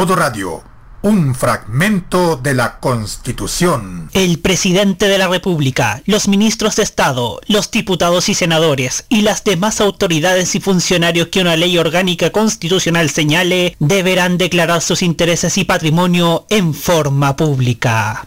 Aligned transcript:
Modo 0.00 0.16
Radio, 0.16 0.64
un 1.02 1.34
fragmento 1.34 2.36
de 2.38 2.54
la 2.54 2.78
Constitución. 2.80 4.08
El 4.14 4.38
presidente 4.38 5.08
de 5.08 5.18
la 5.18 5.28
República, 5.28 6.00
los 6.06 6.26
ministros 6.26 6.76
de 6.76 6.84
Estado, 6.84 7.38
los 7.48 7.70
diputados 7.70 8.30
y 8.30 8.34
senadores 8.34 9.04
y 9.10 9.20
las 9.20 9.44
demás 9.44 9.82
autoridades 9.82 10.54
y 10.54 10.60
funcionarios 10.60 11.28
que 11.28 11.42
una 11.42 11.54
ley 11.54 11.76
orgánica 11.76 12.30
constitucional 12.30 13.10
señale 13.10 13.76
deberán 13.78 14.38
declarar 14.38 14.80
sus 14.80 15.02
intereses 15.02 15.58
y 15.58 15.64
patrimonio 15.64 16.46
en 16.48 16.72
forma 16.72 17.36
pública. 17.36 18.26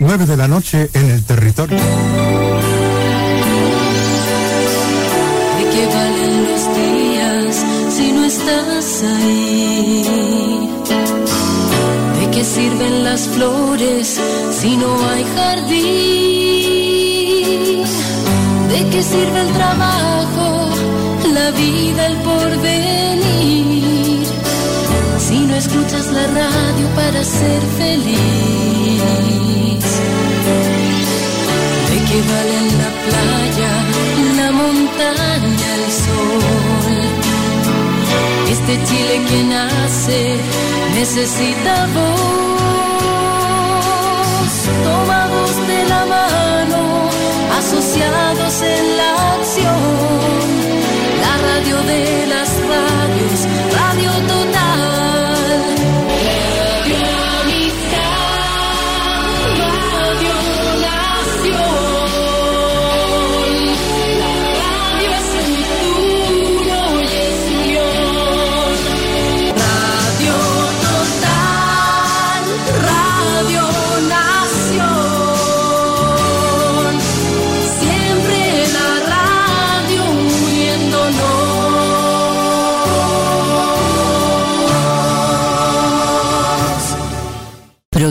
9 0.00 0.26
de 0.26 0.36
la 0.36 0.48
noche 0.48 0.90
en 0.94 1.10
el 1.10 1.24
territorio. 1.24 1.78
Ahí? 8.80 10.68
¿De 12.18 12.30
qué 12.30 12.42
sirven 12.44 13.04
las 13.04 13.28
flores 13.28 14.18
si 14.58 14.76
no 14.76 14.90
hay 15.08 15.24
jardín? 15.36 15.80
¿De 18.72 18.80
qué 18.90 19.02
sirve 19.02 19.40
el 19.40 19.52
trabajo, 19.52 20.70
la 21.34 21.50
vida, 21.50 22.06
el 22.06 22.16
porvenir? 22.28 24.24
Si 25.18 25.38
no 25.40 25.54
escuchas 25.56 26.06
la 26.12 26.26
radio 26.26 26.86
para 26.96 27.22
ser 27.22 27.60
feliz 27.78 28.70
que 32.10 32.20
valen 32.32 32.68
la 32.82 32.90
playa, 33.06 33.72
la 34.40 34.48
montaña, 34.60 35.49
Este 38.70 38.84
Chile 38.84 39.16
que 39.28 39.42
nace 39.42 40.36
necesita 40.94 41.88
voz, 41.96 42.92
tomados 44.84 45.66
de 45.66 45.84
la 45.88 46.06
mano, 46.06 47.10
asociados 47.58 48.62
en 48.62 48.96
la 48.96 49.10
acción. 49.34 49.74
La 51.20 51.34
radio 51.48 51.82
de 51.82 52.26
las 52.28 52.49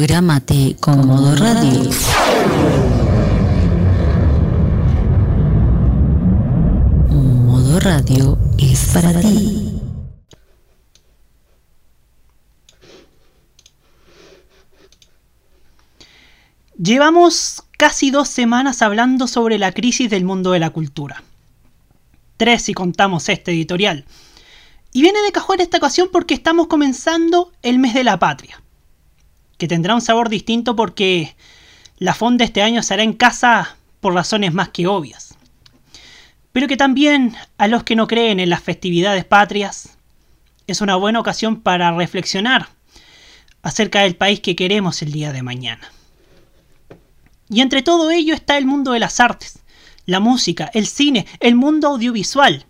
Prográmate 0.10 0.76
con 0.80 1.06
Modo 1.06 1.36
Radio. 1.36 1.92
Modo 7.12 7.80
Radio 7.80 8.40
es 8.58 8.90
para 8.92 9.22
ti. 9.22 9.80
Llevamos 16.76 17.62
casi 17.78 18.10
dos 18.10 18.30
semanas 18.30 18.82
hablando 18.82 19.28
sobre 19.28 19.60
la 19.60 19.74
crisis 19.74 20.10
del 20.10 20.26
mundo 20.26 20.54
de 20.54 20.60
la 20.60 20.72
cultura. 20.72 21.22
Tres 22.38 22.64
si 22.64 22.74
contamos 22.74 23.30
este 23.30 23.52
editorial. 23.52 24.06
Y 24.92 25.04
viene 25.04 25.22
de 25.22 25.32
cajón 25.32 25.62
esta 25.62 25.78
ocasión 25.78 26.10
porque 26.12 26.34
estamos 26.34 26.66
comenzando 26.66 27.52
el 27.62 27.78
mes 27.78 27.94
de 27.94 28.04
la 28.04 28.18
patria 28.18 28.60
que 29.60 29.68
tendrá 29.68 29.94
un 29.94 30.02
sabor 30.02 30.30
distinto 30.30 30.76
porque 30.76 31.36
la 31.98 32.16
fonda 32.16 32.46
este 32.46 32.64
año 32.64 32.82
será 32.82 33.04
en 33.04 33.14
casa 33.14 33.76
por 34.00 34.14
razones 34.14 34.54
más 34.54 34.70
que 34.70 34.88
obvias. 34.88 35.36
Pero 36.54 36.68
que 36.68 36.78
también 36.78 37.36
a 37.58 37.68
los 37.68 37.84
que 37.84 37.98
no 37.98 38.08
creen 38.08 38.40
en 38.40 38.50
las 38.50 38.64
festividades 38.64 39.26
patrias 39.26 39.98
es 40.66 40.80
una 40.82 40.96
buena 40.96 41.20
ocasión 41.20 41.60
para 41.60 41.92
reflexionar 41.92 42.70
acerca 43.62 44.02
del 44.02 44.16
país 44.16 44.40
que 44.40 44.56
queremos 44.56 45.02
el 45.02 45.12
día 45.12 45.34
de 45.34 45.44
mañana. 45.44 45.92
Y 47.50 47.60
entre 47.60 47.82
todo 47.82 48.12
ello 48.12 48.34
está 48.34 48.58
el 48.58 48.66
mundo 48.66 48.94
de 48.94 49.00
las 49.00 49.20
artes, 49.20 49.60
la 50.06 50.22
música, 50.22 50.72
el 50.74 50.88
cine, 50.88 51.26
el 51.42 51.56
mundo 51.56 51.90
audiovisual, 51.90 52.66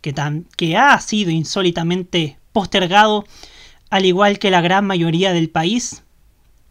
que, 0.00 0.12
tan, 0.12 0.46
que 0.56 0.76
ha 0.76 0.98
sido 1.00 1.30
insólitamente 1.30 2.38
postergado 2.52 3.24
al 3.90 4.04
igual 4.04 4.38
que 4.38 4.50
la 4.50 4.60
gran 4.60 4.86
mayoría 4.86 5.32
del 5.32 5.50
país, 5.50 6.02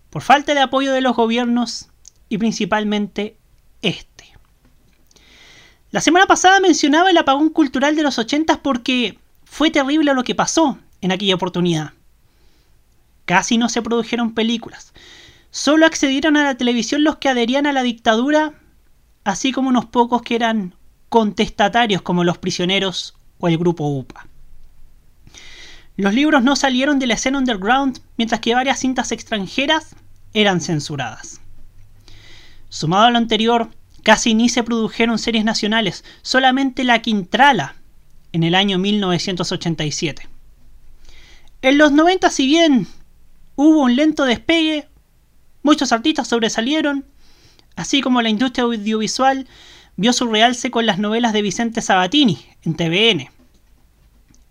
por 0.10 0.22
falta 0.22 0.54
de 0.54 0.62
apoyo 0.62 0.94
de 0.94 1.02
los 1.02 1.16
gobiernos 1.16 1.90
y 2.30 2.38
principalmente 2.38 3.38
este. 3.82 4.26
La 5.92 6.02
semana 6.02 6.26
pasada 6.26 6.60
mencionaba 6.60 7.10
el 7.10 7.18
apagón 7.18 7.50
cultural 7.50 7.96
de 7.96 8.04
los 8.04 8.18
80 8.18 8.62
porque 8.62 9.18
fue 9.46 9.72
terrible 9.72 10.14
lo 10.14 10.24
que 10.24 10.36
pasó 10.36 10.78
en 11.02 11.12
aquella 11.12 11.36
oportunidad. 11.36 11.94
Casi 13.26 13.58
no 13.58 13.70
se 13.70 13.82
produjeron 13.82 14.34
películas. 14.34 14.94
Solo 15.52 15.86
accedieron 15.86 16.36
a 16.36 16.44
la 16.44 16.56
televisión 16.56 17.04
los 17.04 17.16
que 17.18 17.30
adherían 17.30 17.66
a 17.66 17.72
la 17.72 17.84
dictadura, 17.84 18.54
así 19.24 19.52
como 19.52 19.70
unos 19.70 19.86
pocos 19.86 20.22
que 20.22 20.36
eran 20.36 20.76
contestatarios 21.10 22.02
como 22.02 22.24
los 22.24 22.38
prisioneros 22.38 23.16
o 23.40 23.48
el 23.48 23.58
grupo 23.58 23.88
UPA. 23.88 24.28
Los 25.98 26.14
libros 26.14 26.44
no 26.44 26.56
salieron 26.56 27.00
de 27.00 27.08
la 27.08 27.14
escena 27.14 27.40
underground, 27.40 28.00
mientras 28.18 28.42
que 28.42 28.54
varias 28.54 28.80
cintas 28.80 29.12
extranjeras 29.12 29.96
eran 30.34 30.60
censuradas. 30.60 31.40
Sumado 32.70 33.06
a 33.06 33.12
lo 33.12 33.18
anterior, 33.18 33.70
casi 34.04 34.34
ni 34.34 34.50
se 34.50 34.64
produjeron 34.64 35.18
series 35.18 35.46
nacionales, 35.46 36.04
solamente 36.22 36.84
La 36.84 37.02
Quintrala, 37.02 37.76
en 38.34 38.44
el 38.44 38.56
año 38.56 38.78
1987. 38.78 40.28
En 41.62 41.78
los 41.78 41.94
90, 41.94 42.30
si 42.30 42.46
bien 42.46 42.88
hubo 43.56 43.84
un 43.84 43.96
lento 43.96 44.26
despegue, 44.26 44.90
muchos 45.64 45.94
artistas 45.94 46.28
sobresalieron, 46.28 47.06
así 47.78 48.02
como 48.02 48.22
la 48.22 48.30
industria 48.30 48.66
audiovisual 48.66 49.48
vio 49.96 50.12
su 50.12 50.28
realce 50.28 50.70
con 50.70 50.86
las 50.86 51.00
novelas 51.00 51.32
de 51.32 51.42
Vicente 51.42 51.82
Sabatini 51.82 52.46
en 52.64 52.76
TVN. 52.76 53.35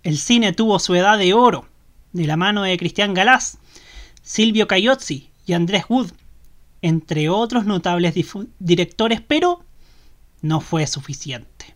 El 0.04 0.18
cine 0.18 0.52
tuvo 0.52 0.78
su 0.78 0.94
edad 0.94 1.18
de 1.18 1.32
oro, 1.32 1.66
de 2.12 2.26
la 2.26 2.36
mano 2.36 2.62
de 2.62 2.76
Cristian 2.76 3.14
Galás, 3.14 3.58
Silvio 4.22 4.68
Cayozzi 4.68 5.30
y 5.46 5.54
Andrés 5.54 5.86
Wood, 5.88 6.12
entre 6.82 7.30
otros 7.30 7.64
notables 7.64 8.14
directores, 8.58 9.22
pero 9.22 9.64
no 10.42 10.60
fue 10.60 10.86
suficiente. 10.86 11.74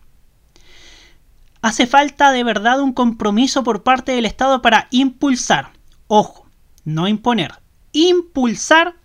Hace 1.63 1.87
falta 1.87 2.31
de 2.31 2.43
verdad 2.43 2.79
un 2.79 2.93
compromiso 2.93 3.63
por 3.63 3.81
parte 3.81 4.11
del 4.11 4.25
Estado 4.25 4.61
para 4.61 4.87
impulsar, 4.91 5.71
ojo, 6.07 6.47
no 6.85 7.07
imponer, 7.07 7.53
impulsar 7.93 8.95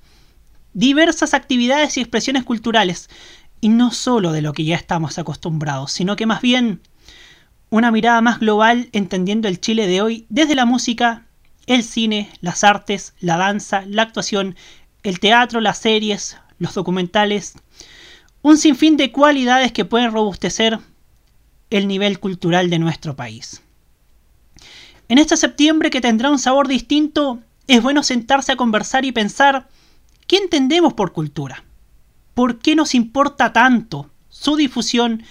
diversas 0.75 1.33
actividades 1.33 1.97
y 1.97 2.01
expresiones 2.01 2.45
culturales, 2.45 3.09
y 3.63 3.71
no 3.71 3.91
solo 3.91 4.33
de 4.33 4.43
lo 4.43 4.53
que 4.53 4.65
ya 4.65 4.77
estamos 4.77 5.19
acostumbrados, 5.19 5.93
sino 5.93 6.15
que 6.15 6.27
más 6.27 6.43
bien 6.43 6.83
una 7.75 7.91
mirada 7.91 8.21
más 8.21 8.39
global 8.39 8.89
entendiendo 8.93 9.49
el 9.49 9.61
Chile 9.61 9.89
de 9.89 10.01
hoy 10.01 10.27
desde 10.29 10.55
la 10.55 10.65
música, 10.65 11.27
el 11.67 11.83
cine, 11.83 12.31
las 12.41 12.63
artes, 12.63 13.15
la 13.19 13.37
danza, 13.37 13.83
la 13.89 14.03
actuación, 14.03 14.55
el 15.03 15.19
teatro, 15.19 15.61
las 15.61 15.79
series, 15.79 16.37
los 16.61 16.75
documentales, 16.75 17.55
un 18.43 18.59
sinfín 18.59 18.97
de 18.97 19.11
cualidades 19.11 19.73
que 19.73 19.85
pueden 19.85 20.13
robustecer 20.13 20.79
el 21.71 21.89
nivel 21.89 22.21
cultural 22.21 22.71
de 22.71 22.79
nuestro 22.79 23.17
país. 23.17 23.61
En 25.09 25.19
este 25.19 25.37
septiembre 25.37 25.91
que 25.91 26.01
tendrá 26.01 26.31
un 26.31 26.39
sabor 26.39 26.69
distinto, 26.69 27.41
es 27.67 27.83
bueno 27.83 28.05
sentarse 28.05 28.53
a 28.53 28.57
conversar 28.57 29.05
y 29.05 29.11
pensar 29.11 29.67
qué 30.29 30.37
entendemos 30.37 30.93
por 30.93 31.13
cultura, 31.13 31.65
por 32.35 32.61
qué 32.61 32.77
nos 32.77 32.95
importa 32.95 33.53
tanto 33.53 34.11
su 34.29 34.55
difusión 34.55 35.25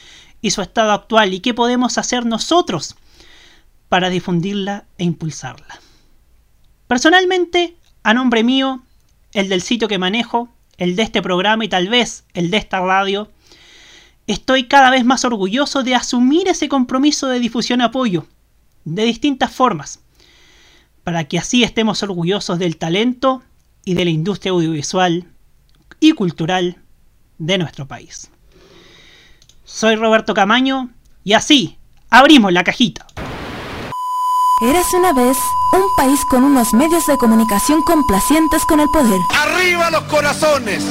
y 0.43 0.51
su 0.51 0.61
estado 0.61 0.91
actual 0.91 1.33
y 1.33 1.39
qué 1.39 1.55
podemos 1.55 1.97
hacer 1.97 2.25
nosotros 2.25 2.95
para 3.89 4.09
difundirla 4.09 4.85
e 4.97 5.05
impulsarla. 5.05 5.79
Personalmente, 6.85 7.77
a 8.03 8.13
nombre 8.13 8.43
mío, 8.43 8.83
el 9.31 9.47
del 9.47 9.61
sitio 9.61 9.87
que 9.87 9.97
manejo, 9.97 10.49
el 10.77 10.97
de 10.97 11.03
este 11.03 11.21
programa 11.21 11.63
y 11.63 11.69
tal 11.69 11.87
vez 11.87 12.25
el 12.33 12.51
de 12.51 12.57
esta 12.57 12.81
radio, 12.81 13.31
estoy 14.27 14.65
cada 14.65 14.91
vez 14.91 15.05
más 15.05 15.23
orgulloso 15.23 15.81
de 15.81 15.95
asumir 15.95 16.49
ese 16.49 16.67
compromiso 16.67 17.29
de 17.29 17.39
difusión 17.39 17.79
y 17.79 17.83
apoyo, 17.85 18.27
de 18.83 19.05
distintas 19.05 19.49
formas, 19.49 20.01
para 21.05 21.23
que 21.23 21.39
así 21.39 21.63
estemos 21.63 22.03
orgullosos 22.03 22.59
del 22.59 22.75
talento 22.75 23.43
y 23.85 23.93
de 23.93 24.03
la 24.03 24.11
industria 24.11 24.51
audiovisual 24.51 25.25
y 26.01 26.11
cultural 26.11 26.79
de 27.37 27.57
nuestro 27.57 27.87
país. 27.87 28.29
Soy 29.65 29.95
Roberto 29.95 30.33
Camaño 30.33 30.89
y 31.24 31.33
así 31.33 31.77
abrimos 32.10 32.51
la 32.51 32.65
cajita. 32.65 33.07
Érase 34.63 34.95
una 34.95 35.12
vez 35.12 35.38
un 35.74 35.94
país 35.98 36.24
con 36.24 36.44
unos 36.45 36.74
medios 36.74 37.06
de 37.06 37.18
comunicación 37.18 37.81
complacientes 37.81 38.63
con 38.63 38.80
el 38.80 38.88
poder. 38.89 39.19
¡Arriba 39.30 39.89
los 39.89 40.04
corazones! 40.04 40.86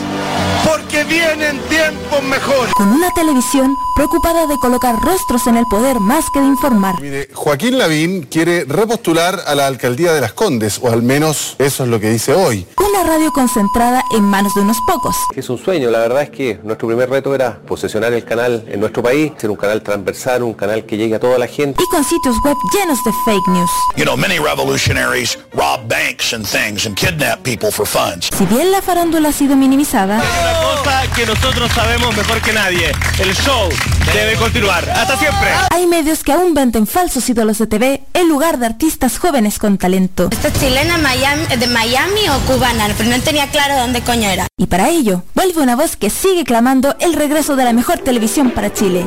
Porque 0.66 1.04
vienen 1.04 1.58
tiempos 1.68 2.22
mejores. 2.22 2.74
Con 2.74 2.92
una 2.92 3.10
televisión 3.12 3.76
preocupada 3.94 4.46
de 4.46 4.58
colocar 4.58 5.00
rostros 5.00 5.46
en 5.46 5.56
el 5.56 5.64
poder 5.66 6.00
más 6.00 6.30
que 6.30 6.40
de 6.40 6.46
informar. 6.46 7.00
Mire, 7.00 7.28
Joaquín 7.32 7.78
Lavín 7.78 8.22
quiere 8.24 8.64
repostular 8.64 9.40
a 9.46 9.54
la 9.54 9.66
alcaldía 9.66 10.12
de 10.12 10.20
Las 10.20 10.32
Condes, 10.32 10.78
o 10.82 10.90
al 10.90 11.02
menos 11.02 11.56
eso 11.58 11.84
es 11.84 11.88
lo 11.88 11.98
que 11.98 12.10
dice 12.10 12.34
hoy. 12.34 12.66
Una 12.78 13.04
radio 13.04 13.32
concentrada 13.32 14.04
en 14.10 14.24
manos 14.24 14.54
de 14.54 14.60
unos 14.60 14.78
pocos. 14.86 15.16
Es 15.34 15.48
un 15.48 15.58
sueño, 15.58 15.90
la 15.90 16.00
verdad 16.00 16.22
es 16.22 16.30
que 16.30 16.60
nuestro 16.62 16.88
primer 16.88 17.08
reto 17.10 17.34
era 17.34 17.58
posesionar 17.66 18.12
el 18.12 18.24
canal 18.24 18.64
en 18.68 18.80
nuestro 18.80 19.02
país, 19.02 19.32
ser 19.38 19.50
un 19.50 19.56
canal 19.56 19.82
transversal, 19.82 20.42
un 20.42 20.54
canal 20.54 20.84
que 20.84 20.96
llegue 20.96 21.14
a 21.14 21.20
toda 21.20 21.38
la 21.38 21.46
gente. 21.46 21.82
Y 21.82 21.86
con 21.86 22.04
sitios 22.04 22.36
web 22.44 22.56
llenos 22.72 22.98
de 23.04 23.12
fake 23.24 23.48
news. 23.48 23.61
You 23.96 24.04
know, 24.04 24.16
many 24.16 24.38
revolutionaries 24.38 25.38
rob 25.54 25.88
banks 25.88 26.32
and 26.32 26.46
things 26.46 26.86
and 26.86 26.96
kidnap 26.96 27.42
people 27.42 27.70
for 27.70 27.86
funds. 27.86 28.28
Si 28.36 28.46
bien 28.46 28.70
la 28.70 28.80
farándula 28.82 29.28
ha 29.28 29.32
sido 29.32 29.56
minimizada, 29.56 30.16
Una 30.16 30.80
cosa 30.82 31.02
que 31.14 31.26
nosotros 31.26 31.70
sabemos 31.72 32.16
mejor 32.16 32.40
que 32.40 32.52
nadie. 32.52 32.92
El 33.18 33.34
show 33.34 33.68
debe 34.12 34.34
continuar. 34.36 34.88
Hasta 34.90 35.18
siempre. 35.18 35.48
hay 35.70 35.86
medios 35.86 36.22
que 36.24 36.32
aún 36.32 36.54
venden 36.54 36.86
falsos 36.86 37.28
ídolos 37.28 37.58
de 37.58 37.66
TV 37.66 38.02
en 38.14 38.28
lugar 38.28 38.58
de 38.58 38.66
artistas 38.66 39.18
jóvenes 39.18 39.58
con 39.58 39.78
talento. 39.78 40.28
¿Esta 40.30 40.48
es 40.48 40.54
chilena 40.60 40.98
Miami, 40.98 41.46
de 41.46 41.66
Miami 41.66 42.28
o 42.30 42.38
cubana? 42.52 42.88
Pero 42.96 43.10
no 43.10 43.20
tenía 43.22 43.48
claro 43.48 43.76
dónde 43.78 44.00
coño 44.02 44.28
era. 44.28 44.46
Y 44.56 44.66
para 44.66 44.88
ello, 44.88 45.22
vuelve 45.34 45.60
una 45.62 45.76
voz 45.76 45.96
que 45.96 46.10
sigue 46.10 46.44
clamando 46.44 46.96
el 47.00 47.14
regreso 47.14 47.56
de 47.56 47.64
la 47.64 47.72
mejor 47.72 47.98
televisión 47.98 48.50
para 48.50 48.72
Chile. 48.72 49.04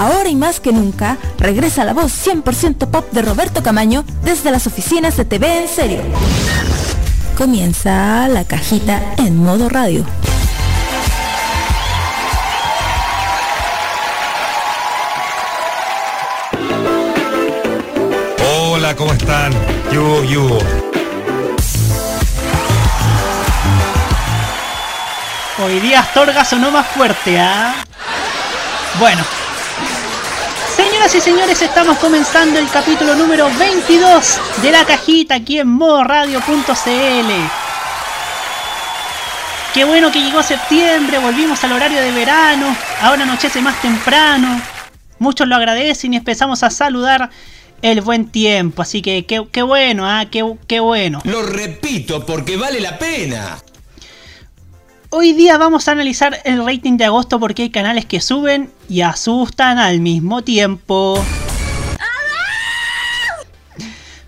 Ahora 0.00 0.30
y 0.30 0.34
más 0.34 0.60
que 0.60 0.72
nunca, 0.72 1.18
regresa 1.36 1.84
la 1.84 1.92
voz 1.92 2.26
100% 2.26 2.90
pop 2.90 3.12
de 3.12 3.20
Roberto 3.20 3.62
Camaño 3.62 4.02
desde 4.22 4.50
las 4.50 4.66
oficinas 4.66 5.14
de 5.18 5.26
TV 5.26 5.64
en 5.64 5.68
serio. 5.68 6.00
Comienza 7.36 8.26
la 8.28 8.44
cajita 8.44 8.98
en 9.18 9.36
modo 9.36 9.68
radio. 9.68 10.06
Hola, 18.56 18.96
¿cómo 18.96 19.12
están? 19.12 19.52
Yugo, 19.92 20.24
yugo. 20.24 20.58
Hoy 25.62 25.78
día 25.80 26.00
Astorga 26.00 26.42
sonó 26.46 26.70
más 26.70 26.86
fuerte, 26.86 27.38
¿ah? 27.38 27.74
Bueno. 28.98 29.49
Señoras 31.00 31.14
y 31.14 31.20
señores, 31.30 31.62
estamos 31.62 31.96
comenzando 31.96 32.58
el 32.58 32.68
capítulo 32.68 33.14
número 33.14 33.48
22 33.58 34.38
de 34.60 34.70
la 34.70 34.84
cajita 34.84 35.36
aquí 35.36 35.58
en 35.58 35.68
modoradio.cl. 35.68 37.32
Qué 39.72 39.84
bueno 39.84 40.12
que 40.12 40.20
llegó 40.20 40.42
septiembre, 40.42 41.18
volvimos 41.18 41.64
al 41.64 41.72
horario 41.72 42.02
de 42.02 42.12
verano, 42.12 42.76
ahora 43.00 43.22
anochece 43.22 43.62
más 43.62 43.80
temprano. 43.80 44.60
Muchos 45.18 45.48
lo 45.48 45.56
agradecen 45.56 46.12
y 46.12 46.18
empezamos 46.18 46.62
a 46.62 46.68
saludar 46.68 47.30
el 47.80 48.02
buen 48.02 48.28
tiempo, 48.28 48.82
así 48.82 49.00
que 49.00 49.24
qué, 49.24 49.62
bueno, 49.62 50.06
¿ah? 50.06 50.26
Qué, 50.30 50.44
qué 50.66 50.80
bueno. 50.80 51.22
Lo 51.24 51.42
repito 51.42 52.26
porque 52.26 52.58
vale 52.58 52.78
la 52.78 52.98
pena. 52.98 53.56
Hoy 55.12 55.32
día 55.32 55.58
vamos 55.58 55.88
a 55.88 55.90
analizar 55.90 56.40
el 56.44 56.64
rating 56.64 56.96
de 56.96 57.04
agosto 57.04 57.40
porque 57.40 57.62
hay 57.62 57.70
canales 57.70 58.06
que 58.06 58.20
suben 58.20 58.72
y 58.88 59.00
asustan 59.00 59.78
al 59.78 59.98
mismo 59.98 60.42
tiempo. 60.42 61.20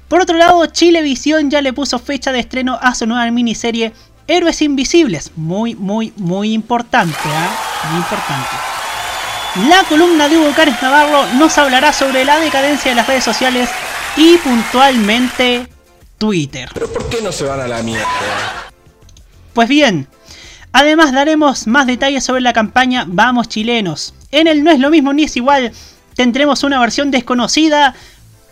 Por 0.09 0.23
otro 0.23 0.37
lado, 0.37 0.67
Chilevisión 0.67 1.51
ya 1.53 1.63
le 1.63 1.73
puso 1.73 2.01
fecha 2.01 2.33
de 2.33 2.41
estreno 2.41 2.81
a 2.83 2.97
su 2.97 3.07
nueva 3.07 3.31
miniserie 3.31 3.93
Héroes 4.27 4.61
Invisibles. 4.61 5.31
Muy, 5.37 5.77
muy, 5.77 6.13
muy 6.17 6.53
importante, 6.53 7.17
¿ah? 7.27 7.89
Muy 7.91 7.99
importante. 7.99 9.69
La 9.69 9.85
columna 9.89 10.29
de 10.29 10.37
Hugo 10.37 10.51
Cárez 10.57 10.83
Navarro 10.83 11.27
nos 11.35 11.57
hablará 11.59 11.93
sobre 11.93 12.25
la 12.25 12.41
decadencia 12.41 12.91
de 12.91 12.97
las 12.97 13.07
redes 13.07 13.23
sociales 13.23 13.71
y 14.17 14.37
puntualmente 14.39 15.69
Twitter. 16.19 16.71
Pero 16.75 16.93
¿por 16.93 17.09
qué 17.09 17.23
no 17.23 17.31
se 17.31 17.45
van 17.45 17.61
a 17.61 17.69
la 17.69 17.85
mierda? 17.85 18.73
Pues 19.53 19.69
bien, 19.69 20.09
además 20.73 21.13
daremos 21.13 21.67
más 21.67 21.87
detalles 21.87 22.25
sobre 22.25 22.41
la 22.41 22.53
campaña 22.53 23.05
Vamos 23.07 23.49
Chilenos. 23.49 24.15
En 24.31 24.47
el 24.47 24.65
No 24.65 24.71
es 24.71 24.81
lo 24.81 24.91
mismo 24.91 25.13
ni 25.13 25.25
es 25.25 25.37
igual, 25.37 25.73
tendremos 26.15 26.65
una 26.65 26.81
versión 26.81 27.11
desconocida 27.11 27.95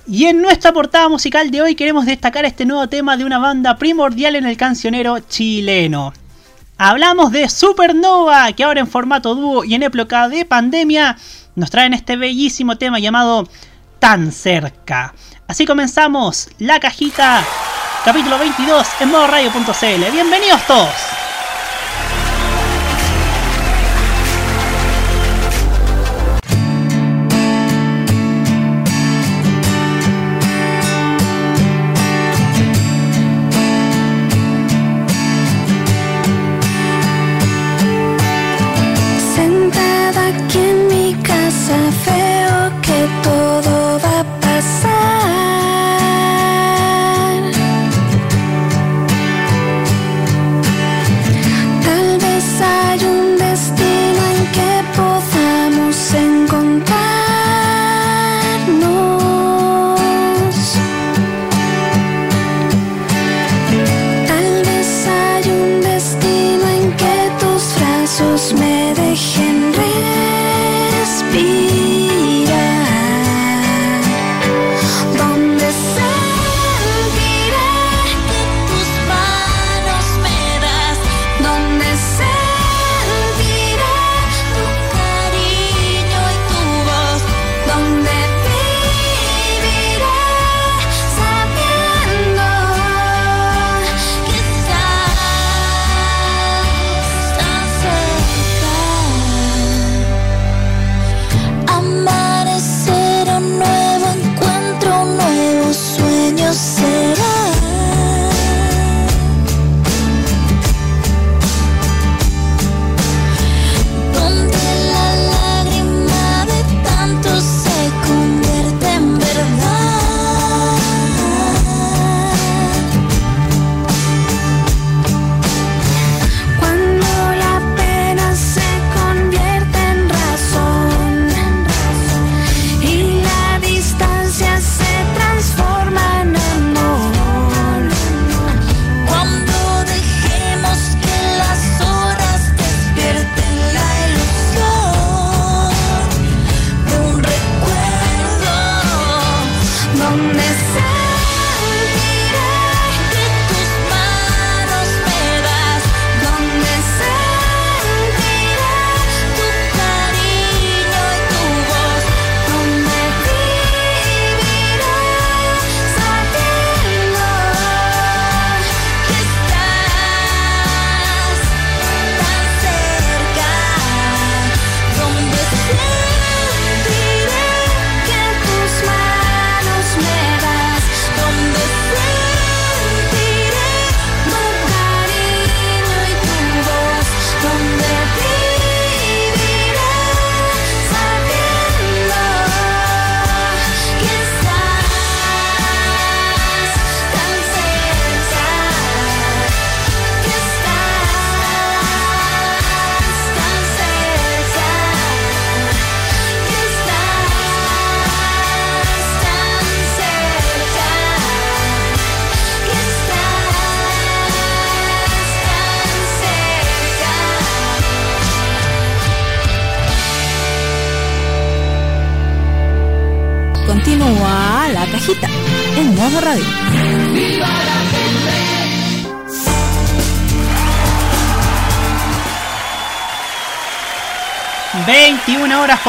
y 0.07 0.27
en 0.27 0.43
nuestra 0.43 0.73
portada 0.73 1.09
musical 1.09 1.51
de 1.51 1.63
hoy 1.63 1.75
queremos 1.75 2.07
destacar 2.07 2.45
este 2.45 2.67
nuevo 2.67 2.89
tema 2.89 3.17
de 3.17 3.25
una 3.25 3.39
banda 3.39 3.77
primordial 3.77 4.37
en 4.37 4.47
el 4.47 4.57
cancionero 4.57 5.21
chileno. 5.21 6.13
Hablamos 6.77 7.33
de 7.33 7.49
Supernova, 7.49 8.53
que 8.53 8.65
ahora 8.65 8.81
en 8.81 8.87
formato 8.87 9.35
dúo 9.35 9.65
y 9.65 9.75
en 9.75 9.83
época 9.83 10.29
de 10.29 10.45
pandemia 10.45 11.17
nos 11.55 11.71
traen 11.71 11.95
este 11.95 12.17
bellísimo 12.17 12.77
tema 12.77 12.99
llamado 12.99 13.49
Tan 13.99 14.33
cerca. 14.33 15.15
Así 15.47 15.67
comenzamos 15.67 16.49
la 16.59 16.81
cajita 16.81 17.45
capítulo 18.05 18.39
22 18.39 18.89
en 19.01 19.11
modoradio.cl. 19.11 20.11
Bienvenidos 20.13 20.63
todos. 20.67 21.20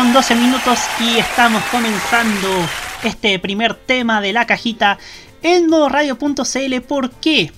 21 0.01 0.09
horas 0.09 0.13
con 0.13 0.13
12 0.13 0.35
minutos 0.35 0.79
y 0.99 1.19
estamos 1.19 1.63
comenzando 1.65 2.49
este 3.03 3.37
primer 3.39 3.75
tema 3.75 4.19
de 4.19 4.33
la 4.33 4.47
cajita 4.47 4.97
en 5.43 5.67
modoradio.cl. 5.67 6.81
¿Por 6.87 7.11
qué? 7.11 7.51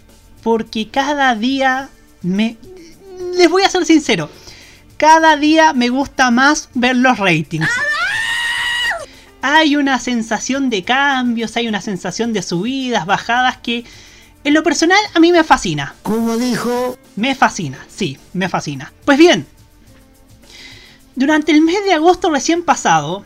Porque 0.43 0.89
cada 0.89 1.35
día 1.35 1.89
me... 2.21 2.57
Les 3.35 3.49
voy 3.49 3.63
a 3.63 3.69
ser 3.69 3.85
sincero. 3.85 4.29
Cada 4.97 5.37
día 5.37 5.73
me 5.73 5.89
gusta 5.89 6.31
más 6.31 6.69
ver 6.73 6.97
los 6.97 7.17
ratings. 7.17 7.69
Hay 9.41 9.75
una 9.75 9.99
sensación 9.99 10.69
de 10.69 10.83
cambios, 10.83 11.55
hay 11.55 11.67
una 11.67 11.81
sensación 11.81 12.33
de 12.33 12.41
subidas, 12.41 13.05
bajadas 13.05 13.57
que 13.57 13.85
en 14.43 14.53
lo 14.53 14.63
personal 14.63 14.99
a 15.13 15.19
mí 15.19 15.31
me 15.31 15.43
fascina. 15.43 15.95
¿Cómo 16.03 16.37
dijo? 16.37 16.97
Me 17.15 17.35
fascina, 17.35 17.77
sí, 17.87 18.17
me 18.33 18.49
fascina. 18.49 18.91
Pues 19.05 19.17
bien, 19.17 19.45
durante 21.15 21.51
el 21.51 21.61
mes 21.61 21.83
de 21.85 21.93
agosto 21.93 22.29
recién 22.31 22.63
pasado, 22.63 23.23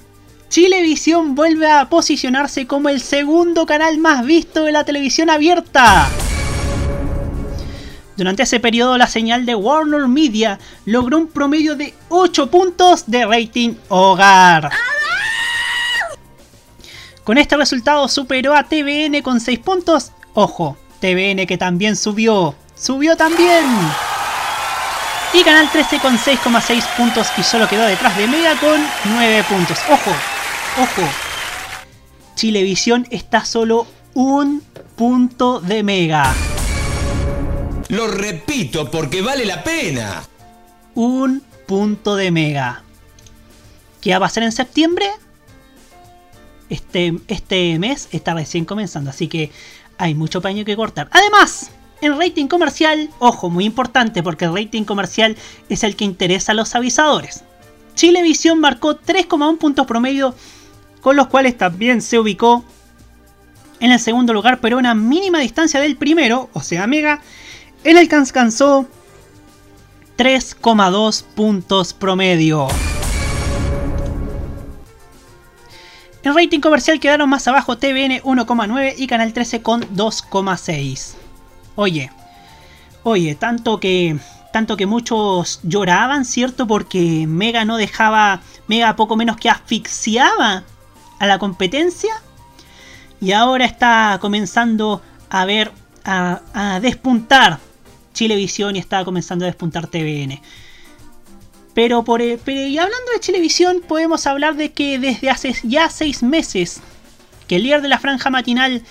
Chilevisión 0.50 1.36
vuelve 1.36 1.70
a 1.70 1.90
posicionarse 1.90 2.68
como 2.68 2.90
el 2.90 3.02
segundo 3.02 3.66
canal 3.66 3.98
más 3.98 4.26
visto 4.26 4.64
de 4.64 4.72
la 4.72 4.84
televisión 4.84 5.30
abierta. 5.30 6.10
Durante 8.16 8.44
ese 8.44 8.60
periodo 8.60 8.98
la 8.98 9.08
señal 9.08 9.46
de 9.46 9.56
Warner 9.56 10.08
Media 10.08 10.60
logró 10.86 11.18
un 11.18 11.28
promedio 11.28 11.76
de 11.76 11.94
8 12.10 12.50
puntos 12.50 13.04
de 13.08 13.26
rating 13.26 13.76
hogar. 13.90 14.72
Con 17.24 17.38
este 17.38 17.58
resultado 17.58 18.08
superó 18.08 18.56
a 18.56 18.64
TVN 18.64 19.22
con 19.22 19.40
6 19.40 19.60
puntos. 19.60 20.14
Ojo, 20.34 20.78
TVN 21.00 21.46
que 21.46 21.58
también 21.58 21.96
subió. 21.96 22.56
Subió 22.76 23.18
también. 23.18 23.66
Y 25.34 25.44
Canal 25.44 25.70
13 25.70 26.00
con 26.00 26.18
6,6 26.18 26.96
puntos 26.96 27.28
y 27.38 27.44
solo 27.44 27.68
quedó 27.68 27.86
detrás 27.86 28.16
de 28.18 28.28
Mega 28.28 28.56
con 28.60 28.82
9 29.06 29.44
puntos. 29.50 29.78
Ojo, 29.90 30.12
ojo. 30.82 31.10
Chilevisión 32.36 33.08
está 33.12 33.44
solo 33.46 33.88
un 34.14 34.64
punto 34.96 35.60
de 35.60 35.84
Mega. 35.84 36.34
Lo 37.90 38.08
repito 38.08 38.90
porque 38.90 39.22
vale 39.22 39.46
la 39.46 39.64
pena. 39.64 40.24
Un 40.96 41.44
punto 41.68 42.16
de 42.16 42.32
Mega. 42.32 42.84
¿Qué 44.02 44.12
va 44.12 44.18
a 44.18 44.20
pasar 44.22 44.44
en 44.44 44.52
septiembre? 44.52 45.08
Este, 46.70 47.14
este 47.28 47.78
mes 47.80 48.08
está 48.12 48.34
recién 48.34 48.66
comenzando, 48.66 49.10
así 49.10 49.28
que 49.28 49.52
hay 49.98 50.16
mucho 50.16 50.42
paño 50.42 50.66
que 50.66 50.76
cortar. 50.76 51.10
Además, 51.12 51.72
en 52.02 52.20
rating 52.20 52.48
comercial, 52.48 53.10
ojo, 53.20 53.50
muy 53.50 53.66
importante 53.66 54.24
porque 54.24 54.46
el 54.46 54.56
rating 54.56 54.84
comercial 54.84 55.36
es 55.70 55.84
el 55.84 55.96
que 55.96 56.06
interesa 56.06 56.52
a 56.52 56.56
los 56.56 56.76
avisadores. 56.76 57.44
Chilevisión 57.96 58.60
marcó 58.60 59.00
3,1 59.00 59.58
puntos 59.58 59.88
promedio, 59.88 60.36
con 61.02 61.16
los 61.16 61.28
cuales 61.28 61.58
también 61.58 62.02
se 62.02 62.20
ubicó 62.20 62.64
en 63.80 63.92
el 63.92 64.00
segundo 64.00 64.34
lugar, 64.34 64.60
pero 64.60 64.78
a 64.78 64.80
una 64.80 64.96
mínima 64.96 65.40
distancia 65.40 65.80
del 65.80 65.98
primero, 65.98 66.50
o 66.54 66.62
sea, 66.62 66.86
Mega, 66.88 67.22
el 67.84 68.08
que 68.08 68.16
alcanzó 68.16 68.88
3,2 70.18 71.24
puntos 71.24 71.94
promedio. 71.94 72.68
En 76.24 76.36
rating 76.36 76.60
comercial 76.60 77.00
quedaron 77.00 77.30
más 77.30 77.48
abajo 77.48 77.78
TVN 77.78 78.22
1,9 78.22 78.96
y 78.98 79.08
Canal 79.08 79.32
13 79.32 79.62
con 79.62 79.82
2,6. 79.96 81.27
Oye, 81.78 82.12
oye, 83.04 83.36
tanto 83.36 83.80
que 83.80 84.18
tanto 84.52 84.78
que 84.78 84.88
muchos 84.88 85.60
lloraban, 85.62 86.26
¿cierto? 86.26 86.66
Porque 86.66 87.26
Mega 87.28 87.66
no 87.66 87.78
dejaba, 87.78 88.42
Mega 88.68 88.96
poco 88.96 89.16
menos 89.16 89.38
que 89.38 89.52
asfixiaba 89.52 90.64
a 91.20 91.28
la 91.28 91.38
competencia. 91.38 92.16
Y 93.22 93.34
ahora 93.34 93.66
está 93.66 94.18
comenzando 94.20 95.04
a 95.30 95.46
ver, 95.46 95.72
a, 96.04 96.42
a 96.56 96.80
despuntar 96.80 97.60
Chilevisión 98.14 98.76
y 98.76 98.80
está 98.80 99.06
comenzando 99.06 99.46
a 99.46 99.48
despuntar 99.48 99.86
TVN. 99.86 100.42
Pero, 101.76 102.04
por, 102.04 102.20
pero 102.44 102.62
y 102.62 102.80
hablando 102.80 103.12
de 103.14 103.20
Chilevisión, 103.20 103.84
podemos 103.88 104.26
hablar 104.26 104.56
de 104.56 104.72
que 104.72 104.98
desde 104.98 105.30
hace 105.30 105.54
ya 105.62 105.92
seis 105.92 106.24
meses 106.24 106.82
que 107.48 107.58
el 107.58 107.64
líder 107.64 107.84
de 107.84 107.90
la 107.90 108.00
franja 108.00 108.32
matinal 108.32 108.82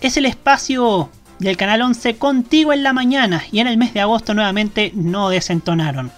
es 0.00 0.16
el 0.16 0.26
espacio 0.26 1.10
del 1.38 1.56
Canal 1.56 1.82
11 1.82 2.16
Contigo 2.16 2.72
en 2.72 2.82
la 2.82 2.92
Mañana 2.92 3.42
y 3.52 3.60
en 3.60 3.66
el 3.66 3.76
mes 3.76 3.92
de 3.94 4.00
agosto 4.00 4.34
nuevamente 4.34 4.92
no 4.94 5.28
desentonaron. 5.28 6.10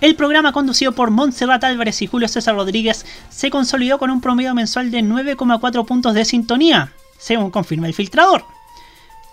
El 0.00 0.16
programa 0.16 0.52
conducido 0.52 0.92
por 0.92 1.10
Montserrat 1.10 1.64
Álvarez 1.64 2.02
y 2.02 2.06
Julio 2.06 2.28
César 2.28 2.54
Rodríguez 2.54 3.06
se 3.30 3.50
consolidó 3.50 3.98
con 3.98 4.10
un 4.10 4.20
promedio 4.20 4.54
mensual 4.54 4.90
de 4.90 5.00
9,4 5.00 5.86
puntos 5.86 6.14
de 6.14 6.24
sintonía, 6.24 6.92
según 7.18 7.50
confirma 7.50 7.86
el 7.86 7.94
filtrador. 7.94 8.44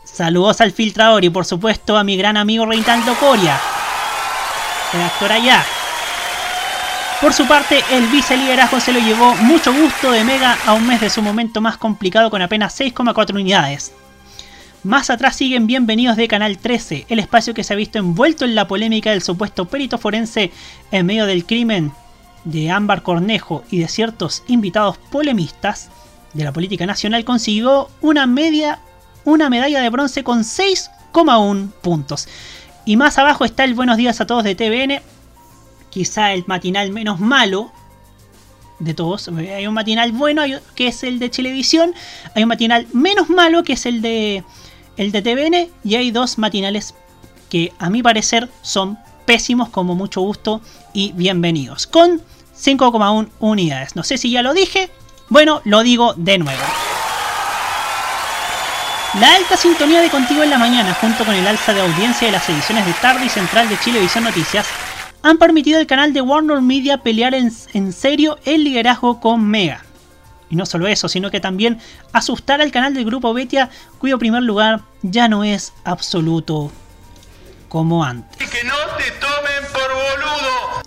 Saludos 0.06 0.62
al 0.62 0.72
filtrador 0.72 1.26
y 1.26 1.30
por 1.30 1.46
supuesto 1.46 1.98
a 1.98 2.04
mi 2.04 2.16
gran 2.16 2.38
amigo 2.38 2.66
Reinaldo 2.66 3.16
Coria, 3.16 3.60
redactor 4.94 5.32
allá. 5.32 5.64
Por 7.20 7.34
su 7.34 7.48
parte, 7.48 7.84
el 7.92 8.08
viceliderazgo 8.08 8.80
se 8.80 8.94
lo 8.94 9.00
llevó 9.00 9.36
mucho 9.36 9.72
gusto 9.74 10.12
de 10.12 10.24
Mega 10.24 10.58
a 10.66 10.74
un 10.74 10.88
mes 10.88 11.02
de 11.02 11.10
su 11.10 11.22
momento 11.22 11.62
más 11.62 11.78
complicado 11.78 12.32
con 12.32 12.42
apenas 12.42 12.80
6,4 12.80 13.36
unidades. 13.36 13.94
Más 14.84 15.12
atrás 15.12 15.36
siguen 15.36 15.68
bienvenidos 15.68 16.18
de 16.18 16.28
Canal 16.28 16.58
13, 16.58 17.06
el 17.08 17.20
espacio 17.20 17.54
que 17.54 17.64
se 17.64 17.72
ha 17.72 17.76
visto 17.76 18.00
envuelto 18.00 18.46
en 18.46 18.56
la 18.56 18.68
polémica 18.68 19.12
del 19.12 19.22
supuesto 19.22 19.66
perito 19.66 20.00
forense 20.00 20.52
en 20.92 21.06
medio 21.06 21.28
del 21.28 21.46
crimen 21.46 21.92
de 22.46 22.72
Ámbar 22.72 23.04
Cornejo 23.04 23.64
y 23.70 23.78
de 23.78 23.88
ciertos 23.88 24.44
invitados 24.48 24.98
polemistas 24.98 25.92
de 26.34 26.46
la 26.46 26.52
política 26.52 26.88
nacional 26.88 27.24
consiguió 27.26 27.90
una 28.02 28.26
media 28.26 28.80
una 29.24 29.52
medalla 29.52 29.82
de 29.82 29.90
bronce 29.92 30.24
con 30.24 30.40
6,1 30.40 31.70
puntos. 31.84 32.28
Y 32.84 32.98
más 32.98 33.20
abajo 33.20 33.46
está 33.46 33.66
el 33.66 33.76
Buenos 33.76 33.98
días 33.98 34.20
a 34.20 34.26
todos 34.26 34.44
de 34.44 34.56
TVN, 34.56 35.00
quizá 35.92 36.34
el 36.34 36.44
matinal 36.48 36.92
menos 36.92 37.20
malo 37.20 37.72
de 38.80 38.96
todos. 38.96 39.28
Hay 39.28 39.68
un 39.68 39.76
matinal 39.76 40.12
bueno 40.12 40.42
que 40.74 40.88
es 40.88 41.04
el 41.04 41.20
de 41.20 41.30
Televisión, 41.30 41.94
hay 42.34 42.42
un 42.42 42.50
matinal 42.50 42.88
menos 42.94 43.30
malo 43.30 43.64
que 43.64 43.74
es 43.74 43.86
el 43.86 44.02
de 44.02 44.44
el 45.02 45.12
de 45.12 45.24
TVN 45.24 45.68
y 45.84 45.96
hay 45.96 46.12
dos 46.12 46.38
matinales 46.38 46.94
que 47.50 47.74
a 47.80 47.90
mi 47.90 48.04
parecer 48.04 48.50
son 48.62 49.00
pésimos 49.26 49.70
como 49.70 49.96
mucho 49.96 50.22
gusto 50.22 50.62
y 50.94 51.12
bienvenidos 51.14 51.88
con 51.88 52.22
5,1 52.56 53.30
unidades. 53.40 53.96
No 53.96 54.04
sé 54.04 54.20
si 54.20 54.30
ya 54.30 54.44
lo 54.44 54.54
dije, 54.54 54.92
bueno, 55.28 55.62
lo 55.66 55.82
digo 55.82 56.14
de 56.18 56.38
nuevo. 56.38 56.62
La 59.20 59.34
alta 59.34 59.58
sintonía 59.58 60.02
de 60.02 60.10
Contigo 60.10 60.44
en 60.44 60.52
la 60.52 60.60
Mañana, 60.60 60.94
junto 60.94 61.26
con 61.26 61.34
el 61.34 61.48
alza 61.48 61.74
de 61.74 61.82
audiencia 61.82 62.28
de 62.28 62.34
las 62.34 62.48
ediciones 62.48 62.86
de 62.86 62.94
tarde 62.94 63.26
y 63.26 63.30
central 63.30 63.70
de 63.70 63.80
Chilevisión 63.80 64.24
Noticias, 64.24 64.68
han 65.24 65.40
permitido 65.40 65.80
al 65.80 65.88
canal 65.88 66.14
de 66.14 66.22
Warner 66.22 66.62
Media 66.62 67.00
pelear 67.00 67.34
en, 67.34 67.52
en, 67.74 67.92
serio 67.92 68.38
el 68.46 68.64
liderazgo 68.64 69.20
con 69.20 69.48
Mega. 69.48 69.84
Y 70.52 70.56
no 70.58 70.66
solo 70.66 70.88
eso, 70.88 71.08
sino 71.08 71.32
que 71.32 71.40
también 71.40 71.80
asustar 72.12 72.62
al 72.62 72.72
canal 72.72 72.94
del 72.94 73.06
grupo 73.06 73.34
Betia, 73.34 73.70
cuyo 73.98 74.20
primer 74.20 74.44
lugar 74.44 74.82
ya 75.02 75.30
no 75.30 75.46
es 75.46 75.74
absoluto 75.86 76.72
como 77.70 78.04
antes. 78.04 78.46
Y 78.46 78.50
que 78.50 78.64
no 78.66 78.74
te 78.98 79.12
tomen 79.12 79.72
por 79.72 79.90
boludo. 79.94 80.84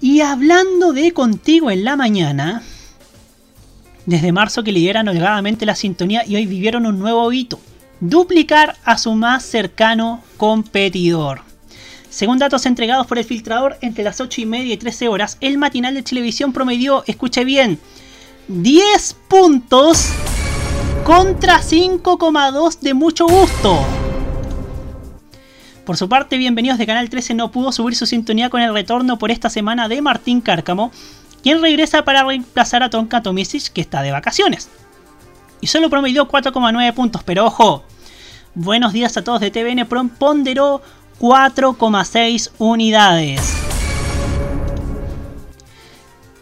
Y 0.00 0.20
hablando 0.20 0.92
de 0.92 1.12
Contigo 1.12 1.70
en 1.70 1.84
la 1.84 1.94
Mañana, 1.94 2.62
desde 4.06 4.32
marzo 4.32 4.64
que 4.64 4.72
lideran 4.72 5.06
holgadamente 5.06 5.64
la 5.64 5.76
sintonía 5.76 6.24
y 6.26 6.34
hoy 6.34 6.46
vivieron 6.46 6.84
un 6.86 6.98
nuevo 6.98 7.32
hito. 7.32 7.60
Duplicar 8.00 8.76
a 8.84 8.98
su 8.98 9.14
más 9.14 9.44
cercano 9.44 10.24
competidor. 10.36 11.42
Según 12.10 12.38
datos 12.38 12.66
entregados 12.66 13.06
por 13.06 13.18
el 13.18 13.24
filtrador, 13.24 13.78
entre 13.80 14.02
las 14.02 14.20
8 14.20 14.40
y 14.40 14.46
media 14.46 14.74
y 14.74 14.76
13 14.76 15.06
horas, 15.06 15.38
el 15.40 15.56
matinal 15.56 15.94
de 15.94 16.02
televisión 16.02 16.52
promedió, 16.52 17.04
escuche 17.06 17.44
bien, 17.44 17.78
10 18.48 19.16
puntos 19.28 20.08
contra 21.04 21.60
5,2 21.60 22.80
de 22.80 22.92
mucho 22.92 23.26
gusto. 23.26 23.78
Por 25.86 25.96
su 25.96 26.08
parte, 26.08 26.36
Bienvenidos 26.38 26.78
de 26.78 26.86
Canal 26.86 27.08
13 27.08 27.34
no 27.34 27.52
pudo 27.52 27.70
subir 27.70 27.94
su 27.94 28.04
sintonía 28.04 28.50
con 28.50 28.60
el 28.60 28.74
retorno 28.74 29.16
por 29.18 29.30
esta 29.30 29.48
semana 29.48 29.88
de 29.88 30.02
Martín 30.02 30.40
Cárcamo, 30.40 30.90
quien 31.42 31.62
regresa 31.62 32.04
para 32.04 32.24
reemplazar 32.24 32.82
a 32.82 32.90
Tonka 32.90 33.22
Tomisic, 33.22 33.72
que 33.72 33.80
está 33.80 34.02
de 34.02 34.10
vacaciones. 34.10 34.70
Y 35.60 35.68
solo 35.68 35.88
promedió 35.88 36.26
4,9 36.26 36.94
puntos, 36.94 37.22
pero 37.22 37.46
ojo, 37.46 37.84
buenos 38.54 38.92
días 38.92 39.16
a 39.16 39.22
todos 39.22 39.40
de 39.40 39.52
TVN 39.52 39.86
ponderó 40.18 40.82
4,6 41.20 42.50
unidades. 42.58 43.61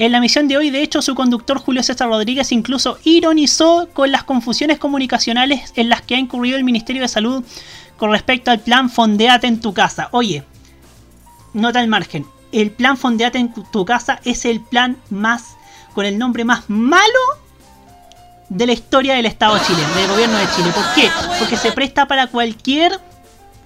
En 0.00 0.12
la 0.12 0.20
misión 0.20 0.48
de 0.48 0.56
hoy, 0.56 0.70
de 0.70 0.82
hecho, 0.82 1.02
su 1.02 1.14
conductor 1.14 1.58
Julio 1.58 1.82
César 1.82 2.08
Rodríguez 2.08 2.52
incluso 2.52 2.98
ironizó 3.04 3.86
con 3.92 4.10
las 4.10 4.24
confusiones 4.24 4.78
comunicacionales 4.78 5.74
en 5.76 5.90
las 5.90 6.00
que 6.00 6.14
ha 6.14 6.18
incurrido 6.18 6.56
el 6.56 6.64
Ministerio 6.64 7.02
de 7.02 7.08
Salud 7.08 7.44
con 7.98 8.10
respecto 8.10 8.50
al 8.50 8.60
plan 8.60 8.88
Fondeate 8.88 9.46
en 9.46 9.60
tu 9.60 9.74
casa. 9.74 10.08
Oye, 10.12 10.42
nota 11.52 11.80
al 11.80 11.88
margen, 11.88 12.24
el 12.50 12.70
plan 12.70 12.96
Fondeate 12.96 13.36
en 13.36 13.52
tu 13.52 13.84
casa 13.84 14.20
es 14.24 14.46
el 14.46 14.62
plan 14.62 14.96
más, 15.10 15.58
con 15.92 16.06
el 16.06 16.16
nombre 16.16 16.46
más 16.46 16.64
malo 16.68 17.04
de 18.48 18.68
la 18.68 18.72
historia 18.72 19.12
del 19.12 19.26
Estado 19.26 19.58
chileno, 19.58 19.94
del 19.96 20.08
gobierno 20.08 20.38
de 20.38 20.46
Chile. 20.56 20.70
¿Por 20.74 20.94
qué? 20.94 21.10
Porque 21.38 21.58
se 21.58 21.72
presta 21.72 22.06
para 22.06 22.28
cualquier, 22.28 22.98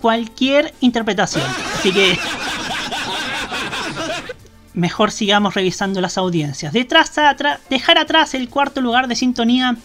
cualquier 0.01 0.75
interpretación. 0.81 1.47
Así 1.79 1.93
que 1.93 2.19
mejor 4.75 5.11
sigamos 5.11 5.55
revisando 5.55 6.01
las 6.01 6.19
audiencias. 6.19 6.73
Dejar 6.73 7.99
atrás 7.99 8.35
el 8.35 8.49
cuarto 8.49 8.81
lugar 8.81 9.09
de 9.09 9.17
sintonía 9.17 9.77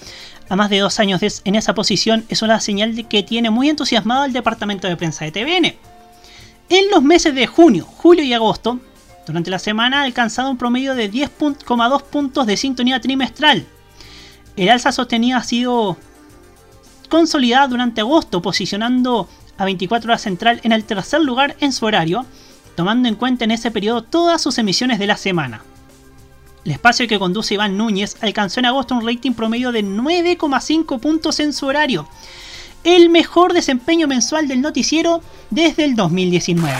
a 0.49 0.55
más 0.55 0.69
de 0.69 0.79
dos 0.79 0.99
años 0.99 1.21
en 1.45 1.55
esa 1.55 1.75
posición 1.75 2.25
es 2.27 2.41
una 2.41 2.59
señal 2.59 2.95
de 2.95 3.03
que 3.03 3.23
tiene 3.23 3.51
muy 3.51 3.69
entusiasmado 3.69 4.25
el 4.25 4.33
departamento 4.33 4.87
de 4.87 4.97
prensa 4.97 5.25
de 5.25 5.31
TVN. 5.31 5.75
En 6.69 6.91
los 6.91 7.03
meses 7.03 7.33
de 7.35 7.47
junio, 7.47 7.85
julio 7.85 8.23
y 8.23 8.33
agosto, 8.33 8.79
durante 9.25 9.51
la 9.51 9.59
semana 9.59 10.01
ha 10.01 10.03
alcanzado 10.03 10.49
un 10.49 10.57
promedio 10.57 10.95
de 10.95 11.11
10,2 11.11 12.03
puntos 12.03 12.47
de 12.47 12.57
sintonía 12.57 12.99
trimestral. 12.99 13.65
El 14.55 14.69
alza 14.69 14.91
sostenida 14.91 15.37
ha 15.37 15.43
sido 15.43 15.97
consolidada 17.09 17.67
durante 17.67 18.01
agosto, 18.01 18.41
posicionando 18.41 19.29
a 19.57 19.65
24 19.65 20.09
horas 20.09 20.21
central 20.21 20.61
en 20.63 20.71
el 20.71 20.83
tercer 20.83 21.21
lugar 21.21 21.55
en 21.59 21.73
su 21.73 21.85
horario, 21.85 22.25
tomando 22.79 23.09
en 23.09 23.15
cuenta 23.15 23.43
en 23.43 23.51
ese 23.51 23.71
periodo 23.71 24.03
todas 24.03 24.41
sus 24.41 24.57
emisiones 24.57 24.99
de 24.99 25.05
la 25.05 25.17
semana. 25.17 25.63
El 26.63 26.71
espacio 26.71 27.09
que 27.09 27.19
conduce 27.19 27.55
Iván 27.55 27.75
Núñez 27.75 28.15
alcanzó 28.21 28.61
en 28.61 28.67
agosto 28.67 28.95
un 28.95 29.05
rating 29.05 29.33
promedio 29.33 29.73
de 29.73 29.83
9,5 29.83 30.97
puntos 31.01 31.41
en 31.41 31.51
su 31.51 31.65
horario, 31.65 32.07
el 32.85 33.09
mejor 33.09 33.51
desempeño 33.51 34.07
mensual 34.07 34.47
del 34.47 34.61
noticiero 34.61 35.21
desde 35.49 35.83
el 35.83 35.97
2019. 35.97 36.73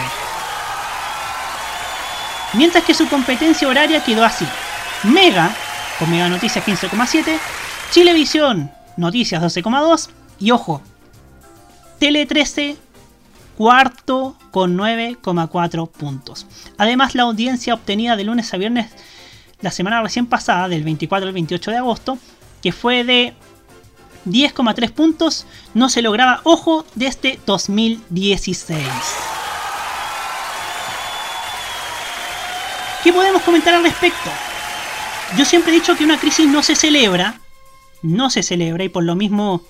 Mientras 2.54 2.86
que 2.86 2.94
su 2.94 3.06
competencia 3.10 3.68
horaria 3.68 4.02
quedó 4.02 4.24
así. 4.24 4.46
Mega, 5.04 5.54
con 6.00 6.10
Mega 6.10 6.30
Noticias 6.30 6.66
15,7, 6.66 7.38
Chilevisión, 7.92 8.72
Noticias 8.96 9.44
12,2 9.44 10.08
y 10.40 10.52
ojo, 10.52 10.82
Tele 12.00 12.26
13, 12.26 12.78
cuarto 13.60 14.38
con 14.52 14.78
9,4 14.78 15.90
puntos. 15.90 16.48
Además, 16.78 17.14
la 17.14 17.24
audiencia 17.24 17.74
obtenida 17.74 18.16
de 18.16 18.24
lunes 18.24 18.54
a 18.54 18.58
viernes 18.58 18.90
la 19.60 19.70
semana 19.70 20.02
recién 20.02 20.28
pasada, 20.28 20.70
del 20.70 20.86
24 20.86 21.28
al 21.28 21.34
28 21.34 21.72
de 21.72 21.78
agosto, 21.78 22.18
que 22.64 22.72
fue 22.72 23.04
de 23.04 23.34
10,3 24.26 24.92
puntos, 24.94 25.46
no 25.74 25.90
se 25.90 26.02
lograba, 26.02 26.40
ojo, 26.46 26.86
desde 26.96 27.38
2016. 27.46 28.80
¿Qué 33.04 33.12
podemos 33.12 33.42
comentar 33.42 33.74
al 33.74 33.84
respecto? 33.84 34.30
Yo 35.38 35.44
siempre 35.44 35.74
he 35.74 35.76
dicho 35.76 35.98
que 35.98 36.06
una 36.06 36.18
crisis 36.18 36.48
no 36.48 36.64
se 36.64 36.76
celebra, 36.76 37.42
no 38.04 38.30
se 38.30 38.42
celebra 38.42 38.86
y 38.86 38.90
por 38.90 39.04
lo 39.04 39.16
mismo 39.16 39.64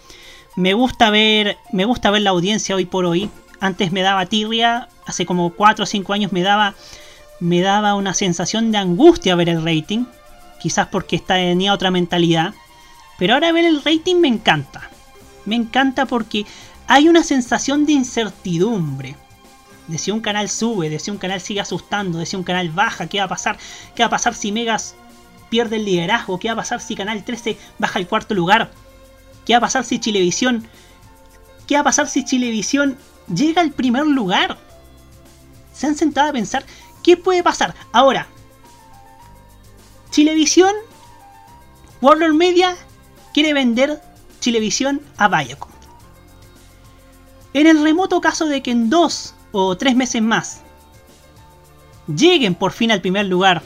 me 0.55 0.75
gusta 0.75 1.09
ver, 1.09 1.57
me 1.71 1.85
gusta 1.85 2.11
ver 2.11 2.21
la 2.21 2.29
audiencia 2.29 2.75
hoy 2.75 2.85
por 2.85 3.05
hoy. 3.05 3.31
Antes 3.59 3.91
me 3.91 4.01
daba 4.01 4.25
tirria, 4.25 4.87
hace 5.05 5.25
como 5.25 5.51
4 5.51 5.83
o 5.83 5.85
5 5.85 6.13
años 6.13 6.31
me 6.31 6.41
daba 6.41 6.75
me 7.39 7.61
daba 7.61 7.95
una 7.95 8.13
sensación 8.13 8.71
de 8.71 8.77
angustia 8.77 9.35
ver 9.35 9.49
el 9.49 9.63
rating, 9.63 10.05
quizás 10.59 10.87
porque 10.87 11.19
tenía 11.19 11.73
otra 11.73 11.89
mentalidad, 11.89 12.53
pero 13.17 13.33
ahora 13.33 13.51
ver 13.51 13.65
el 13.65 13.81
rating 13.83 14.15
me 14.15 14.27
encanta. 14.27 14.89
Me 15.45 15.55
encanta 15.55 16.05
porque 16.05 16.45
hay 16.87 17.07
una 17.07 17.23
sensación 17.23 17.85
de 17.85 17.93
incertidumbre. 17.93 19.15
De 19.87 19.97
si 19.97 20.11
un 20.11 20.19
canal 20.19 20.49
sube, 20.49 20.89
de 20.89 20.99
si 20.99 21.09
un 21.09 21.17
canal 21.17 21.41
sigue 21.41 21.61
asustando, 21.61 22.19
de 22.19 22.25
si 22.25 22.35
un 22.35 22.43
canal 22.43 22.69
baja, 22.69 23.07
qué 23.07 23.19
va 23.19 23.25
a 23.25 23.29
pasar, 23.29 23.57
qué 23.95 24.03
va 24.03 24.07
a 24.07 24.11
pasar 24.11 24.35
si 24.35 24.51
Megas 24.51 24.95
pierde 25.49 25.77
el 25.77 25.85
liderazgo, 25.85 26.39
qué 26.39 26.49
va 26.49 26.53
a 26.53 26.57
pasar 26.57 26.79
si 26.79 26.95
Canal 26.95 27.23
13 27.23 27.57
baja 27.79 27.97
al 27.97 28.07
cuarto 28.07 28.35
lugar, 28.35 28.69
qué 29.45 29.53
va 29.53 29.57
a 29.57 29.61
pasar 29.61 29.83
si 29.83 29.99
Chilevisión, 29.99 30.67
qué 31.65 31.75
va 31.75 31.81
a 31.81 31.85
pasar 31.85 32.07
si 32.07 32.23
Chilevisión 32.23 32.97
llega 33.33 33.61
al 33.61 33.71
primer 33.71 34.05
lugar. 34.05 34.57
¿Se 35.73 35.87
han 35.87 35.95
sentado 35.95 36.29
a 36.29 36.33
pensar 36.33 36.65
¿Qué 37.03 37.17
puede 37.17 37.43
pasar? 37.43 37.75
Ahora, 37.91 38.27
Chilevisión, 40.11 40.73
Warner 42.01 42.33
Media 42.33 42.75
quiere 43.33 43.53
vender 43.53 44.01
Chilevisión 44.39 45.01
a 45.17 45.27
Viacom. 45.27 45.69
En 47.53 47.67
el 47.67 47.81
remoto 47.81 48.21
caso 48.21 48.45
de 48.45 48.61
que 48.61 48.71
en 48.71 48.89
dos 48.89 49.33
o 49.51 49.75
tres 49.77 49.95
meses 49.95 50.21
más 50.21 50.61
lleguen 52.07 52.55
por 52.55 52.71
fin 52.71 52.91
al 52.91 53.01
primer 53.01 53.25
lugar, 53.25 53.63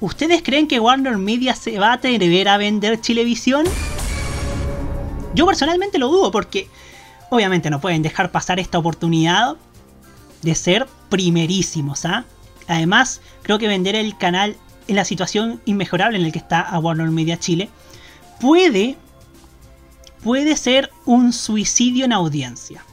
¿ustedes 0.00 0.42
creen 0.42 0.68
que 0.68 0.80
Warner 0.80 1.16
Media 1.16 1.54
se 1.54 1.78
va 1.78 1.90
a 1.90 1.94
atrever 1.94 2.48
a 2.48 2.58
vender 2.58 3.00
Chilevisión? 3.00 3.64
Yo 5.34 5.46
personalmente 5.46 5.98
lo 5.98 6.08
dudo 6.08 6.30
porque 6.30 6.68
obviamente 7.30 7.70
no 7.70 7.80
pueden 7.80 8.02
dejar 8.02 8.30
pasar 8.30 8.58
esta 8.58 8.78
oportunidad 8.78 9.56
de 10.42 10.54
ser 10.54 10.86
primerísimos, 11.08 12.04
¿ah? 12.04 12.24
Además, 12.68 13.20
creo 13.42 13.58
que 13.58 13.68
vender 13.68 13.94
el 13.94 14.16
canal 14.16 14.56
en 14.88 14.96
la 14.96 15.04
situación 15.04 15.60
inmejorable 15.64 16.16
en 16.16 16.24
la 16.24 16.30
que 16.30 16.38
está 16.38 16.60
a 16.60 16.78
Warner 16.78 17.10
Media 17.10 17.38
Chile 17.38 17.68
puede, 18.40 18.96
puede 20.22 20.56
ser 20.56 20.90
un 21.04 21.32
suicidio 21.32 22.04
en 22.04 22.12
audiencia. 22.12 22.84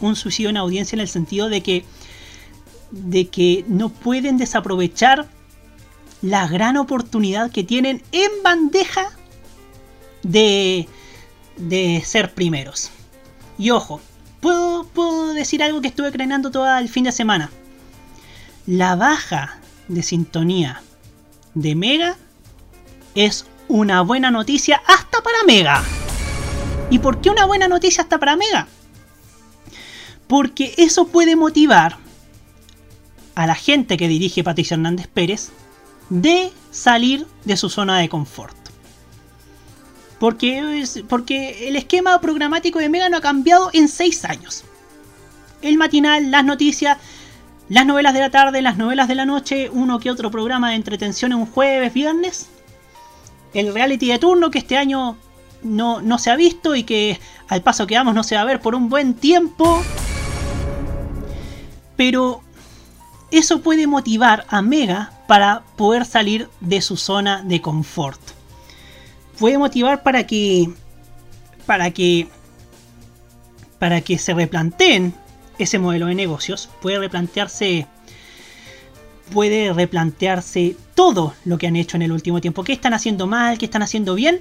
Un 0.00 0.16
suicidio 0.16 0.50
en 0.50 0.56
audiencia 0.56 0.96
en 0.96 1.00
el 1.00 1.08
sentido 1.08 1.48
de 1.48 1.62
que, 1.62 1.84
de 2.90 3.28
que 3.28 3.64
no 3.68 3.88
pueden 3.88 4.36
desaprovechar 4.36 5.26
la 6.22 6.46
gran 6.48 6.76
oportunidad 6.76 7.50
que 7.50 7.64
tienen 7.64 8.02
en 8.12 8.30
bandeja 8.42 9.10
de, 10.22 10.88
de 11.56 12.02
ser 12.04 12.34
primeros. 12.34 12.90
Y 13.58 13.70
ojo, 13.70 14.00
puedo, 14.40 15.34
decir 15.34 15.62
algo 15.62 15.80
que 15.80 15.88
estuve 15.88 16.12
creando 16.12 16.50
todo 16.50 16.78
el 16.78 16.88
fin 16.88 17.04
de 17.04 17.12
semana 17.12 17.50
la 18.66 18.96
baja 18.96 19.58
de 19.86 20.02
sintonía 20.02 20.82
de 21.54 21.76
Mega 21.76 22.16
es 23.14 23.46
una 23.68 24.02
buena 24.02 24.30
noticia 24.30 24.82
hasta 24.86 25.22
para 25.22 25.44
Mega. 25.46 25.82
¿Y 26.90 26.98
por 26.98 27.20
qué 27.20 27.30
una 27.30 27.46
buena 27.46 27.68
noticia 27.68 28.02
hasta 28.02 28.18
para 28.18 28.36
Mega? 28.36 28.66
Porque 30.26 30.74
eso 30.78 31.06
puede 31.06 31.36
motivar 31.36 31.98
a 33.36 33.46
la 33.46 33.54
gente 33.54 33.96
que 33.96 34.08
dirige 34.08 34.42
Patricia 34.42 34.74
Hernández 34.74 35.06
Pérez 35.06 35.50
de 36.10 36.52
salir 36.70 37.26
de 37.44 37.56
su 37.56 37.70
zona 37.70 37.98
de 37.98 38.08
confort. 38.08 38.56
Porque, 40.18 40.84
porque 41.08 41.68
el 41.68 41.76
esquema 41.76 42.20
programático 42.20 42.78
de 42.78 42.88
Mega 42.88 43.08
no 43.08 43.18
ha 43.18 43.20
cambiado 43.20 43.70
en 43.72 43.88
6 43.88 44.24
años. 44.24 44.64
El 45.62 45.76
matinal, 45.76 46.30
las 46.30 46.44
noticias, 46.44 46.98
las 47.68 47.84
novelas 47.84 48.14
de 48.14 48.20
la 48.20 48.30
tarde, 48.30 48.62
las 48.62 48.76
novelas 48.76 49.08
de 49.08 49.14
la 49.14 49.26
noche, 49.26 49.68
uno 49.70 49.98
que 49.98 50.10
otro 50.10 50.30
programa 50.30 50.70
de 50.70 50.76
entretención 50.76 51.32
en 51.32 51.38
un 51.38 51.46
jueves, 51.46 51.92
viernes. 51.92 52.48
El 53.52 53.74
reality 53.74 54.08
de 54.08 54.18
turno 54.18 54.50
que 54.50 54.58
este 54.58 54.76
año 54.76 55.16
no, 55.62 56.00
no 56.00 56.18
se 56.18 56.30
ha 56.30 56.36
visto 56.36 56.74
y 56.74 56.84
que 56.84 57.18
al 57.48 57.62
paso 57.62 57.86
que 57.86 57.96
vamos 57.96 58.14
no 58.14 58.22
se 58.22 58.36
va 58.36 58.42
a 58.42 58.46
ver 58.46 58.60
por 58.60 58.74
un 58.74 58.88
buen 58.88 59.14
tiempo. 59.14 59.82
Pero 61.96 62.40
eso 63.30 63.60
puede 63.60 63.86
motivar 63.86 64.46
a 64.48 64.62
Mega 64.62 65.12
para 65.26 65.62
poder 65.76 66.04
salir 66.04 66.48
de 66.60 66.80
su 66.80 66.96
zona 66.96 67.42
de 67.42 67.60
confort. 67.60 68.35
Puede 69.38 69.58
motivar 69.58 70.02
para 70.02 70.26
que 70.26 70.70
para 71.66 71.90
que 71.90 72.28
para 73.78 74.00
que 74.00 74.18
se 74.18 74.32
replanteen 74.32 75.14
ese 75.58 75.78
modelo 75.78 76.06
de 76.06 76.14
negocios, 76.14 76.68
puede 76.80 76.98
replantearse 76.98 77.86
puede 79.32 79.72
replantearse 79.72 80.76
todo 80.94 81.34
lo 81.44 81.58
que 81.58 81.66
han 81.66 81.76
hecho 81.76 81.96
en 81.96 82.02
el 82.02 82.12
último 82.12 82.40
tiempo. 82.40 82.64
¿Qué 82.64 82.72
están 82.72 82.94
haciendo 82.94 83.26
mal? 83.26 83.58
¿Qué 83.58 83.64
están 83.64 83.82
haciendo 83.82 84.14
bien? 84.14 84.40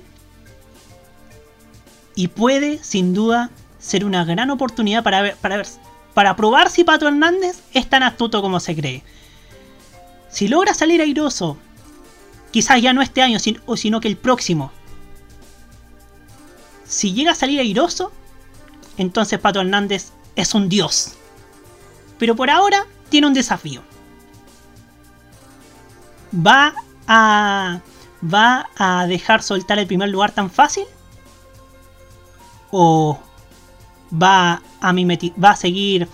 Y 2.16 2.30
puede, 2.30 2.82
sin 2.84 3.14
duda, 3.14 3.50
ser 3.80 4.06
una 4.06 4.24
gran 4.24 4.50
oportunidad 4.52 5.04
para 5.04 5.22
ver, 5.22 5.36
para 5.38 5.58
ver, 5.58 5.68
para 6.14 6.36
probar 6.36 6.70
si 6.70 6.84
Pato 6.84 7.08
Hernández 7.08 7.62
es 7.74 7.90
tan 7.90 8.04
astuto 8.04 8.42
como 8.42 8.60
se 8.60 8.76
cree. 8.76 9.04
Si 10.30 10.48
logra 10.48 10.74
salir 10.74 11.02
airoso, 11.02 11.58
quizás 12.52 12.82
ya 12.82 12.94
no 12.94 13.02
este 13.02 13.22
año, 13.22 13.38
sino, 13.40 14.00
que 14.00 14.08
el 14.08 14.18
próximo. 14.18 14.72
Si 16.96 17.12
llega 17.12 17.34
a 17.34 17.36
salir 17.36 17.60
airoso, 17.60 18.14
entonces 18.96 19.38
Pato 19.38 19.60
Hernández 19.60 20.14
es 20.38 20.54
un 20.54 20.70
dios. 20.70 21.16
Pero 22.18 22.38
por 22.38 22.50
ahora 22.50 22.88
tiene 23.10 23.28
un 23.28 23.34
desafío. 23.34 23.82
Va 26.34 26.74
a 27.06 27.82
va 28.24 28.70
a 28.78 29.08
dejar 29.08 29.44
soltar 29.44 29.78
el 29.78 29.88
primer 29.88 30.08
lugar 30.08 30.32
tan 30.32 30.50
fácil? 30.50 30.86
¿O 32.72 33.20
va 34.14 34.62
a, 34.80 34.94
va 34.94 35.50
a 35.50 35.56
seguir 35.58 36.08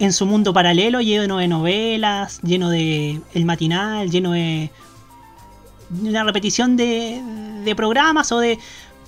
en 0.00 0.12
su 0.12 0.26
mundo 0.26 0.52
paralelo 0.52 1.00
lleno 1.00 1.36
de 1.36 1.46
novelas, 1.46 2.40
lleno 2.42 2.70
de 2.70 3.20
el 3.34 3.44
matinal, 3.44 4.10
lleno 4.10 4.32
de 4.32 4.72
una 6.02 6.24
repetición 6.24 6.76
de, 6.76 7.22
de 7.64 7.76
programas 7.76 8.32
o 8.32 8.40
de, 8.40 8.58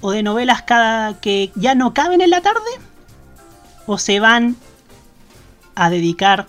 o 0.07 0.13
de 0.13 0.23
novelas 0.23 0.63
cada 0.63 1.19
que 1.19 1.51
ya 1.57 1.75
no 1.75 1.93
caben 1.93 2.21
en 2.21 2.31
la 2.31 2.41
tarde? 2.41 2.61
¿O 3.87 3.99
se 3.99 4.21
van 4.21 4.55
a 5.75 5.91
dedicar 5.91 6.47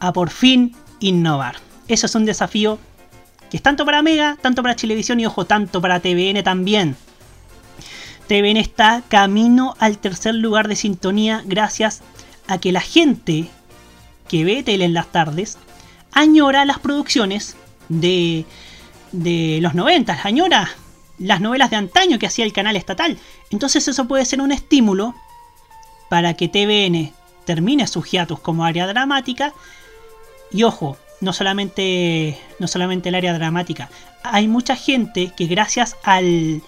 a 0.00 0.12
por 0.12 0.28
fin 0.28 0.74
innovar? 0.98 1.54
Eso 1.86 2.06
es 2.06 2.16
un 2.16 2.24
desafío 2.24 2.80
que 3.48 3.58
es 3.58 3.62
tanto 3.62 3.84
para 3.84 4.02
Mega, 4.02 4.36
tanto 4.42 4.60
para 4.60 4.74
Chilevisión 4.74 5.20
y 5.20 5.26
ojo, 5.26 5.44
tanto 5.46 5.80
para 5.80 6.00
TVN 6.00 6.42
también. 6.42 6.96
TVN 8.26 8.56
está 8.56 9.04
camino 9.06 9.76
al 9.78 9.98
tercer 9.98 10.34
lugar 10.34 10.66
de 10.66 10.74
sintonía 10.74 11.44
gracias 11.46 12.02
a 12.48 12.58
que 12.58 12.72
la 12.72 12.80
gente 12.80 13.48
que 14.26 14.42
ve 14.42 14.64
tele 14.64 14.86
en 14.86 14.94
las 14.94 15.12
tardes 15.12 15.58
añora 16.10 16.64
las 16.64 16.80
producciones 16.80 17.54
de, 17.88 18.46
de 19.12 19.60
los 19.62 19.76
90, 19.76 20.18
añora 20.24 20.68
las 21.20 21.40
novelas 21.40 21.70
de 21.70 21.76
antaño 21.76 22.18
que 22.18 22.26
hacía 22.26 22.44
el 22.44 22.52
canal 22.52 22.76
estatal. 22.76 23.18
Entonces 23.50 23.86
eso 23.86 24.08
puede 24.08 24.24
ser 24.24 24.40
un 24.40 24.50
estímulo 24.50 25.14
para 26.08 26.34
que 26.34 26.48
TVN 26.48 27.12
termine 27.44 27.86
sus 27.86 28.10
hiatus 28.10 28.40
como 28.40 28.64
área 28.64 28.86
dramática. 28.86 29.52
Y 30.50 30.64
ojo, 30.64 30.96
no 31.20 31.32
solamente, 31.32 32.38
no 32.58 32.66
solamente 32.66 33.10
el 33.10 33.14
área 33.14 33.34
dramática, 33.34 33.90
hay 34.24 34.48
mucha 34.48 34.74
gente 34.74 35.32
que 35.36 35.46
gracias 35.46 35.96
al, 36.02 36.62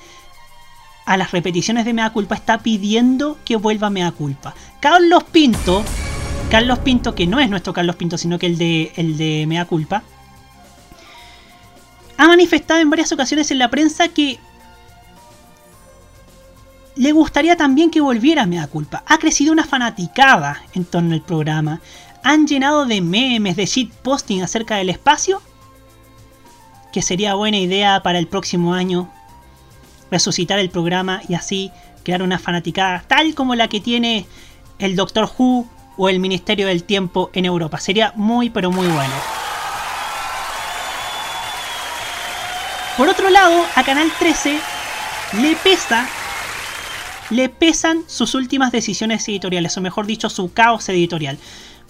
a 1.07 1.17
las 1.17 1.33
repeticiones 1.33 1.87
de 1.87 1.95
Mea 1.95 2.11
Culpa 2.11 2.35
está 2.35 2.59
pidiendo 2.59 3.39
que 3.45 3.57
vuelva 3.57 3.91
Mea 3.91 4.13
Culpa. 4.13 4.55
Carlos 4.81 5.25
Pinto, 5.25 5.83
Carlos 6.51 6.79
Pinto, 6.81 7.15
que 7.15 7.27
no 7.27 7.41
es 7.41 7.49
nuestro 7.49 7.73
Carlos 7.73 7.97
Pinto, 7.97 8.19
sino 8.19 8.39
que 8.39 8.47
el 8.47 8.59
de, 8.59 8.93
el 8.97 9.17
de 9.17 9.47
Mea 9.49 9.65
Culpa, 9.65 10.03
ha 12.23 12.29
manifestado 12.29 12.79
en 12.79 12.89
varias 12.89 13.11
ocasiones 13.11 13.51
en 13.51 13.59
la 13.59 13.69
prensa 13.69 14.07
que 14.07 14.39
le 16.95 17.11
gustaría 17.11 17.57
también 17.57 17.91
que 17.91 18.01
volviera 18.01 18.47
Mea 18.47 18.69
Culpa. 18.69 19.03
Ha 19.09 19.19
crecido 19.19 19.53
una 19.53 19.65
fanaticada 19.65 20.63
en 20.73 20.85
torno 20.85 21.15
al 21.15 21.23
programa. 21.23 21.81
Han 22.23 22.47
llenado 22.47 22.87
de 22.87 23.01
memes, 23.01 23.57
de 23.57 23.67
shitposting 23.67 24.41
acerca 24.41 24.77
del 24.77 24.91
espacio. 24.91 25.43
Que 26.93 27.03
sería 27.03 27.35
buena 27.35 27.57
idea 27.57 28.05
para 28.05 28.21
el 28.21 28.29
próximo 28.29 28.73
año 28.73 29.11
resucitar 30.13 30.61
el 30.61 30.71
programa 30.71 31.23
y 31.29 31.35
así 31.35 31.73
crear 32.05 32.23
una 32.23 32.39
fanaticada 32.39 33.03
tal 33.09 33.35
como 33.35 33.57
la 33.57 33.67
que 33.67 33.81
tiene 33.81 34.27
el 34.79 34.95
Doctor 34.95 35.29
Who 35.37 35.67
o 35.97 36.09
el 36.09 36.21
Ministerio 36.21 36.69
del 36.69 36.85
Tiempo 36.85 37.31
en 37.33 37.47
Europa. 37.47 37.81
Sería 37.81 38.13
muy 38.15 38.49
pero 38.49 38.71
muy 38.71 38.87
bueno. 38.87 39.15
Por 42.97 43.09
otro 43.09 43.31
lado, 43.31 43.65
a 43.75 43.83
Canal 43.85 44.11
13 44.19 44.59
le 45.41 45.57
pesa 45.57 46.07
le 47.31 47.49
pesan 47.49 48.03
sus 48.09 48.35
últimas 48.35 48.73
decisiones 48.73 49.27
editoriales, 49.27 49.75
o 49.79 49.81
mejor 49.81 50.05
dicho, 50.05 50.29
su 50.29 50.53
caos 50.53 50.87
editorial. 50.91 51.39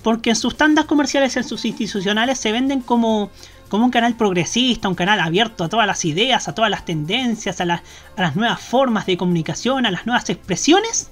Porque 0.04 0.30
en 0.30 0.36
sus 0.36 0.56
tandas 0.56 0.84
comerciales, 0.84 1.36
en 1.36 1.42
sus 1.42 1.64
institucionales, 1.64 2.38
se 2.38 2.52
venden 2.52 2.80
como, 2.80 3.30
como 3.68 3.84
un 3.84 3.90
canal 3.90 4.14
progresista, 4.14 4.88
un 4.88 4.94
canal 4.94 5.18
abierto 5.18 5.64
a 5.64 5.68
todas 5.68 5.86
las 5.88 6.04
ideas, 6.04 6.46
a 6.46 6.54
todas 6.54 6.70
las 6.70 6.84
tendencias, 6.84 7.60
a, 7.60 7.64
las- 7.64 7.82
a 8.16 8.22
las 8.22 8.36
nuevas 8.36 8.60
formas 8.60 9.04
de 9.06 9.16
comunicación, 9.16 9.84
a 9.84 9.90
las 9.90 10.06
nuevas 10.06 10.30
expresiones. 10.30 11.10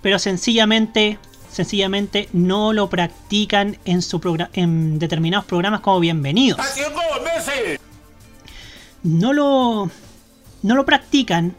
Pero 0.00 0.20
sencillamente, 0.20 1.18
sencillamente 1.50 2.28
no 2.32 2.72
lo 2.72 2.88
practican 2.88 3.78
en, 3.84 4.00
su 4.00 4.20
en 4.52 5.00
determinados 5.00 5.44
programas 5.44 5.80
como 5.80 5.98
bienvenidos. 5.98 6.60
No 9.06 9.32
lo, 9.32 9.88
no 10.62 10.74
lo 10.74 10.84
practican 10.84 11.54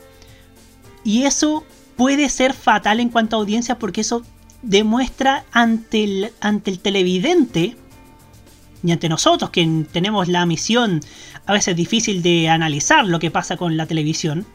y 1.05 1.23
eso 1.23 1.63
puede 1.95 2.27
ser 2.27 2.53
fatal 2.53 2.99
en 2.99 3.09
cuanto 3.09 3.35
a 3.35 3.39
audiencia 3.39 3.79
porque 3.79 4.01
eso 4.01 4.23
demuestra 4.61 5.45
ante 5.53 6.03
el, 6.03 6.33
ante 6.41 6.71
el 6.71 6.79
televidente 6.79 7.77
y 8.83 8.91
ante 8.91 9.07
nosotros 9.07 9.49
que 9.49 9.85
tenemos 9.93 10.27
la 10.27 10.45
misión 10.45 10.99
a 11.45 11.53
veces 11.53 11.75
difícil 11.77 12.21
de 12.21 12.49
analizar 12.49 13.05
lo 13.05 13.19
que 13.19 13.31
pasa 13.31 13.55
con 13.55 13.77
la 13.77 13.85
televisión. 13.85 14.45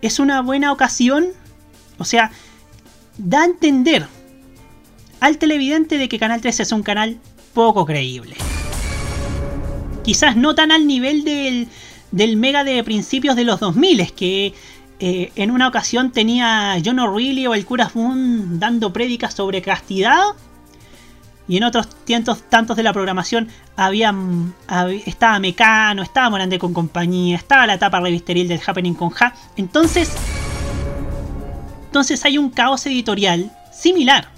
Es 0.00 0.18
una 0.18 0.40
buena 0.40 0.72
ocasión, 0.72 1.26
o 1.98 2.04
sea, 2.06 2.30
da 3.18 3.42
a 3.42 3.44
entender 3.44 4.06
al 5.20 5.36
televidente 5.36 5.98
de 5.98 6.08
que 6.08 6.18
Canal 6.18 6.40
13 6.40 6.62
es 6.62 6.72
un 6.72 6.82
canal 6.82 7.20
poco 7.52 7.84
creíble. 7.84 8.36
Quizás 10.06 10.36
no 10.36 10.54
tan 10.54 10.70
al 10.72 10.86
nivel 10.86 11.24
del, 11.24 11.68
del 12.12 12.36
mega 12.38 12.64
de 12.64 12.82
principios 12.84 13.36
de 13.36 13.44
los 13.44 13.60
2000, 13.60 14.00
es 14.00 14.12
que 14.12 14.54
eh, 15.00 15.32
en 15.36 15.50
una 15.50 15.68
ocasión 15.68 16.12
tenía 16.12 16.80
John 16.82 16.98
O'Reilly 17.00 17.46
o 17.48 17.54
el 17.54 17.66
cura 17.66 17.90
Boone 17.92 18.58
dando 18.58 18.92
prédicas 18.92 19.34
sobre 19.34 19.60
castidad. 19.60 20.22
Y 21.48 21.58
en 21.58 21.64
otros 21.64 21.88
tientos, 22.04 22.42
tantos 22.48 22.76
de 22.76 22.82
la 22.82 22.92
programación 22.92 23.48
había, 23.76 24.10
hab- 24.12 25.02
estaba 25.06 25.38
Mecano, 25.38 26.02
estaba 26.02 26.30
Morandé 26.30 26.58
con 26.58 26.72
compañía, 26.72 27.36
estaba 27.36 27.66
la 27.68 27.74
etapa 27.74 28.00
revisteril 28.00 28.48
del 28.48 28.60
Happening 28.66 28.94
con 28.94 29.10
Ja. 29.10 29.32
Entonces, 29.56 30.10
entonces 31.86 32.24
hay 32.24 32.38
un 32.38 32.50
caos 32.50 32.86
editorial 32.86 33.52
similar. 33.72 34.28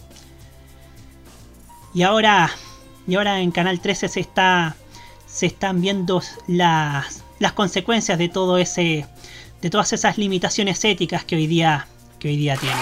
Y 1.95 2.03
ahora, 2.03 2.51
y 3.07 3.15
ahora 3.15 3.41
en 3.41 3.51
Canal 3.53 3.81
13 3.81 4.09
se 4.09 4.21
está 4.21 4.77
se 5.39 5.47
están 5.47 5.81
viendo 5.81 6.21
las, 6.49 7.23
las 7.39 7.53
consecuencias 7.53 8.19
de 8.19 8.29
todo 8.29 8.59
ese 8.59 9.07
de 9.63 9.71
todas 9.71 9.93
esas 9.93 10.19
limitaciones 10.19 10.85
éticas 10.85 11.25
que 11.25 11.37
hoy 11.37 11.47
día 11.47 11.87
que 12.19 12.27
hoy 12.27 12.37
día 12.37 12.57
tiene. 12.57 12.81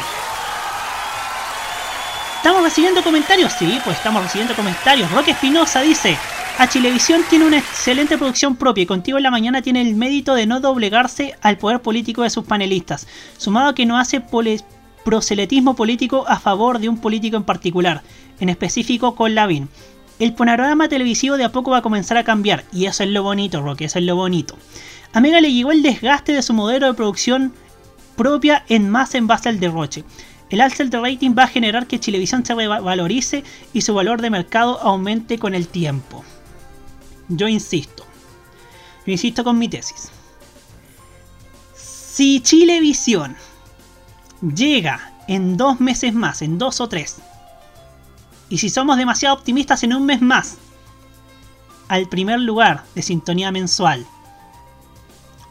¿Estamos 2.37 2.63
recibiendo 2.63 3.03
comentarios? 3.03 3.53
Sí, 3.59 3.79
pues 3.85 3.99
estamos 3.99 4.23
recibiendo 4.23 4.55
comentarios. 4.55 5.11
Roque 5.13 5.33
Espinosa 5.33 5.83
dice, 5.83 6.17
a 6.57 6.67
Chilevisión 6.67 7.25
tiene 7.29 7.45
una 7.45 7.59
excelente 7.59 8.17
producción 8.17 8.57
propia 8.57 8.85
y 8.85 8.87
contigo 8.87 9.19
en 9.19 9.25
la 9.25 9.31
mañana 9.31 9.61
tiene 9.61 9.83
el 9.83 9.95
mérito 9.95 10.35
de 10.35 10.47
no 10.47 10.61
doblegarse 10.61 11.35
al 11.43 11.59
poder 11.59 11.83
político 11.83 12.23
de 12.23 12.31
sus 12.31 12.47
panelistas, 12.47 13.07
sumado 13.37 13.69
a 13.69 13.75
que 13.75 13.85
no 13.85 13.99
hace 13.99 14.23
proselitismo 15.05 15.77
político 15.77 16.25
a 16.27 16.39
favor 16.39 16.79
de 16.79 16.89
un 16.89 16.97
político 16.99 17.37
en 17.37 17.45
particular, 17.45 18.03
en 18.41 18.49
específico 18.49 19.15
con 19.15 19.35
Lavín. 19.35 19.69
El 20.19 20.35
panorama 20.35 20.89
televisivo 20.89 21.37
de 21.37 21.45
a 21.45 21.53
poco 21.53 21.73
va 21.73 21.79
a 21.79 21.83
comenzar 21.83 22.17
a 22.17 22.25
cambiar 22.25 22.65
y 22.73 22.87
eso 22.87 23.03
es 23.03 23.11
lo 23.11 23.23
bonito, 23.23 23.61
Roque, 23.61 23.85
eso 23.85 23.99
es 23.99 24.05
lo 24.05 24.17
bonito. 24.17 24.57
A 25.13 25.21
Mega 25.21 25.41
le 25.41 25.53
llegó 25.53 25.73
el 25.73 25.83
desgaste 25.83 26.33
de 26.33 26.43
su 26.43 26.55
modelo 26.55 26.87
de 26.87 26.95
producción 26.95 27.53
propia 28.17 28.65
en 28.69 28.89
más 28.89 29.15
en 29.15 29.27
base 29.27 29.49
al 29.51 29.61
derroche. 29.61 30.05
El 30.49 30.61
alza 30.61 30.85
de 30.85 31.01
rating 31.01 31.35
va 31.37 31.45
a 31.45 31.49
generar 31.49 31.87
que 31.87 31.99
Chilevisión 31.99 32.45
se 32.47 32.55
revalorice 32.55 33.45
y 33.73 33.83
su 33.83 33.95
valor 33.95 34.23
de 34.23 34.31
mercado 34.31 34.81
aumente 34.81 35.39
con 35.39 35.55
el 35.55 35.69
tiempo. 35.69 36.25
Yo 37.29 37.49
insisto. 37.49 38.07
Yo 39.05 39.13
insisto 39.13 39.45
con 39.45 39.59
mi 39.59 39.69
tesis. 39.69 40.11
Si 41.75 42.41
Chilevisión 42.41 43.37
llega 44.55 45.13
en 45.29 45.57
dos 45.57 45.81
meses 45.81 46.15
más, 46.15 46.43
en 46.43 46.59
dos 46.59 46.81
o 46.81 46.89
tres, 46.89 47.17
y 48.49 48.59
si 48.59 48.71
somos 48.71 48.97
demasiado 48.97 49.35
optimistas 49.35 49.83
en 49.83 49.95
un 49.95 50.07
mes 50.07 50.23
más, 50.23 50.59
al 51.89 52.09
primer 52.09 52.41
lugar 52.41 52.85
de 52.95 53.03
sintonía 53.03 53.51
mensual, 53.51 54.07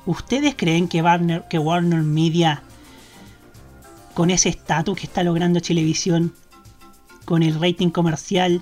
¿ustedes 0.05 0.55
creen 0.55 0.87
que 0.87 1.01
Warner, 1.01 1.45
que 1.49 1.59
Warner 1.59 2.01
Media, 2.01 2.63
con 4.13 4.29
ese 4.29 4.49
estatus 4.49 4.97
que 4.97 5.07
está 5.07 5.23
logrando 5.23 5.59
Chilevisión, 5.59 6.33
con 7.25 7.43
el 7.43 7.59
rating 7.59 7.89
comercial 7.89 8.61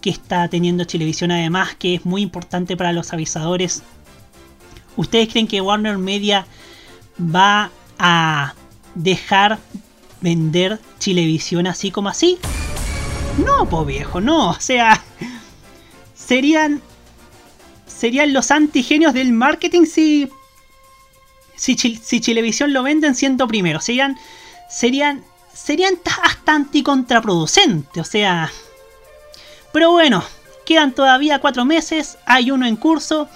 que 0.00 0.10
está 0.10 0.48
teniendo 0.48 0.84
Chilevisión 0.84 1.30
además, 1.30 1.74
que 1.78 1.94
es 1.94 2.04
muy 2.04 2.22
importante 2.22 2.76
para 2.76 2.92
los 2.92 3.12
avisadores, 3.12 3.82
¿ustedes 4.96 5.28
creen 5.28 5.46
que 5.46 5.60
Warner 5.60 5.96
Media 5.96 6.46
va 7.18 7.70
a 7.98 8.54
dejar 8.94 9.58
vender 10.20 10.80
Chilevisión 10.98 11.66
así 11.66 11.90
como 11.90 12.08
así? 12.08 12.38
No, 13.38 13.68
po 13.68 13.84
viejo, 13.84 14.20
no. 14.20 14.50
O 14.50 14.60
sea, 14.60 15.02
serían 16.14 16.80
serían 17.86 18.32
los 18.32 18.50
antigenios 18.50 19.14
del 19.14 19.32
marketing 19.32 19.86
si 19.86 20.28
si, 21.56 21.76
si 21.76 22.20
Chilevisión 22.20 22.72
lo 22.72 22.82
venden 22.82 23.14
siendo 23.14 23.46
primero. 23.46 23.80
Serían 23.80 24.18
serían 24.68 25.24
serían 25.54 25.96
ta- 25.96 26.20
hasta 26.24 26.54
anticontraproducente, 26.54 28.00
o 28.00 28.04
sea. 28.04 28.50
Pero 29.72 29.90
bueno, 29.90 30.22
Quedan 30.64 30.92
todavía 30.92 31.40
cuatro 31.40 31.64
meses, 31.64 32.18
hay 32.24 32.52
uno 32.52 32.66
en 32.66 32.76
curso 32.76 33.28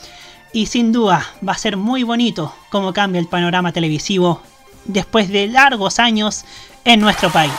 y 0.53 0.67
sin 0.67 0.93
duda 0.93 1.27
va 1.47 1.53
a 1.55 1.59
ser 1.59 1.77
muy 1.77 2.05
bonito 2.05 2.55
cómo 2.71 2.93
cambia 2.93 3.19
el 3.21 3.27
panorama 3.27 3.73
televisivo 3.73 4.41
después 4.85 5.29
de 5.29 5.49
largos 5.49 5.99
años 5.99 6.45
en 6.85 7.01
nuestro 7.01 7.31
país. 7.33 7.53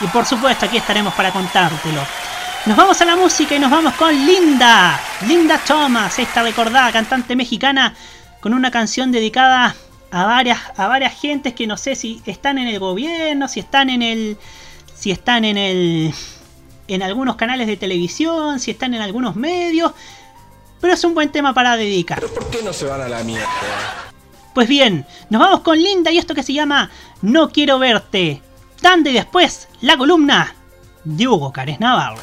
Y 0.00 0.06
por 0.08 0.24
supuesto 0.24 0.66
aquí 0.66 0.78
estaremos 0.78 1.14
para 1.14 1.30
contártelo. 1.30 2.00
Nos 2.66 2.76
vamos 2.76 3.00
a 3.00 3.04
la 3.04 3.16
música 3.16 3.54
y 3.54 3.58
nos 3.58 3.70
vamos 3.70 3.94
con 3.94 4.14
Linda. 4.14 5.00
Linda 5.26 5.58
Thomas, 5.58 6.18
esta 6.18 6.42
recordada 6.42 6.92
cantante 6.92 7.34
mexicana 7.34 7.94
con 8.40 8.54
una 8.54 8.70
canción 8.70 9.12
dedicada 9.12 9.74
a 10.10 10.24
varias, 10.24 10.58
a 10.76 10.86
varias 10.86 11.18
gentes 11.18 11.54
que 11.54 11.66
no 11.66 11.76
sé 11.76 11.94
si 11.94 12.20
están 12.26 12.58
en 12.58 12.68
el 12.68 12.78
gobierno, 12.78 13.48
si 13.48 13.60
están 13.60 13.90
en 13.90 14.02
el. 14.02 14.38
si 14.94 15.10
están 15.10 15.44
en 15.44 15.56
el. 15.56 16.14
en 16.88 17.02
algunos 17.02 17.36
canales 17.36 17.66
de 17.66 17.76
televisión, 17.76 18.60
si 18.60 18.72
están 18.72 18.94
en 18.94 19.02
algunos 19.02 19.36
medios. 19.36 19.92
Pero 20.80 20.94
es 20.94 21.04
un 21.04 21.14
buen 21.14 21.30
tema 21.30 21.54
para 21.54 21.76
dedicar. 21.76 22.20
¿Pero 22.20 22.32
por 22.32 22.50
qué 22.50 22.62
no 22.62 22.72
se 22.72 22.86
van 22.86 23.02
a 23.02 23.08
la 23.08 23.22
mierda? 23.22 23.46
Pues 24.54 24.66
bien, 24.68 25.06
nos 25.28 25.40
vamos 25.40 25.60
con 25.60 25.78
Linda 25.80 26.10
y 26.10 26.18
esto 26.18 26.34
que 26.34 26.42
se 26.42 26.52
llama 26.52 26.90
No 27.22 27.50
quiero 27.50 27.78
verte. 27.78 28.42
Dando 28.80 29.10
y 29.10 29.12
después 29.12 29.68
la 29.82 29.96
columna 29.96 30.54
de 31.04 31.28
Hugo 31.28 31.52
Cares 31.52 31.80
Navarro. 31.80 32.20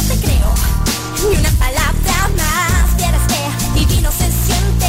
No 0.00 0.08
te 0.08 0.16
creo. 0.20 0.54
Ni 1.28 1.36
una 1.36 1.50
palabra 1.58 2.28
más 2.36 2.96
Vieras 2.96 3.22
que 3.26 3.80
divino 3.80 4.10
se 4.12 4.30
siente. 4.30 4.86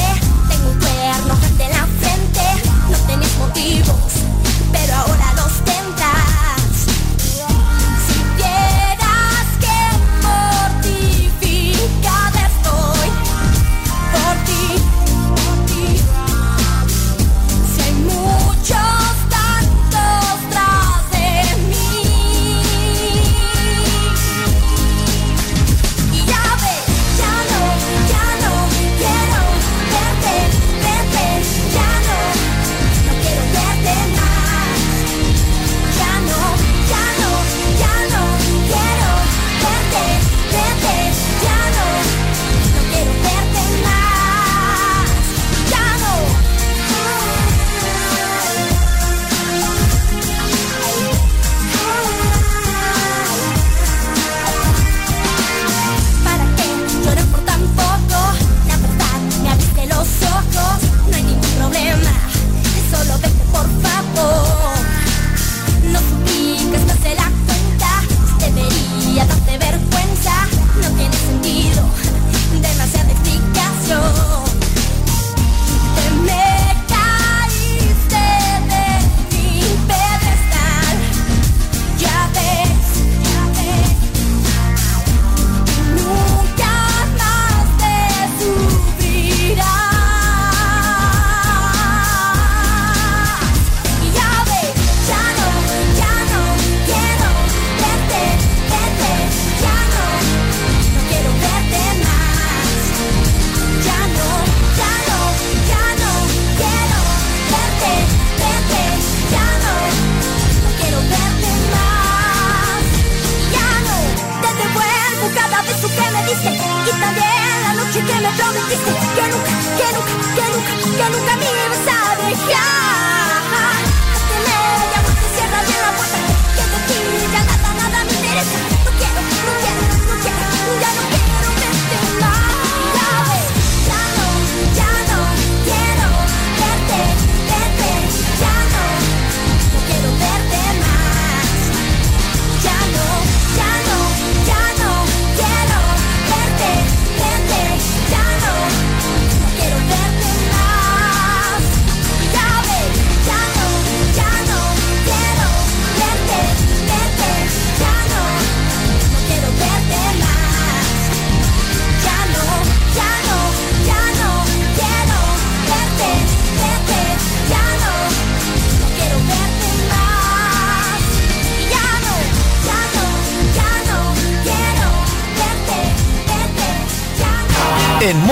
Tengo 0.49 0.69
un 0.69 0.79
cuerno 0.79 1.37
en 1.59 1.69
la 1.71 1.87
frente 1.99 2.41
No 2.91 2.97
tenías 3.07 3.35
motivos 3.37 4.11
Pero 4.71 4.93
ahora 4.93 5.28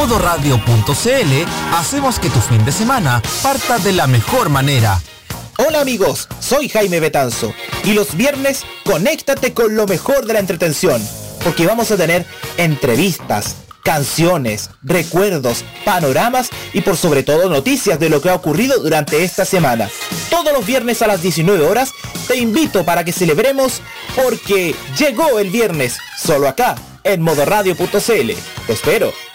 modoradio.cl 0.07 1.45
hacemos 1.73 2.17
que 2.19 2.29
tu 2.29 2.39
fin 2.39 2.63
de 2.63 2.71
semana 2.71 3.21
parta 3.43 3.77
de 3.77 3.91
la 3.91 4.07
mejor 4.07 4.47
manera. 4.47 5.01
Hola 5.57 5.81
amigos, 5.81 6.29
soy 6.39 6.69
Jaime 6.69 7.01
Betanzo 7.01 7.53
y 7.83 7.93
los 7.93 8.15
viernes 8.15 8.63
conéctate 8.85 9.53
con 9.53 9.75
lo 9.75 9.85
mejor 9.85 10.25
de 10.25 10.33
la 10.33 10.39
entretención, 10.39 11.05
porque 11.43 11.67
vamos 11.67 11.91
a 11.91 11.97
tener 11.97 12.25
entrevistas, 12.55 13.57
canciones, 13.83 14.69
recuerdos, 14.81 15.65
panoramas 15.83 16.51
y 16.71 16.81
por 16.81 16.95
sobre 16.95 17.23
todo 17.23 17.49
noticias 17.49 17.99
de 17.99 18.09
lo 18.09 18.21
que 18.21 18.29
ha 18.29 18.35
ocurrido 18.35 18.79
durante 18.81 19.25
esta 19.25 19.43
semana. 19.43 19.89
Todos 20.29 20.53
los 20.53 20.65
viernes 20.65 21.01
a 21.01 21.07
las 21.07 21.21
19 21.21 21.65
horas 21.65 21.91
te 22.29 22.37
invito 22.37 22.85
para 22.85 23.03
que 23.03 23.11
celebremos 23.11 23.81
porque 24.15 24.73
llegó 24.97 25.39
el 25.39 25.49
viernes, 25.49 25.97
solo 26.17 26.47
acá, 26.47 26.75
en 27.03 27.21
modoradio.cl. 27.21 28.31
Te 28.67 28.73
espero. 28.73 29.26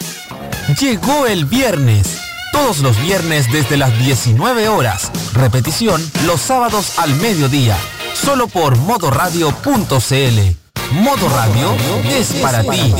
Llegó 0.79 1.27
el 1.27 1.45
viernes. 1.45 2.19
Todos 2.53 2.79
los 2.79 2.99
viernes 3.01 3.51
desde 3.51 3.75
las 3.77 3.97
19 3.99 4.69
horas. 4.69 5.11
Repetición 5.33 6.01
los 6.25 6.41
sábados 6.41 6.99
al 6.99 7.13
mediodía. 7.15 7.77
Solo 8.13 8.47
por 8.47 8.77
modoradio.cl. 8.77 10.93
Modo 10.93 11.29
Radio 11.29 11.75
es 12.05 12.33
para 12.35 12.63
ti. 12.63 12.93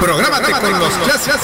Prográmate 0.00 0.50
con 0.50 0.76
los 0.76 0.92
clásicos. 1.04 1.38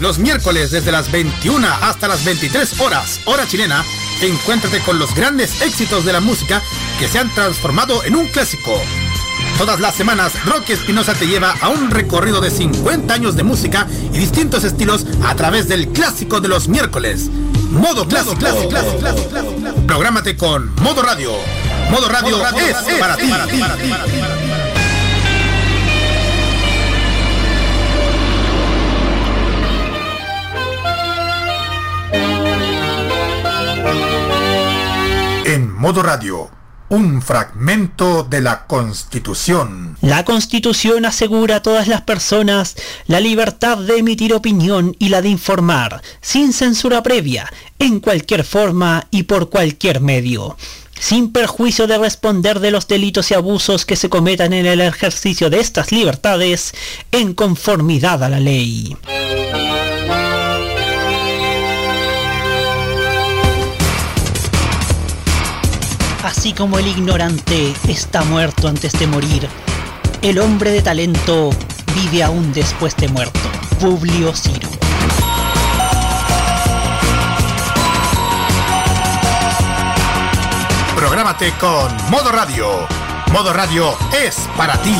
Los 0.00 0.18
miércoles 0.18 0.70
desde 0.70 0.92
las 0.92 1.10
21 1.10 1.66
hasta 1.80 2.06
las 2.06 2.24
23 2.24 2.80
horas, 2.80 3.20
hora 3.24 3.46
chilena, 3.46 3.82
encuéntrate 4.20 4.80
con 4.80 4.98
los 4.98 5.14
grandes 5.14 5.62
éxitos 5.62 6.04
de 6.04 6.12
la 6.12 6.20
música 6.20 6.62
que 6.98 7.08
se 7.08 7.18
han 7.18 7.32
transformado 7.34 8.04
en 8.04 8.14
un 8.14 8.26
clásico. 8.26 8.72
Todas 9.56 9.80
las 9.80 9.94
semanas, 9.94 10.32
Rocky 10.44 10.74
Espinosa 10.74 11.14
te 11.14 11.26
lleva 11.26 11.54
a 11.62 11.70
un 11.70 11.90
recorrido 11.90 12.42
de 12.42 12.50
50 12.50 13.14
años 13.14 13.36
de 13.36 13.42
música 13.42 13.86
y 14.12 14.18
distintos 14.18 14.64
estilos 14.64 15.06
a 15.24 15.34
través 15.34 15.66
del 15.66 15.88
clásico 15.88 16.40
de 16.40 16.48
los 16.48 16.68
miércoles. 16.68 17.30
Modo 17.70 18.06
clásico, 18.06 18.36
clásico, 18.36 18.68
clásico, 18.68 18.98
clásico. 18.98 19.86
Prográmate 19.86 20.36
con 20.36 20.74
Modo 20.82 21.02
Radio. 21.02 21.32
Modo 21.90 22.08
Radio, 22.08 22.36
es, 22.58 22.98
para 22.98 23.16
ti. 23.16 23.28
Para 23.28 23.46
ti, 23.46 23.58
para 23.58 23.76
ti, 23.76 23.88
para 23.88 24.04
ti. 24.04 24.12
Modo 35.76 36.02
radio, 36.02 36.50
un 36.88 37.20
fragmento 37.20 38.22
de 38.22 38.40
la 38.40 38.66
Constitución. 38.66 39.98
La 40.00 40.24
Constitución 40.24 41.04
asegura 41.04 41.56
a 41.56 41.62
todas 41.62 41.86
las 41.86 42.00
personas 42.00 42.76
la 43.06 43.20
libertad 43.20 43.76
de 43.76 43.98
emitir 43.98 44.32
opinión 44.32 44.96
y 44.98 45.10
la 45.10 45.20
de 45.20 45.28
informar, 45.28 46.00
sin 46.22 46.54
censura 46.54 47.02
previa, 47.02 47.52
en 47.78 48.00
cualquier 48.00 48.44
forma 48.44 49.06
y 49.10 49.24
por 49.24 49.50
cualquier 49.50 50.00
medio, 50.00 50.56
sin 50.98 51.30
perjuicio 51.30 51.86
de 51.86 51.98
responder 51.98 52.60
de 52.60 52.70
los 52.70 52.88
delitos 52.88 53.30
y 53.30 53.34
abusos 53.34 53.84
que 53.84 53.96
se 53.96 54.08
cometan 54.08 54.54
en 54.54 54.64
el 54.64 54.80
ejercicio 54.80 55.50
de 55.50 55.60
estas 55.60 55.92
libertades, 55.92 56.72
en 57.12 57.34
conformidad 57.34 58.24
a 58.24 58.30
la 58.30 58.40
ley. 58.40 58.96
Así 66.26 66.52
como 66.52 66.76
el 66.80 66.88
ignorante 66.88 67.72
está 67.86 68.24
muerto 68.24 68.66
antes 68.66 68.92
de 68.98 69.06
morir, 69.06 69.48
el 70.22 70.40
hombre 70.40 70.72
de 70.72 70.82
talento 70.82 71.50
vive 71.94 72.24
aún 72.24 72.52
después 72.52 72.96
de 72.96 73.06
muerto. 73.06 73.38
Publio 73.78 74.34
Ciro. 74.34 74.68
Prográmate 80.96 81.52
con 81.60 81.96
Modo 82.10 82.32
Radio. 82.32 82.66
Modo 83.32 83.52
Radio 83.52 83.94
es 84.20 84.48
para 84.56 84.76
ti. 84.82 84.96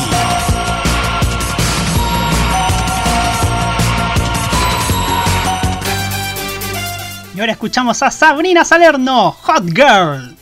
Y 7.35 7.39
ahora 7.41 7.51
escuchamos 7.51 8.01
a 8.01 8.11
Sabrina 8.11 8.63
Salerno, 8.63 9.33
Hot 9.33 9.65
Girl. 9.75 10.36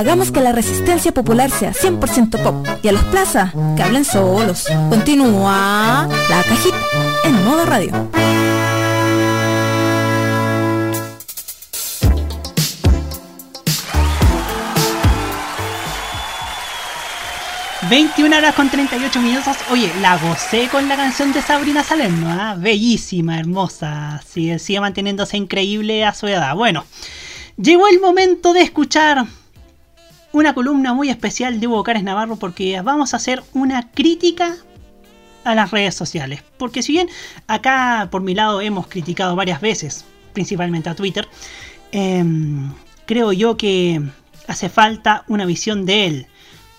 Hagamos 0.00 0.32
que 0.32 0.40
la 0.40 0.52
resistencia 0.52 1.12
popular 1.12 1.50
sea 1.50 1.74
100% 1.74 2.42
pop 2.42 2.66
y 2.82 2.88
a 2.88 2.92
los 2.92 3.04
plaza 3.04 3.52
que 3.76 3.82
hablen 3.82 4.06
solos. 4.06 4.64
Continúa 4.88 6.08
la 6.30 6.42
cajita 6.42 6.78
en 7.24 7.44
modo 7.44 7.66
radio. 7.66 8.08
21 17.90 18.38
horas 18.38 18.54
con 18.54 18.70
38 18.70 19.20
minutos. 19.20 19.54
Oye, 19.70 19.92
la 20.00 20.16
gocé 20.16 20.68
con 20.68 20.88
la 20.88 20.96
canción 20.96 21.34
de 21.34 21.42
Sabrina 21.42 21.84
Salerno, 21.84 22.30
¿ah? 22.30 22.56
Bellísima, 22.58 23.38
hermosa. 23.38 24.22
Sigue, 24.26 24.58
sigue 24.58 24.80
manteniéndose 24.80 25.36
increíble 25.36 26.06
a 26.06 26.14
su 26.14 26.26
edad. 26.26 26.54
Bueno, 26.56 26.86
llegó 27.58 27.86
el 27.86 28.00
momento 28.00 28.54
de 28.54 28.62
escuchar 28.62 29.26
una 30.32 30.54
columna 30.54 30.94
muy 30.94 31.10
especial 31.10 31.60
de 31.60 31.66
Hugo 31.66 31.82
Cárez 31.82 32.02
Navarro 32.02 32.36
porque 32.36 32.80
vamos 32.82 33.12
a 33.12 33.16
hacer 33.16 33.42
una 33.52 33.90
crítica 33.90 34.56
a 35.44 35.54
las 35.54 35.70
redes 35.70 35.94
sociales. 35.94 36.42
Porque 36.56 36.82
si 36.82 36.92
bien 36.92 37.08
acá 37.46 38.08
por 38.10 38.22
mi 38.22 38.34
lado 38.34 38.60
hemos 38.60 38.86
criticado 38.86 39.34
varias 39.36 39.60
veces, 39.60 40.04
principalmente 40.32 40.88
a 40.88 40.94
Twitter, 40.94 41.28
em, 41.92 42.72
creo 43.06 43.32
yo 43.32 43.56
que 43.56 44.00
hace 44.46 44.68
falta 44.68 45.24
una 45.28 45.46
visión 45.46 45.86
de 45.86 46.06
él 46.06 46.26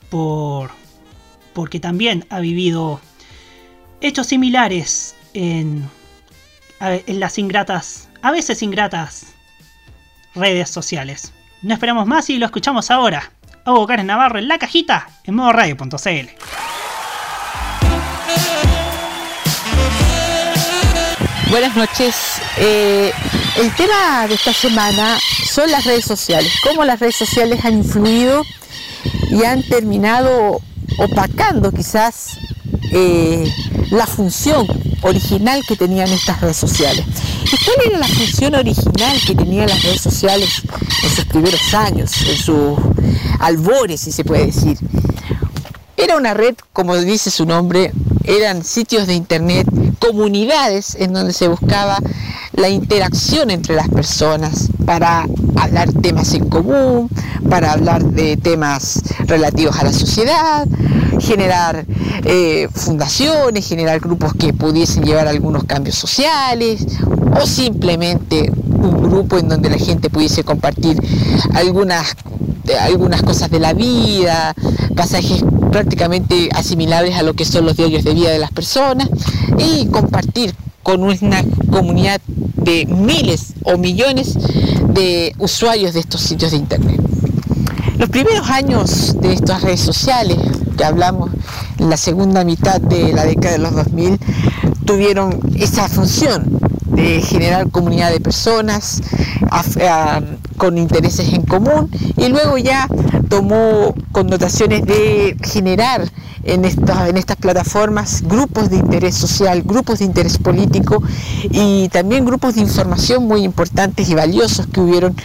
por 0.10 0.72
porque 1.54 1.80
también 1.80 2.26
ha 2.30 2.40
vivido 2.40 3.02
hechos 4.00 4.28
similares 4.28 5.16
en 5.34 5.90
las 7.08 7.38
ingratas, 7.38 8.10
a 8.22 8.32
veces 8.32 8.64
ingratas, 8.64 9.34
redes 10.34 10.70
sociales. 10.70 11.34
No 11.62 11.74
esperamos 11.74 12.08
más 12.08 12.30
y 12.30 12.38
lo 12.38 12.46
escuchamos 12.46 12.90
ahora. 12.90 13.32
Hugo 13.66 13.88
Karen 13.88 14.08
Navarro 14.08 14.40
en 14.40 14.48
la 14.48 14.58
cajita 14.58 15.08
en 15.24 15.36
modo 15.36 15.54
radio.cl. 15.54 16.30
Buenas 21.50 21.76
noches. 21.76 22.42
Eh, 22.58 23.12
el 23.58 23.76
tema 23.76 24.26
de 24.28 24.36
esta 24.36 24.54
semana 24.54 25.18
son 25.46 25.70
las 25.70 25.84
redes 25.84 26.06
sociales. 26.06 26.54
Cómo 26.64 26.86
las 26.86 27.00
redes 27.00 27.18
sociales 27.18 27.66
han 27.66 27.74
influido 27.74 28.44
y 29.30 29.44
han 29.44 29.62
terminado 29.64 30.62
opacando 30.98 31.72
quizás 31.72 32.38
eh, 32.92 33.52
la 33.92 34.06
función 34.06 34.68
original 35.02 35.62
que 35.68 35.76
tenían 35.76 36.10
estas 36.10 36.42
redes 36.42 36.58
sociales. 36.58 37.06
¿Y 37.46 37.66
cuál 37.66 37.88
era 37.88 38.00
la 38.00 38.08
función 38.08 38.56
original 38.56 39.18
que 39.26 39.36
tenían 39.36 39.68
las 39.68 39.84
redes 39.84 40.02
sociales 40.02 40.62
en 41.04 41.10
sus 41.10 41.26
primeros 41.26 41.74
años, 41.74 42.12
en 42.28 42.38
sus 42.38 42.78
albores, 43.40 44.02
si 44.02 44.12
se 44.12 44.24
puede 44.24 44.48
decir? 44.48 44.78
Era 45.98 46.18
una 46.18 46.34
red, 46.34 46.56
como 46.74 46.98
dice 46.98 47.32
su 47.32 47.46
nombre, 47.46 47.92
eran 48.24 48.64
sitios 48.64 49.08
de 49.08 49.14
internet, 49.14 49.68
comunidades 50.00 50.96
en 50.96 51.14
donde 51.14 51.34
se 51.34 51.48
buscaba 51.48 52.00
la 52.54 52.70
interacción 52.70 53.50
entre 53.50 53.76
las 53.76 53.88
personas 53.90 54.70
para 54.86 55.26
hablar 55.56 55.92
temas 55.94 56.34
en 56.34 56.50
común, 56.50 57.10
para 57.50 57.74
hablar 57.74 58.04
de 58.04 58.38
temas 58.38 59.02
relativos 59.26 59.78
a 59.78 59.84
la 59.84 59.94
sociedad, 59.94 60.68
generar 61.22 61.86
eh, 62.26 62.68
fundaciones, 62.74 63.68
generar 63.68 64.00
grupos 64.00 64.34
que 64.34 64.54
pudiesen 64.54 65.04
llevar 65.04 65.28
algunos 65.28 65.64
cambios 65.64 65.96
sociales 65.96 66.86
o 67.40 67.46
simplemente 67.46 68.52
un 68.52 69.02
grupo 69.04 69.38
en 69.38 69.48
donde 69.48 69.70
la 69.70 69.78
gente 69.78 70.10
pudiese 70.10 70.44
compartir 70.44 70.98
algunas 71.54 72.16
algunas 72.80 73.24
cosas 73.24 73.50
de 73.50 73.60
la 73.60 73.74
vida, 73.74 74.54
pasajes 74.96 75.44
prácticamente 75.72 76.50
asimilables 76.54 77.16
a 77.16 77.24
lo 77.24 77.34
que 77.34 77.44
son 77.44 77.66
los 77.66 77.76
diarios 77.76 78.04
de 78.04 78.14
vida 78.14 78.30
de 78.30 78.40
las 78.40 78.52
personas 78.52 79.10
y 79.58 79.88
compartir 79.88 80.54
con 80.84 81.04
una 81.04 81.44
comunidad 81.70 82.22
de 82.26 82.86
miles 82.86 83.54
o 83.64 83.78
millones 83.78 84.38
de 84.94 85.34
usuarios 85.40 85.94
de 85.94 86.02
estos 86.02 86.22
sitios 86.22 86.52
de 86.52 86.58
internet. 86.58 87.02
Los 87.98 88.10
primeros 88.10 88.50
años 88.50 89.20
de 89.20 89.34
estas 89.34 89.62
redes 89.62 89.82
sociales, 89.82 90.38
que 90.76 90.84
hablamos 90.84 91.32
en 91.78 91.90
la 91.90 91.98
segunda 91.98 92.44
mitad 92.44 92.80
de 92.82 93.14
la 93.14 93.26
década 93.26 93.54
de 93.54 93.60
los 93.60 93.76
2000, 93.76 94.20
tuvieron 94.86 95.40
esa 95.56 95.88
función 95.88 96.60
de 96.88 97.22
generar 97.22 97.70
comunidad 97.70 98.12
de 98.12 98.20
personas 98.20 99.02
con 100.58 100.78
intereses 100.78 101.34
en 101.34 101.44
común 101.44 101.90
y 102.18 102.28
luego 102.30 102.58
ya 102.58 102.88
tomó 103.30 103.94
connotaciones 104.12 104.86
de 104.86 105.38
generar 105.44 106.10
en, 106.44 106.66
en 106.66 107.18
estas 107.18 107.38
plataformas 107.38 108.24
grupos 108.24 108.70
de 108.70 108.78
interés 108.78 109.16
social, 109.16 109.62
grupos 109.64 110.00
de 110.00 110.06
interés 110.06 110.38
político 110.38 111.02
y 111.44 111.90
también 111.90 112.26
grupos 112.26 112.56
de 112.56 112.62
información 112.62 113.28
muy 113.28 113.44
importantes 113.44 114.10
y 114.10 114.16
valiosos 114.16 114.68
que 114.68 114.80
hubieron 114.80 115.16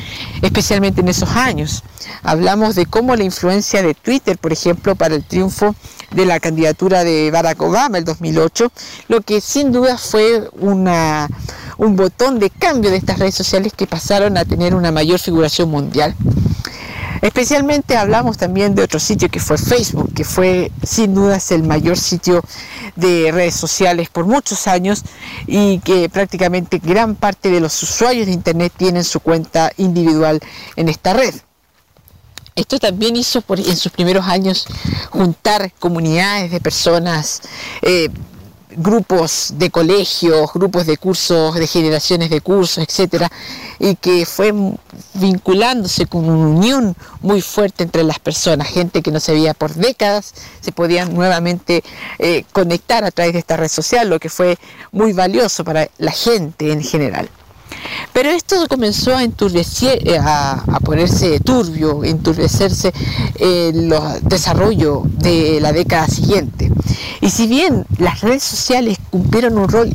especialmente 0.43 1.01
en 1.01 1.09
esos 1.09 1.31
años. 1.31 1.83
Hablamos 2.23 2.75
de 2.75 2.87
cómo 2.87 3.17
la 3.17 3.25
influencia 3.25 3.83
de 3.83 3.95
Twitter, 3.95 4.39
por 4.39 4.53
ejemplo, 4.53 4.95
para 4.95 5.15
el 5.15 5.25
triunfo 5.25 5.75
de 6.11 6.25
la 6.25 6.41
candidatura 6.41 7.05
de 7.05 7.31
Barack 7.31 7.61
Obama 7.63 7.99
el 7.99 8.05
2008, 8.05 8.71
lo 9.09 9.21
que 9.21 9.41
sin 9.41 9.73
duda 9.73 9.99
fue 9.99 10.49
una, 10.59 11.29
un 11.79 11.97
botón 11.97 12.39
de 12.39 12.51
cambio 12.51 12.91
de 12.91 12.97
estas 12.97 13.19
redes 13.19 13.35
sociales 13.35 13.73
que 13.77 13.87
pasaron 13.87 14.37
a 14.37 14.45
tener 14.45 14.75
una 14.75 14.93
mayor 14.93 15.19
figuración 15.19 15.71
mundial. 15.71 16.15
Especialmente 17.23 17.97
hablamos 17.97 18.37
también 18.37 18.75
de 18.75 18.83
otro 18.83 19.01
sitio 19.01 19.29
que 19.29 19.41
fue 19.41 19.59
Facebook, 19.59 20.13
que 20.15 20.25
fue 20.25 20.71
sin 20.83 21.15
dudas 21.15 21.51
el 21.51 21.63
mayor 21.63 21.97
sitio 21.97 22.43
de 22.95 23.31
redes 23.33 23.55
sociales 23.55 24.09
por 24.09 24.27
muchos 24.27 24.67
años 24.67 25.03
y 25.47 25.79
que 25.81 26.09
prácticamente 26.09 26.79
gran 26.79 27.15
parte 27.15 27.51
de 27.51 27.61
los 27.61 27.83
usuarios 27.83 28.27
de 28.27 28.33
Internet 28.33 28.73
tienen 28.77 29.05
su 29.05 29.21
cuenta 29.21 29.73
individual 29.77 30.41
en 30.77 30.89
esta 30.89 31.13
red. 31.13 31.35
Esto 32.55 32.79
también 32.79 33.17
hizo 33.17 33.45
en 33.49 33.77
sus 33.77 33.93
primeros 33.93 34.27
años 34.27 34.67
juntar 35.11 35.73
comunidades 35.79 36.51
de 36.51 36.59
personas 36.59 37.43
eh, 37.83 38.09
grupos 38.77 39.55
de 39.57 39.71
colegios, 39.71 40.53
grupos 40.53 40.87
de 40.87 40.97
cursos, 40.97 41.55
de 41.55 41.67
generaciones 41.67 42.31
de 42.31 42.41
cursos, 42.41 42.85
etcétera, 42.87 43.31
y 43.79 43.97
que 43.97 44.27
fue 44.27 44.53
vinculándose 45.15 46.07
con 46.07 46.29
una 46.29 46.49
unión 46.49 46.97
muy 47.21 47.43
fuerte 47.43 47.83
entre 47.83 48.05
las 48.05 48.19
personas, 48.19 48.69
gente 48.69 49.03
que 49.03 49.11
no 49.11 49.21
se 49.21 49.33
veía 49.33 49.55
por 49.55 49.75
décadas, 49.75 50.35
se 50.61 50.73
podían 50.73 51.15
nuevamente 51.15 51.83
eh, 52.19 52.45
conectar 52.53 53.05
a 53.05 53.11
través 53.11 53.33
de 53.33 53.39
esta 53.41 53.57
red 53.57 53.69
social, 53.69 54.09
lo 54.09 54.21
que 54.21 54.29
fue 54.29 54.59
muy 54.93 55.13
valioso 55.13 55.65
para 55.65 55.89
la 55.99 56.13
gente 56.13 56.73
en 56.73 56.83
general. 56.83 57.29
Pero 58.13 58.31
esto 58.31 58.67
comenzó 58.69 59.15
a, 59.15 59.23
eh, 59.25 60.19
a, 60.21 60.81
ponerse 60.85 61.39
turbio, 61.41 62.03
enturbecerse 62.05 62.93
en 63.37 63.93
el 63.93 63.95
desarrollo 64.23 65.03
de 65.05 65.61
la 65.61 65.73
década 65.73 66.07
siguiente. 66.09 66.73
Y 67.21 67.31
si 67.31 67.47
bien 67.47 67.85
las 67.99 68.21
redes 68.23 68.43
sociales 68.43 68.99
cumplieron 69.11 69.59
un 69.59 69.69
rol 69.69 69.93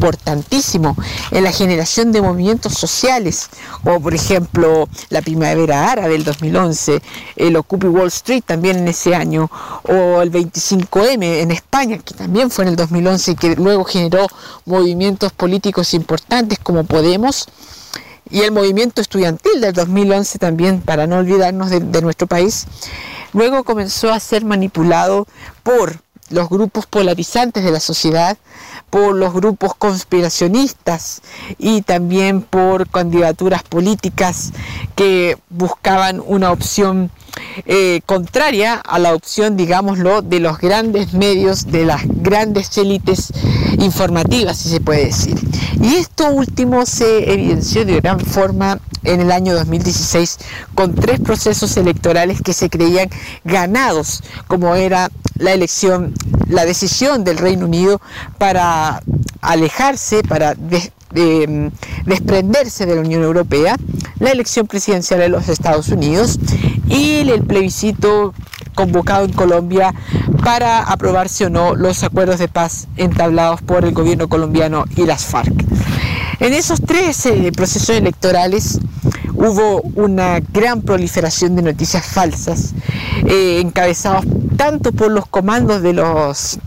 importantísimo 0.00 0.96
en 1.30 1.44
la 1.44 1.52
generación 1.52 2.10
de 2.10 2.22
movimientos 2.22 2.72
sociales, 2.72 3.50
como 3.84 4.00
por 4.00 4.14
ejemplo 4.14 4.88
la 5.10 5.20
Primavera 5.20 5.90
Árabe 5.92 6.14
del 6.14 6.24
2011, 6.24 7.02
el 7.36 7.56
Occupy 7.56 7.88
Wall 7.88 8.08
Street 8.08 8.42
también 8.46 8.78
en 8.78 8.88
ese 8.88 9.14
año, 9.14 9.50
o 9.82 10.22
el 10.22 10.32
25M 10.32 11.42
en 11.42 11.50
España, 11.50 11.98
que 11.98 12.14
también 12.14 12.50
fue 12.50 12.64
en 12.64 12.70
el 12.70 12.76
2011 12.76 13.32
y 13.32 13.34
que 13.34 13.56
luego 13.56 13.84
generó 13.84 14.26
movimientos 14.64 15.32
políticos 15.32 15.92
importantes 15.92 16.58
como 16.58 16.84
Podemos, 16.84 17.46
y 18.30 18.40
el 18.40 18.52
movimiento 18.52 19.02
estudiantil 19.02 19.60
del 19.60 19.74
2011 19.74 20.38
también, 20.38 20.80
para 20.80 21.06
no 21.06 21.18
olvidarnos 21.18 21.68
de, 21.68 21.80
de 21.80 22.00
nuestro 22.00 22.26
país, 22.26 22.66
luego 23.34 23.64
comenzó 23.64 24.10
a 24.10 24.20
ser 24.20 24.46
manipulado 24.46 25.26
por 25.62 26.00
los 26.30 26.48
grupos 26.48 26.86
polarizantes 26.86 27.62
de 27.64 27.70
la 27.70 27.80
sociedad, 27.80 28.38
por 28.88 29.14
los 29.14 29.32
grupos 29.32 29.74
conspiracionistas 29.74 31.22
y 31.58 31.82
también 31.82 32.42
por 32.42 32.88
candidaturas 32.88 33.62
políticas 33.62 34.52
que 34.96 35.38
buscaban 35.48 36.22
una 36.24 36.50
opción 36.50 37.10
eh, 37.66 38.00
contraria 38.06 38.74
a 38.74 38.98
la 38.98 39.14
opción, 39.14 39.56
digámoslo, 39.56 40.22
de 40.22 40.40
los 40.40 40.58
grandes 40.58 41.12
medios, 41.12 41.66
de 41.66 41.84
las 41.84 42.02
grandes 42.06 42.76
élites 42.78 43.32
informativas, 43.78 44.58
si 44.58 44.68
se 44.68 44.80
puede 44.80 45.06
decir. 45.06 45.36
Y 45.82 45.94
esto 45.96 46.30
último 46.30 46.86
se 46.86 47.32
evidenció 47.32 47.84
de 47.84 48.00
gran 48.00 48.20
forma 48.20 48.80
en 49.04 49.20
el 49.20 49.32
año 49.32 49.54
2016 49.54 50.38
con 50.74 50.94
tres 50.94 51.20
procesos 51.20 51.76
electorales 51.76 52.42
que 52.42 52.52
se 52.52 52.68
creían 52.68 53.08
ganados, 53.44 54.22
como 54.46 54.74
era 54.74 55.10
la 55.36 55.52
elección, 55.52 56.14
la 56.48 56.64
decisión 56.64 57.24
del 57.24 57.38
Reino 57.38 57.64
Unido 57.66 58.00
para 58.38 59.02
alejarse, 59.40 60.22
para 60.22 60.54
mm, 60.54 61.68
desprenderse 62.06 62.86
de 62.86 62.94
la 62.94 63.00
Unión 63.00 63.22
Europea, 63.22 63.76
la 64.18 64.30
elección 64.30 64.66
presidencial 64.66 65.20
de 65.20 65.28
los 65.28 65.48
Estados 65.48 65.88
Unidos 65.88 66.38
y 66.86 67.28
el 67.28 67.42
plebiscito 67.44 68.34
convocado 68.74 69.24
en 69.24 69.32
Colombia 69.32 69.94
para 70.42 70.82
aprobarse 70.82 71.46
o 71.46 71.50
no 71.50 71.74
los 71.74 72.02
acuerdos 72.02 72.38
de 72.38 72.48
paz 72.48 72.88
entablados 72.96 73.62
por 73.62 73.84
el 73.84 73.92
gobierno 73.92 74.28
colombiano 74.28 74.84
y 74.96 75.04
las 75.04 75.24
FARC. 75.24 75.52
En 76.40 76.54
esos 76.54 76.80
tres 76.80 77.26
eh, 77.26 77.52
procesos 77.54 77.90
electorales 77.90 78.80
hubo 79.34 79.82
una 79.94 80.40
gran 80.40 80.80
proliferación 80.80 81.56
de 81.56 81.62
noticias 81.62 82.06
falsas, 82.06 82.72
eh, 83.26 83.60
encabezados 83.60 84.24
tanto 84.56 84.92
por 84.92 85.10
los 85.10 85.26
comandos 85.26 85.82
de 85.82 85.92
los, 85.92 86.58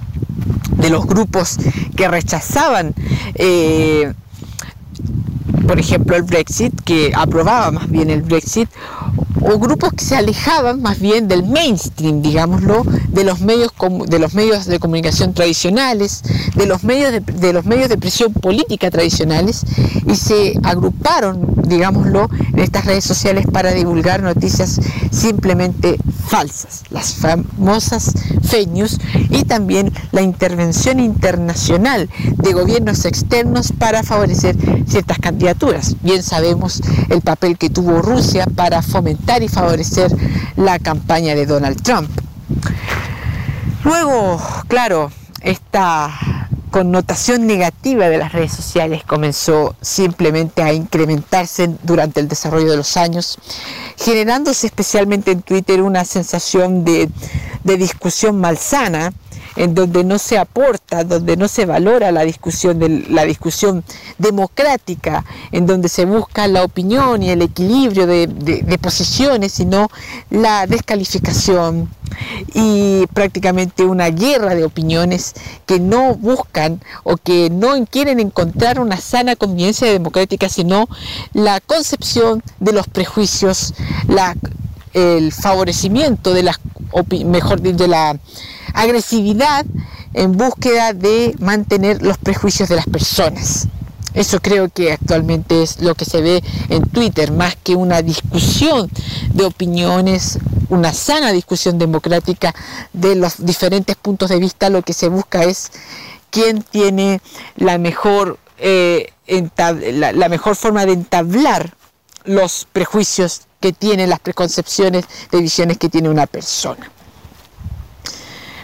de 0.78 0.90
los 0.90 1.06
grupos 1.06 1.58
que 1.96 2.08
rechazaban 2.08 2.94
eh, 3.36 4.14
por 5.68 5.80
ejemplo, 5.80 6.16
el 6.16 6.24
Brexit, 6.24 6.74
que 6.82 7.14
aprobaba 7.16 7.72
más 7.72 7.90
bien 7.90 8.10
el 8.10 8.22
Brexit, 8.22 8.70
o 9.44 9.60
grupos 9.60 9.94
que 9.94 10.04
se 10.04 10.16
alejaban 10.16 10.82
más 10.82 11.00
bien 11.00 11.28
del 11.28 11.44
mainstream, 11.44 12.22
digámoslo, 12.22 12.84
de 13.10 13.24
los 13.24 13.42
medios, 13.42 13.72
de, 14.08 14.20
los 14.20 14.34
medios 14.34 14.66
de 14.66 14.80
comunicación 14.80 15.34
tradicionales, 15.34 16.24
de 16.56 16.66
los, 16.66 16.84
medios 16.84 17.12
de, 17.12 17.20
de 17.20 17.54
los 17.54 17.66
medios 17.66 17.90
de 17.90 17.98
presión 17.98 18.34
política 18.34 18.90
tradicionales, 18.90 19.66
y 20.08 20.16
se 20.16 20.54
agruparon, 20.64 21.54
digámoslo, 21.68 22.30
en 22.54 22.60
estas 22.60 22.86
redes 22.86 23.04
sociales 23.04 23.46
para 23.52 23.72
divulgar 23.74 24.22
noticias 24.22 24.80
simplemente 25.12 25.98
falsas, 26.28 26.84
las 26.90 27.14
famosas 27.14 28.14
fake 28.44 28.64
y 29.30 29.44
también 29.46 29.92
la 30.12 30.22
intervención 30.22 31.00
internacional 31.00 32.10
de 32.38 32.54
gobiernos 32.54 33.06
externos 33.06 33.72
para 33.72 34.04
favorecer 34.04 34.56
ciertas 34.88 35.20
candidaturas. 35.20 35.96
Bien 36.02 36.24
sabemos 36.24 36.82
el 37.10 37.22
papel 37.22 37.58
que 37.58 37.70
tuvo 37.70 38.02
Rusia 38.02 38.46
para 38.56 38.82
fomentar 38.82 39.33
y 39.42 39.48
favorecer 39.48 40.12
la 40.56 40.80
campaña 40.80 41.36
de 41.36 41.46
Donald 41.46 41.82
Trump. 41.82 42.10
Luego, 43.84 44.42
claro, 44.68 45.12
esta 45.42 46.10
connotación 46.72 47.46
negativa 47.46 48.10
de 48.10 48.18
las 48.18 48.32
redes 48.32 48.52
sociales 48.52 49.04
comenzó 49.04 49.76
simplemente 49.82 50.64
a 50.64 50.74
incrementarse 50.74 51.70
durante 51.84 52.20
el 52.20 52.28
desarrollo 52.28 52.72
de 52.72 52.78
los 52.78 52.98
años, 52.98 53.38
generándose 53.98 54.68
especialmente 54.68 55.32
en 55.32 55.44
Twitter 55.44 55.84
una 55.84 56.04
sensación 56.04 56.84
de, 56.84 57.10
de 57.64 57.78
discusión 57.78 58.40
malsana, 58.40 59.14
en 59.56 59.76
donde 59.76 60.04
no 60.04 60.18
se 60.20 60.38
aporta, 60.38 61.04
donde 61.04 61.38
no 61.38 61.48
se 61.48 61.66
valora 61.66 62.12
la 62.12 62.22
discusión, 62.24 62.80
de, 62.80 63.06
la 63.10 63.24
discusión 63.24 63.84
democrática, 64.18 65.24
en 65.52 65.66
donde 65.66 65.90
se 65.90 66.06
busca 66.06 66.48
la 66.48 66.64
opinión 66.64 67.22
y 67.24 67.30
el 67.30 67.42
equilibrio 67.42 68.08
de, 68.08 68.28
de- 68.28 68.64
posiciones, 68.78 69.54
sino 69.54 69.90
la 70.30 70.68
descalificación 70.68 71.90
y 72.54 73.06
prácticamente 73.14 73.84
una 73.86 74.10
guerra 74.10 74.56
de 74.56 74.66
opiniones 74.66 75.34
que 75.66 75.80
no 75.80 76.16
buscan 76.16 76.82
o 77.04 77.16
que 77.18 77.50
no 77.50 77.74
quieren 77.86 78.20
encontrar 78.20 78.80
una 78.80 78.98
sana 78.98 79.36
convivencia 79.36 79.88
democrática, 79.92 80.50
sino 80.50 80.88
la 81.34 81.60
concepción 81.62 82.44
de 82.60 82.74
los 82.74 82.88
prejuicios, 82.88 83.74
la, 84.08 84.36
el 84.94 85.32
favorecimiento 85.32 86.34
de 86.34 86.44
la, 86.44 86.60
opi- 86.92 87.26
mejor 87.26 87.62
de 87.62 87.88
la 87.88 88.18
agresividad 88.74 89.66
en 90.14 90.34
búsqueda 90.34 90.94
de 90.94 91.36
mantener 91.40 92.02
los 92.02 92.18
prejuicios 92.18 92.70
de 92.70 92.76
las 92.76 92.86
personas. 92.86 93.68
Eso 94.14 94.40
creo 94.40 94.70
que 94.70 94.92
actualmente 94.92 95.64
es 95.64 95.82
lo 95.82 95.96
que 95.96 96.06
se 96.06 96.22
ve 96.22 96.44
en 96.70 96.84
Twitter, 96.84 97.32
más 97.32 97.56
que 97.56 97.76
una 97.76 98.04
discusión 98.04 98.90
de 99.34 99.46
opiniones, 99.46 100.38
una 100.70 100.94
sana 100.94 101.32
discusión 101.32 101.80
democrática 101.80 102.54
de 102.94 103.16
los 103.16 103.44
diferentes 103.44 103.96
puntos 103.96 104.30
de 104.30 104.38
vista, 104.38 104.70
lo 104.70 104.84
que 104.84 104.94
se 104.94 105.08
busca 105.08 105.44
es 105.44 105.72
quién 106.30 106.62
tiene 106.62 107.22
la 107.56 107.80
mejor, 107.80 108.38
eh, 108.60 109.12
la 109.28 110.30
mejor 110.30 110.56
forma 110.56 110.86
de 110.86 110.94
entablar 110.94 111.74
los 112.26 112.68
prejuicios 112.72 113.42
que 113.60 113.74
tienen, 113.74 114.10
las 114.10 114.20
preconcepciones 114.20 115.06
de 115.32 115.42
visiones 115.42 115.78
que 115.78 115.90
tiene 115.90 116.10
una 116.10 116.28
persona. 116.28 116.92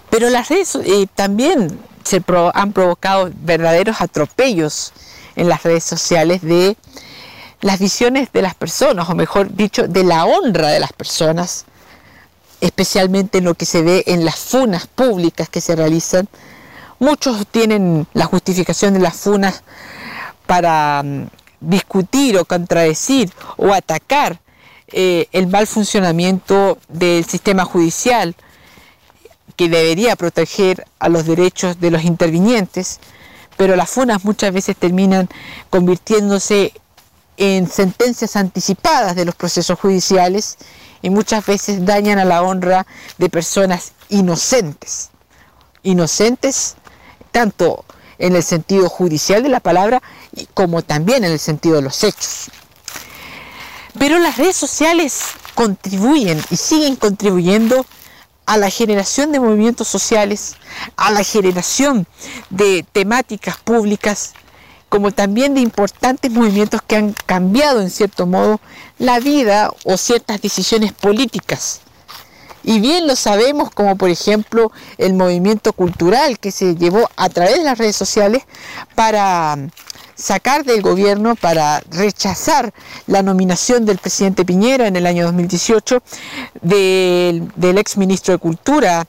Pero 0.10 0.30
las 0.30 0.50
redes 0.50 0.76
eh, 0.76 1.08
también 1.14 1.80
se 2.04 2.24
han 2.54 2.74
provocado 2.74 3.32
verdaderos 3.42 4.02
atropellos 4.02 4.94
en 5.36 5.48
las 5.48 5.64
redes 5.64 5.84
sociales 5.84 6.42
de 6.42 6.76
las 7.62 7.80
visiones 7.80 8.32
de 8.32 8.42
las 8.42 8.56
personas, 8.56 9.10
o 9.10 9.16
mejor 9.16 9.54
dicho, 9.56 9.88
de 9.88 10.04
la 10.04 10.26
honra 10.26 10.70
de 10.70 10.80
las 10.80 10.94
personas, 10.94 11.66
especialmente 12.62 13.40
en 13.40 13.46
lo 13.46 13.54
que 13.54 13.66
se 13.66 13.82
ve 13.82 14.04
en 14.08 14.26
las 14.26 14.38
funas 14.38 14.88
públicas 14.88 15.50
que 15.50 15.62
se 15.62 15.76
realizan. 15.76 16.28
Muchos 17.00 17.46
tienen 17.48 18.08
la 18.14 18.26
justificación 18.26 18.94
de 18.94 19.00
las 19.00 19.16
funas 19.16 19.64
para 20.48 21.04
mm, 21.04 21.28
discutir 21.60 22.38
o 22.38 22.46
contradecir 22.46 23.32
o 23.58 23.74
atacar 23.74 24.40
eh, 24.88 25.28
el 25.32 25.48
mal 25.48 25.68
funcionamiento 25.68 26.80
del 26.88 27.24
sistema 27.26 27.66
judicial 27.66 28.36
que 29.60 29.68
debería 29.68 30.16
proteger 30.16 30.88
a 31.00 31.10
los 31.10 31.26
derechos 31.26 31.82
de 31.82 31.92
los 31.92 32.06
intervinientes, 32.06 33.02
pero 33.58 33.76
las 33.76 33.90
funas 33.90 34.24
muchas 34.24 34.54
veces 34.54 34.78
terminan 34.78 35.28
convirtiéndose 35.70 36.72
en 37.36 37.70
sentencias 37.70 38.38
anticipadas 38.38 39.18
de 39.18 39.26
los 39.26 39.36
procesos 39.36 39.78
judiciales 39.78 40.60
y 41.02 41.10
muchas 41.10 41.46
veces 41.46 41.86
dañan 41.86 42.20
a 42.20 42.24
la 42.24 42.42
honra 42.42 42.88
de 43.18 43.30
personas 43.30 43.92
inocentes. 44.08 45.10
Inocentes 45.84 46.78
tanto 47.34 47.84
en 48.18 48.38
el 48.38 48.44
sentido 48.44 48.88
judicial 48.88 49.44
de 49.44 49.50
la 49.50 49.60
palabra 49.60 50.02
como 50.54 50.84
también 50.84 51.26
en 51.26 51.34
el 51.34 51.40
sentido 51.40 51.76
de 51.76 51.82
los 51.82 52.02
hechos. 52.06 52.50
Pero 54.00 54.20
las 54.20 54.38
redes 54.38 54.56
sociales 54.56 55.20
contribuyen 55.54 56.42
y 56.50 56.56
siguen 56.56 56.96
contribuyendo 56.96 57.86
a 58.50 58.58
la 58.58 58.72
generación 58.72 59.32
de 59.32 59.40
movimientos 59.40 59.88
sociales, 59.88 60.56
a 60.98 61.12
la 61.12 61.24
generación 61.24 62.08
de 62.50 62.84
temáticas 62.92 63.58
públicas, 63.58 64.34
como 64.90 65.12
también 65.12 65.54
de 65.54 65.62
importantes 65.62 66.32
movimientos 66.32 66.82
que 66.82 66.96
han 66.96 67.14
cambiado 67.28 67.80
en 67.80 67.92
cierto 67.92 68.26
modo 68.26 68.60
la 68.98 69.20
vida 69.20 69.72
o 69.84 69.98
ciertas 69.98 70.42
decisiones 70.42 70.94
políticas. 70.94 71.82
Y 72.70 72.80
bien 72.80 73.08
lo 73.08 73.16
sabemos 73.16 73.72
como 73.72 73.96
por 73.96 74.12
ejemplo 74.12 74.72
el 75.00 75.16
movimiento 75.16 75.74
cultural 75.74 76.38
que 76.38 76.52
se 76.52 76.76
llevó 76.76 77.10
a 77.16 77.28
través 77.28 77.58
de 77.58 77.64
las 77.64 77.80
redes 77.80 77.96
sociales 77.96 78.44
para 78.94 79.58
sacar 80.14 80.64
del 80.64 80.84
gobierno, 80.84 81.36
para 81.36 81.82
rechazar 81.90 82.72
la 83.08 83.24
nominación 83.24 83.86
del 83.86 83.98
presidente 83.98 84.46
Piñera 84.46 84.86
en 84.86 84.96
el 84.96 85.08
año 85.08 85.26
2018 85.26 86.04
del, 86.62 87.52
del 87.56 87.80
ex 87.80 87.98
ministro 87.98 88.36
de 88.36 88.38
Cultura 88.38 89.08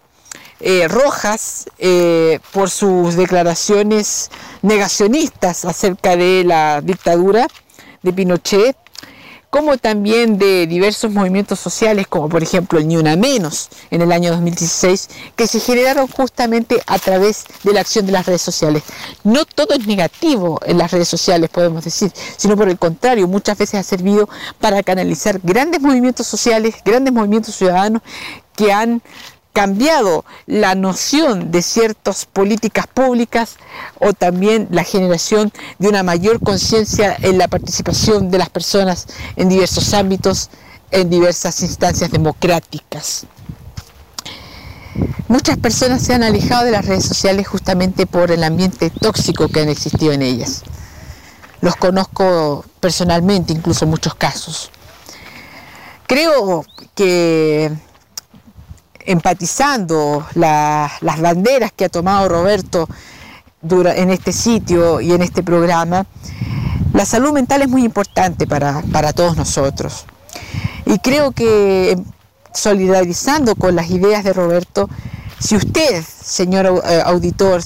eh, 0.60 0.88
Rojas 0.88 1.66
eh, 1.78 2.40
por 2.54 2.70
sus 2.70 3.14
declaraciones 3.14 4.30
negacionistas 4.62 5.66
acerca 5.66 6.16
de 6.16 6.44
la 6.44 6.80
dictadura 6.80 7.46
de 8.02 8.12
Pinochet, 8.14 8.74
como 9.50 9.76
también 9.76 10.38
de 10.38 10.66
diversos 10.66 11.10
movimientos 11.10 11.58
sociales, 11.58 12.06
como 12.06 12.28
por 12.28 12.42
ejemplo 12.42 12.78
el 12.78 12.86
Ni 12.86 12.96
Una 12.96 13.16
Menos 13.16 13.68
en 13.90 14.00
el 14.00 14.12
año 14.12 14.30
2016, 14.30 15.10
que 15.34 15.48
se 15.48 15.60
generaron 15.60 16.06
justamente 16.06 16.80
a 16.86 16.98
través 16.98 17.44
de 17.64 17.72
la 17.72 17.80
acción 17.80 18.06
de 18.06 18.12
las 18.12 18.26
redes 18.26 18.42
sociales. 18.42 18.84
No 19.24 19.44
todo 19.44 19.74
es 19.74 19.86
negativo 19.86 20.60
en 20.64 20.78
las 20.78 20.92
redes 20.92 21.08
sociales, 21.08 21.50
podemos 21.50 21.84
decir, 21.84 22.12
sino 22.36 22.56
por 22.56 22.68
el 22.68 22.78
contrario, 22.78 23.26
muchas 23.26 23.58
veces 23.58 23.80
ha 23.80 23.82
servido 23.82 24.28
para 24.60 24.82
canalizar 24.82 25.40
grandes 25.42 25.80
movimientos 25.80 26.26
sociales, 26.28 26.76
grandes 26.84 27.12
movimientos 27.12 27.54
ciudadanos 27.54 28.02
que 28.54 28.72
han 28.72 29.02
cambiado 29.52 30.24
la 30.46 30.74
noción 30.74 31.50
de 31.50 31.62
ciertas 31.62 32.26
políticas 32.26 32.86
públicas 32.86 33.56
o 33.98 34.12
también 34.12 34.68
la 34.70 34.84
generación 34.84 35.52
de 35.78 35.88
una 35.88 36.02
mayor 36.02 36.40
conciencia 36.40 37.16
en 37.20 37.38
la 37.38 37.48
participación 37.48 38.30
de 38.30 38.38
las 38.38 38.48
personas 38.48 39.06
en 39.36 39.48
diversos 39.48 39.92
ámbitos, 39.94 40.50
en 40.90 41.10
diversas 41.10 41.62
instancias 41.62 42.10
democráticas. 42.10 43.26
Muchas 45.28 45.56
personas 45.58 46.02
se 46.02 46.14
han 46.14 46.22
alejado 46.22 46.64
de 46.64 46.72
las 46.72 46.86
redes 46.86 47.04
sociales 47.04 47.46
justamente 47.46 48.06
por 48.06 48.32
el 48.32 48.42
ambiente 48.42 48.90
tóxico 48.90 49.48
que 49.48 49.60
han 49.60 49.68
existido 49.68 50.12
en 50.12 50.22
ellas. 50.22 50.62
Los 51.60 51.76
conozco 51.76 52.64
personalmente, 52.80 53.52
incluso 53.52 53.84
en 53.84 53.90
muchos 53.90 54.14
casos. 54.14 54.70
Creo 56.06 56.64
que 56.94 57.70
empatizando 59.06 60.26
la- 60.34 60.90
las 61.00 61.20
banderas 61.20 61.72
que 61.72 61.84
ha 61.86 61.88
tomado 61.88 62.28
Roberto 62.28 62.88
en 63.62 64.10
este 64.10 64.32
sitio 64.32 65.00
y 65.00 65.12
en 65.12 65.22
este 65.22 65.42
programa, 65.42 66.06
la 66.94 67.04
salud 67.04 67.32
mental 67.32 67.62
es 67.62 67.68
muy 67.68 67.84
importante 67.84 68.46
para, 68.46 68.82
para 68.92 69.12
todos 69.12 69.36
nosotros. 69.36 70.06
Y 70.86 70.98
creo 70.98 71.32
que 71.32 71.98
solidarizando 72.54 73.54
con 73.54 73.76
las 73.76 73.90
ideas 73.90 74.24
de 74.24 74.32
Roberto, 74.32 74.88
si 75.38 75.56
usted, 75.56 76.02
señor 76.04 76.82
eh, 76.86 77.02
auditor, 77.04 77.62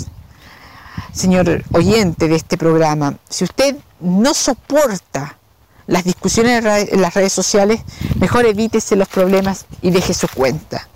señor 1.12 1.62
oyente 1.72 2.28
de 2.28 2.36
este 2.36 2.58
programa, 2.58 3.14
si 3.28 3.44
usted 3.44 3.76
no 4.00 4.34
soporta 4.34 5.38
las 5.86 6.04
discusiones 6.04 6.64
en 6.90 7.00
las 7.00 7.14
redes 7.14 7.32
sociales, 7.32 7.80
mejor 8.18 8.46
evítese 8.46 8.96
los 8.96 9.08
problemas 9.08 9.66
y 9.82 9.90
deje 9.90 10.12
su 10.14 10.28
cuenta. 10.28 10.88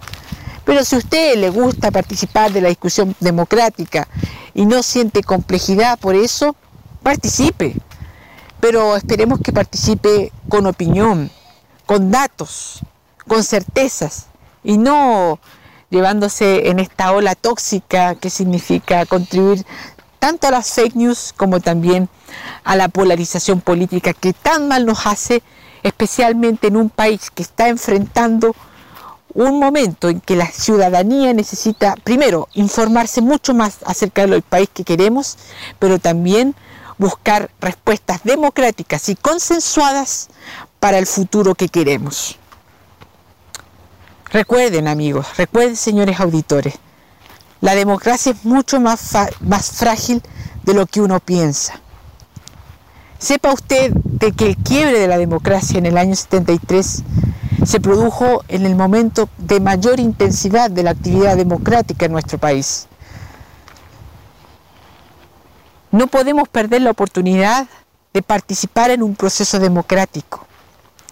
Pero 0.68 0.84
si 0.84 0.96
a 0.96 0.98
usted 0.98 1.38
le 1.38 1.48
gusta 1.48 1.90
participar 1.90 2.52
de 2.52 2.60
la 2.60 2.68
discusión 2.68 3.16
democrática 3.20 4.06
y 4.52 4.66
no 4.66 4.82
siente 4.82 5.22
complejidad 5.22 5.98
por 5.98 6.14
eso, 6.14 6.56
participe. 7.02 7.74
Pero 8.60 8.94
esperemos 8.94 9.40
que 9.40 9.50
participe 9.50 10.30
con 10.50 10.66
opinión, 10.66 11.30
con 11.86 12.10
datos, 12.10 12.80
con 13.26 13.44
certezas 13.44 14.26
y 14.62 14.76
no 14.76 15.40
llevándose 15.88 16.68
en 16.68 16.80
esta 16.80 17.12
ola 17.12 17.34
tóxica 17.34 18.14
que 18.16 18.28
significa 18.28 19.06
contribuir 19.06 19.64
tanto 20.18 20.48
a 20.48 20.50
las 20.50 20.70
fake 20.74 20.96
news 20.96 21.32
como 21.34 21.60
también 21.60 22.10
a 22.64 22.76
la 22.76 22.88
polarización 22.88 23.62
política 23.62 24.12
que 24.12 24.34
tan 24.34 24.68
mal 24.68 24.84
nos 24.84 25.06
hace, 25.06 25.42
especialmente 25.82 26.66
en 26.66 26.76
un 26.76 26.90
país 26.90 27.30
que 27.30 27.42
está 27.42 27.68
enfrentando 27.68 28.54
un 29.44 29.60
momento 29.60 30.08
en 30.08 30.20
que 30.20 30.34
la 30.34 30.50
ciudadanía 30.50 31.32
necesita, 31.32 31.94
primero, 32.02 32.48
informarse 32.54 33.20
mucho 33.20 33.54
más 33.54 33.78
acerca 33.84 34.26
del 34.26 34.42
país 34.42 34.68
que 34.72 34.82
queremos, 34.82 35.38
pero 35.78 36.00
también 36.00 36.56
buscar 36.98 37.48
respuestas 37.60 38.24
democráticas 38.24 39.08
y 39.08 39.14
consensuadas 39.14 40.28
para 40.80 40.98
el 40.98 41.06
futuro 41.06 41.54
que 41.54 41.68
queremos. 41.68 42.36
Recuerden 44.32 44.88
amigos, 44.88 45.26
recuerden 45.36 45.76
señores 45.76 46.18
auditores, 46.18 46.74
la 47.60 47.76
democracia 47.76 48.32
es 48.32 48.44
mucho 48.44 48.80
más, 48.80 49.16
más 49.40 49.70
frágil 49.70 50.20
de 50.64 50.74
lo 50.74 50.86
que 50.86 51.00
uno 51.00 51.20
piensa. 51.20 51.80
Sepa 53.18 53.52
usted 53.52 53.92
de 53.94 54.32
que 54.32 54.46
el 54.46 54.56
quiebre 54.56 55.00
de 55.00 55.08
la 55.08 55.18
democracia 55.18 55.78
en 55.78 55.86
el 55.86 55.98
año 55.98 56.14
73 56.14 57.02
se 57.66 57.80
produjo 57.80 58.44
en 58.46 58.64
el 58.64 58.76
momento 58.76 59.28
de 59.38 59.58
mayor 59.58 59.98
intensidad 59.98 60.70
de 60.70 60.84
la 60.84 60.90
actividad 60.90 61.36
democrática 61.36 62.06
en 62.06 62.12
nuestro 62.12 62.38
país. 62.38 62.86
No 65.90 66.06
podemos 66.06 66.48
perder 66.48 66.82
la 66.82 66.90
oportunidad 66.90 67.66
de 68.14 68.22
participar 68.22 68.90
en 68.90 69.02
un 69.02 69.16
proceso 69.16 69.58
democrático, 69.58 70.46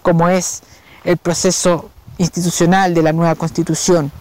como 0.01 0.29
es 0.29 0.61
el 1.03 1.17
proceso 1.17 1.89
institucional 2.17 2.93
de 2.93 3.03
la 3.03 3.11
nueva 3.11 3.35
constitución, 3.35 4.11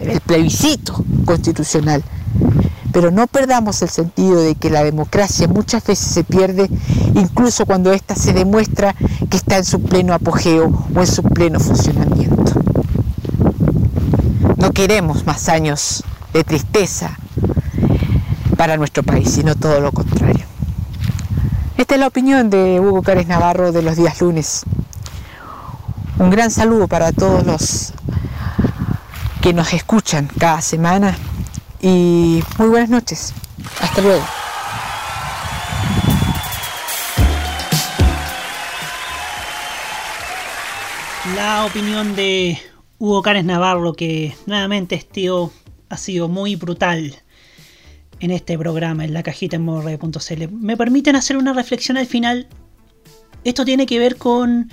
el 0.00 0.20
plebiscito 0.20 1.04
constitucional. 1.24 2.02
Pero 2.92 3.10
no 3.10 3.26
perdamos 3.26 3.82
el 3.82 3.88
sentido 3.88 4.40
de 4.40 4.54
que 4.54 4.70
la 4.70 4.82
democracia 4.82 5.46
muchas 5.48 5.84
veces 5.84 6.06
se 6.06 6.24
pierde, 6.24 6.68
incluso 7.14 7.66
cuando 7.66 7.92
ésta 7.92 8.14
se 8.14 8.32
demuestra 8.32 8.94
que 9.28 9.36
está 9.36 9.58
en 9.58 9.64
su 9.64 9.80
pleno 9.82 10.12
apogeo 10.12 10.86
o 10.94 11.00
en 11.00 11.06
su 11.06 11.22
pleno 11.22 11.60
funcionamiento. 11.60 12.52
No 14.56 14.72
queremos 14.72 15.24
más 15.24 15.48
años 15.48 16.02
de 16.32 16.44
tristeza 16.44 17.16
para 18.56 18.76
nuestro 18.76 19.02
país, 19.02 19.30
sino 19.30 19.54
todo 19.54 19.80
lo 19.80 19.92
contrario. 19.92 20.44
Esta 21.76 21.94
es 21.94 22.00
la 22.00 22.08
opinión 22.08 22.50
de 22.50 22.78
Hugo 22.78 23.02
Cárez 23.02 23.26
Navarro 23.26 23.72
de 23.72 23.82
los 23.82 23.96
días 23.96 24.20
lunes. 24.20 24.64
Un 26.18 26.28
gran 26.28 26.50
saludo 26.50 26.86
para 26.86 27.12
todos 27.12 27.46
los 27.46 27.94
que 29.40 29.54
nos 29.54 29.72
escuchan 29.72 30.28
cada 30.38 30.60
semana 30.60 31.16
y 31.82 32.42
muy 32.58 32.68
buenas 32.68 32.90
noches. 32.90 33.32
Hasta 33.80 34.00
luego. 34.02 34.24
La 41.36 41.64
opinión 41.66 42.16
de 42.16 42.58
Hugo 42.98 43.22
Cárez 43.22 43.44
Navarro, 43.44 43.92
que 43.92 44.34
nuevamente 44.46 44.94
este 44.94 45.28
ha 45.88 45.96
sido 45.96 46.28
muy 46.28 46.56
brutal 46.56 47.14
en 48.20 48.30
este 48.30 48.58
programa, 48.58 49.04
en 49.04 49.14
la 49.14 49.22
cajita 49.22 49.56
en 49.56 49.62
morre.cl. 49.62 50.48
Me 50.50 50.76
permiten 50.76 51.16
hacer 51.16 51.36
una 51.36 51.52
reflexión 51.52 51.96
al 51.96 52.06
final. 52.06 52.48
Esto 53.44 53.64
tiene 53.64 53.86
que 53.86 53.98
ver 53.98 54.16
con 54.16 54.70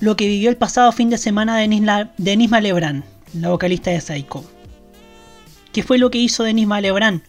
lo 0.00 0.16
que 0.16 0.26
vivió 0.26 0.50
el 0.50 0.56
pasado 0.56 0.90
fin 0.92 1.10
de 1.10 1.18
semana 1.18 1.56
Denis, 1.56 1.82
La- 1.82 2.12
Denis 2.18 2.50
Malebrán, 2.50 3.04
la 3.32 3.50
vocalista 3.50 3.90
de 3.90 4.00
Psycho. 4.00 4.44
¿Qué 5.74 5.82
fue 5.82 5.98
lo 5.98 6.08
que 6.08 6.18
hizo 6.18 6.44
Denis 6.44 6.68
Malebrán? 6.68 7.24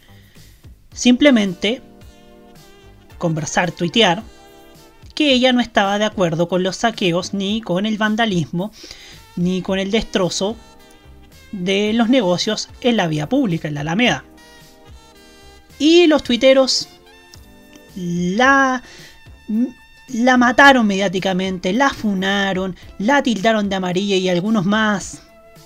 Simplemente 0.93 1.81
conversar, 3.17 3.71
tuitear, 3.71 4.21
que 5.15 5.33
ella 5.33 5.51
no 5.51 5.61
estaba 5.61 5.97
de 5.97 6.05
acuerdo 6.05 6.47
con 6.47 6.61
los 6.61 6.75
saqueos, 6.75 7.33
ni 7.33 7.61
con 7.61 7.87
el 7.87 7.97
vandalismo, 7.97 8.71
ni 9.35 9.63
con 9.63 9.79
el 9.79 9.89
destrozo 9.89 10.55
de 11.51 11.91
los 11.93 12.07
negocios 12.07 12.69
en 12.81 12.97
la 12.97 13.07
vía 13.07 13.27
pública, 13.27 13.67
en 13.67 13.73
la 13.73 13.81
Alameda. 13.81 14.23
Y 15.79 16.05
los 16.05 16.21
tuiteros 16.21 16.87
la, 17.95 18.83
la 20.09 20.37
mataron 20.37 20.85
mediáticamente, 20.85 21.73
la 21.73 21.89
funaron, 21.89 22.75
la 22.99 23.23
tildaron 23.23 23.69
de 23.69 23.75
amarilla 23.75 24.17
y 24.17 24.29
algunos 24.29 24.65
más, 24.65 25.23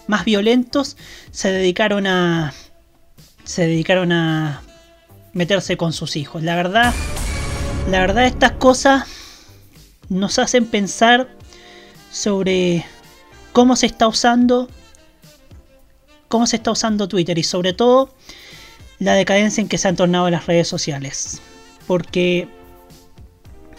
más 0.08 0.24
violentos 0.24 0.96
se 1.32 1.52
dedicaron 1.52 2.08
a 2.08 2.54
se 3.50 3.66
dedicaron 3.66 4.12
a 4.12 4.62
meterse 5.34 5.76
con 5.76 5.92
sus 5.92 6.16
hijos. 6.18 6.44
La 6.44 6.56
verdad, 6.56 6.94
la 7.90 8.00
verdad 8.00 8.28
estas 8.28 8.52
cosas 8.52 9.06
nos 10.08 10.38
hacen 10.38 10.68
pensar 10.68 11.36
sobre 12.12 12.86
cómo 13.52 13.76
se 13.76 13.88
está 13.88 14.08
usando 14.08 14.70
cómo 16.28 16.46
se 16.46 16.58
está 16.58 16.70
usando 16.70 17.08
Twitter 17.08 17.40
y 17.40 17.44
sobre 17.44 17.74
todo 17.74 18.14
la 19.00 19.16
decadencia 19.16 19.62
en 19.62 19.68
que 19.68 19.80
se 19.80 19.88
han 19.88 19.96
tornado 19.96 20.30
las 20.30 20.46
redes 20.46 20.68
sociales. 20.68 21.42
Porque 21.88 22.48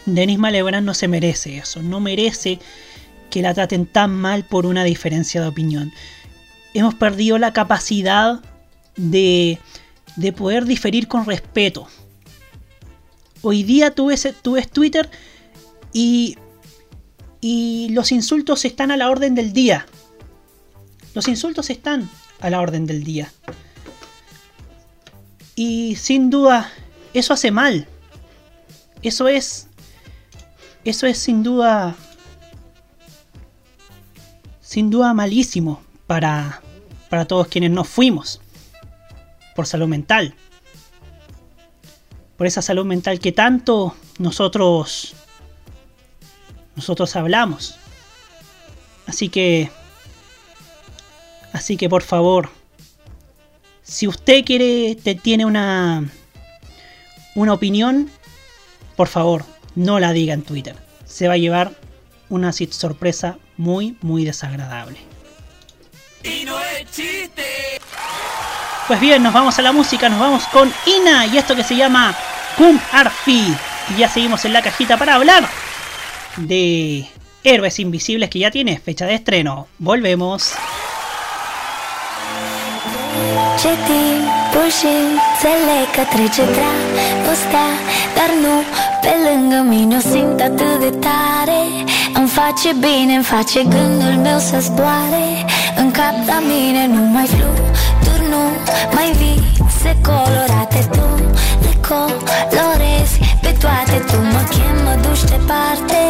Denis 0.05 0.37
Malebrán 0.37 0.83
no 0.83 0.93
se 0.93 1.07
merece 1.07 1.59
eso, 1.59 1.81
no 1.81 2.01
merece 2.01 2.59
que 3.29 3.41
la 3.41 3.53
traten 3.53 3.85
tan 3.85 4.11
mal 4.11 4.43
por 4.43 4.65
una 4.65 4.83
diferencia 4.83 5.39
de 5.39 5.47
opinión. 5.47 5.93
Hemos 6.73 6.93
perdido 6.93 7.37
la 7.37 7.53
capacidad 7.53 8.41
de, 8.95 9.59
de 10.15 10.33
poder 10.33 10.65
diferir 10.65 11.07
con 11.07 11.25
respeto. 11.25 11.87
Hoy 13.41 13.63
día 13.63 13.95
tú 13.95 14.07
ves, 14.07 14.27
tú 14.41 14.53
ves 14.53 14.69
Twitter 14.69 15.09
y, 15.93 16.37
y 17.39 17.89
los 17.91 18.11
insultos 18.11 18.65
están 18.65 18.91
a 18.91 18.97
la 18.97 19.09
orden 19.09 19.35
del 19.35 19.53
día. 19.53 19.85
Los 21.13 21.27
insultos 21.27 21.69
están 21.69 22.09
a 22.39 22.49
la 22.49 22.61
orden 22.61 22.85
del 22.85 23.03
día. 23.03 23.31
Y 25.55 25.95
sin 25.95 26.29
duda, 26.29 26.71
eso 27.13 27.33
hace 27.33 27.51
mal. 27.51 27.87
Eso 29.01 29.27
es. 29.27 29.67
Eso 30.83 31.07
es 31.07 31.17
sin 31.17 31.43
duda. 31.43 31.95
Sin 34.61 34.89
duda 34.89 35.13
malísimo 35.13 35.81
para, 36.07 36.61
para 37.09 37.25
todos 37.25 37.47
quienes 37.47 37.71
nos 37.71 37.87
fuimos. 37.87 38.40
Por 39.55 39.67
salud 39.67 39.87
mental. 39.87 40.35
Por 42.37 42.47
esa 42.47 42.61
salud 42.61 42.85
mental 42.85 43.19
que 43.19 43.31
tanto 43.31 43.95
nosotros. 44.17 45.13
Nosotros 46.75 47.15
hablamos. 47.15 47.75
Así 49.05 49.29
que. 49.29 49.69
Así 51.53 51.77
que 51.77 51.89
por 51.89 52.01
favor. 52.01 52.49
Si 53.83 54.07
usted 54.07 54.45
quiere, 54.45 54.95
te 54.95 55.15
tiene 55.15 55.45
una, 55.45 56.09
una 57.35 57.53
opinión, 57.53 58.09
por 58.95 59.09
favor, 59.09 59.43
no 59.75 59.99
la 59.99 60.13
diga 60.13 60.33
en 60.33 60.43
Twitter. 60.43 60.77
Se 61.05 61.27
va 61.27 61.33
a 61.33 61.37
llevar 61.37 61.73
una 62.29 62.53
sorpresa 62.53 63.37
muy, 63.57 63.97
muy 64.01 64.23
desagradable. 64.23 64.97
Y 66.23 66.45
no 66.45 66.57
es 66.59 66.89
chiste. 66.91 67.70
Pues 68.87 68.99
bien, 68.99 69.23
nos 69.23 69.33
vamos 69.33 69.57
a 69.57 69.61
la 69.61 69.71
música, 69.71 70.09
nos 70.09 70.19
vamos 70.19 70.43
con 70.45 70.73
Ina 70.85 71.25
y 71.27 71.37
esto 71.37 71.55
que 71.55 71.63
se 71.63 71.75
llama 71.75 72.15
Cum 72.57 72.79
Arfi. 72.91 73.55
Y 73.89 73.97
ya 73.97 74.09
seguimos 74.09 74.43
en 74.45 74.53
la 74.53 74.61
cajita 74.61 74.97
para 74.97 75.15
hablar 75.15 75.47
de 76.37 77.07
Héroes 77.43 77.79
Invisibles 77.79 78.29
que 78.29 78.39
ya 78.39 78.51
tiene 78.51 78.79
fecha 78.79 79.05
de 79.05 79.15
estreno. 79.15 79.67
Volvemos. 79.77 80.53
Meu 97.11 97.27
mai 98.95 99.09
vise 99.19 99.91
colorate 100.07 100.81
Tu 100.95 101.07
le 101.63 101.73
colorezi 101.87 103.17
pe 103.41 103.51
toate. 103.61 103.95
Tu 104.09 104.17
mă 104.33 104.43
chem, 104.53 104.75
mă 104.85 104.95
duci 105.03 105.23
departe 105.33 106.01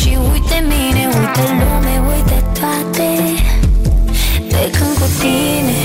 Și 0.00 0.10
uite 0.32 0.58
mine, 0.70 1.02
uite 1.18 1.44
lume, 1.60 1.94
uite 2.10 2.38
toate. 2.58 3.08
De 4.54 4.64
când 4.76 4.94
cu 5.00 5.08
tine 5.20 5.80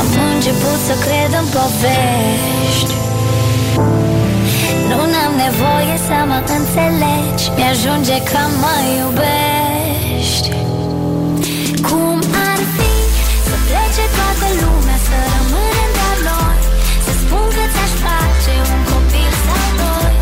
Am 0.00 0.08
început 0.34 0.78
să 0.86 0.94
cred 1.04 1.30
în 1.40 1.46
povești. 1.54 2.94
Nu 4.88 5.00
am 5.26 5.34
nevoie 5.46 5.96
să 6.06 6.16
mă 6.30 6.38
înțelegi 6.58 7.44
Mi-ajunge 7.56 8.16
că 8.30 8.40
mă 8.62 8.76
iubești 8.98 10.48
lumea 14.60 14.98
Să 15.06 15.16
rămânem 15.32 15.90
doar 15.98 16.18
noi. 16.30 16.58
Să 17.04 17.12
spun 17.22 17.46
că 17.56 17.64
ți-aș 17.72 17.92
face 18.06 18.54
un 18.72 18.80
copil 18.90 19.32
sau 19.46 19.66
doi. 19.80 20.14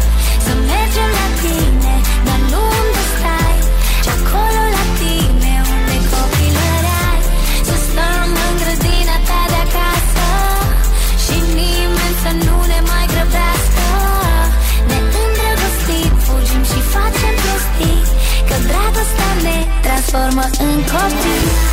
Să 0.45 0.53
mergem 0.71 1.11
la 1.19 1.29
tine, 1.43 1.95
dar 2.27 2.41
nu 2.53 2.63
unde 2.81 3.03
stai. 3.15 3.59
Ci 4.05 4.11
acolo 4.17 4.63
la 4.77 4.85
tine 5.01 5.55
unde 5.75 5.97
copilărai 6.13 7.21
Să 7.69 7.77
stăm 7.87 8.29
în 8.47 8.55
grădina 8.61 9.17
ta 9.29 9.41
de 9.53 9.59
acasă. 9.67 10.29
Și 11.25 11.37
nimeni 11.59 12.17
să 12.23 12.31
nu 12.47 12.57
ne 12.73 12.81
mai 12.91 13.05
grăbească. 13.13 13.87
Ne 14.89 14.99
îndrăgostim, 15.23 16.13
fugim 16.25 16.63
și 16.71 16.81
facem 16.95 17.35
prostii. 17.43 18.03
Că 18.49 18.57
dragostea 18.69 19.33
ne 19.47 19.59
transformă 19.85 20.45
în 20.67 20.77
copii 20.93 21.68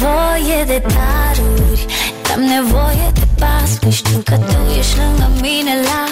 nevoie 0.00 0.64
de 0.64 0.82
daruri 0.94 1.84
N-am 2.28 2.42
nevoie 2.56 3.06
de 3.12 3.26
pas 3.40 3.70
Că 3.80 3.88
știu 3.88 4.20
că 4.24 4.36
tu 4.36 4.56
ești 4.78 4.96
lângă 5.00 5.28
mine 5.40 5.74
la 5.88 6.02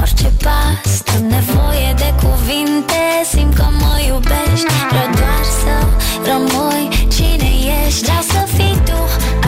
orice 0.00 0.30
pas. 0.44 0.90
N-am 1.06 1.24
nevoie 1.36 1.90
de 2.02 2.10
cuvinte 2.22 3.02
Simt 3.32 3.54
că 3.54 3.66
mă 3.80 3.94
iubești 4.08 4.66
Vreau 4.90 5.10
doar 5.20 5.44
să 5.60 5.74
rămâi 6.28 6.84
cine 7.14 7.50
ești. 7.80 8.02
Vreau 8.02 8.24
să 8.34 8.40
fii 8.54 8.78
tu 8.88 9.00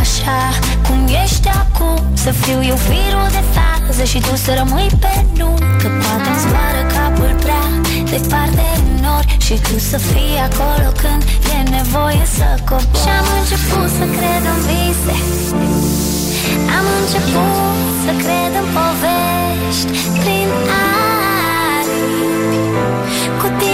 așa 0.03 0.41
cum 0.87 1.01
ești 1.23 1.49
acum 1.63 1.99
Să 2.25 2.31
fiu 2.31 2.59
eu 2.71 2.77
firul 2.77 3.29
de 3.37 3.43
fază 3.55 4.05
Și 4.05 4.19
tu 4.27 4.37
să 4.45 4.51
rămâi 4.61 4.91
pe 5.03 5.15
nu 5.39 5.51
Că 5.81 5.89
poate 6.01 6.29
îmi 6.33 6.41
zboară 6.43 6.83
capul 6.95 7.33
prea 7.45 7.65
Departe 8.11 8.74
în 9.25 9.31
nori 9.31 9.43
Și 9.45 9.55
tu 9.61 9.79
să 9.79 9.99
fii 9.99 10.39
acolo 10.49 10.89
când 11.03 11.23
e 11.57 11.71
nevoie 11.71 12.27
să 12.37 12.47
cobor 12.69 13.01
Și 13.03 13.09
am 13.19 13.27
început 13.41 13.89
să 13.99 14.05
cred 14.17 14.43
în 14.53 14.61
vise 14.67 15.17
Am 16.77 16.87
început 17.01 17.93
să 18.05 18.13
cred 18.23 18.53
în 18.63 18.67
povești 18.77 19.93
Prin 20.21 20.51
aripi. 21.85 22.63
Cu 23.41 23.49
tine 23.59 23.74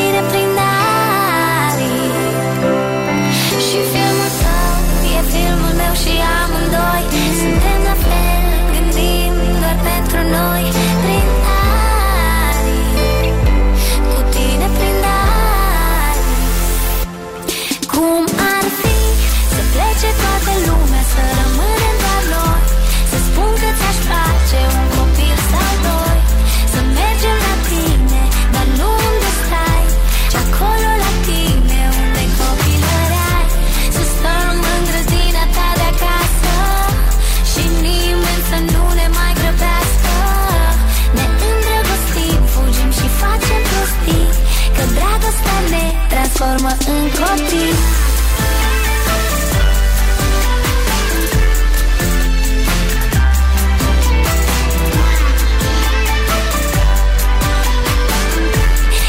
transformă 46.40 46.76
în 46.86 47.04
copii 47.20 47.72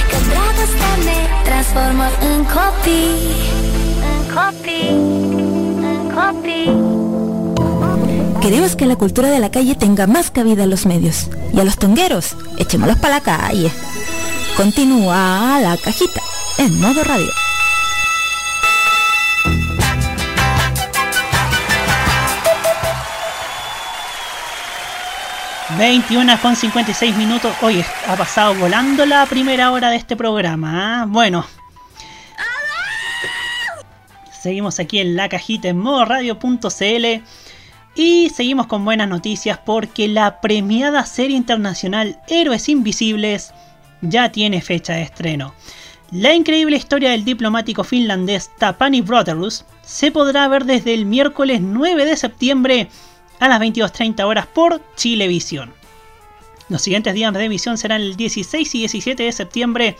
Că 0.09 0.17
dragostea 0.29 0.93
ne 1.05 1.19
transformă 1.43 2.03
în 2.29 2.43
copii 2.55 3.11
În 4.11 4.21
copii 4.35 4.89
În 5.91 6.11
copii 6.15 6.89
Queremos 8.39 8.73
que 8.73 8.85
la 8.85 8.95
cultura 8.95 9.27
de 9.27 9.37
la 9.39 9.49
calle 9.49 9.73
tenga 9.73 10.05
más 10.05 10.29
cabida 10.31 10.63
en 10.63 10.69
los 10.69 10.83
medios. 10.85 11.27
Y 11.53 11.59
a 11.59 11.63
los 11.63 11.77
tongueros, 11.77 12.35
echémoslos 12.57 12.97
para 12.97 13.13
la 13.13 13.21
calle. 13.21 13.69
Continúa 14.57 15.59
la 15.61 15.75
cajita 15.83 16.30
en 16.57 16.79
modo 16.79 17.03
radio. 17.03 17.31
...21 25.77 26.39
con 26.41 26.55
56 26.55 27.15
minutos... 27.15 27.55
...hoy 27.61 27.83
ha 28.07 28.15
pasado 28.15 28.53
volando 28.55 29.05
la 29.05 29.25
primera 29.25 29.71
hora 29.71 29.89
de 29.89 29.95
este 29.95 30.15
programa... 30.15 31.01
¿ah? 31.01 31.05
Bueno... 31.07 31.45
Seguimos 34.41 34.79
aquí 34.79 34.99
en 34.99 35.15
la 35.15 35.29
cajita 35.29 35.69
en 35.69 35.79
modo 35.79 36.05
radio.cl... 36.05 37.23
Y 37.95 38.29
seguimos 38.29 38.67
con 38.67 38.85
buenas 38.85 39.09
noticias 39.09 39.57
porque 39.57 40.07
la 40.07 40.39
premiada 40.39 41.05
serie 41.05 41.35
internacional 41.35 42.21
Héroes 42.27 42.69
Invisibles 42.69 43.53
ya 44.01 44.31
tiene 44.31 44.61
fecha 44.61 44.93
de 44.93 45.03
estreno. 45.03 45.53
La 46.11 46.33
increíble 46.35 46.75
historia 46.75 47.11
del 47.11 47.23
diplomático 47.23 47.85
finlandés 47.85 48.51
Tapani 48.57 48.99
Brothers 48.99 49.63
se 49.81 50.11
podrá 50.11 50.45
ver 50.49 50.65
desde 50.65 50.93
el 50.93 51.05
miércoles 51.05 51.61
9 51.61 52.03
de 52.03 52.17
septiembre 52.17 52.89
a 53.39 53.47
las 53.47 53.61
22.30 53.61 54.25
horas 54.25 54.45
por 54.45 54.81
Chilevisión. 54.97 55.71
Los 56.67 56.81
siguientes 56.81 57.13
días 57.13 57.33
de 57.33 57.45
emisión 57.45 57.77
serán 57.77 58.01
el 58.01 58.17
16 58.17 58.75
y 58.75 58.79
17 58.79 59.23
de 59.23 59.31
septiembre, 59.31 59.95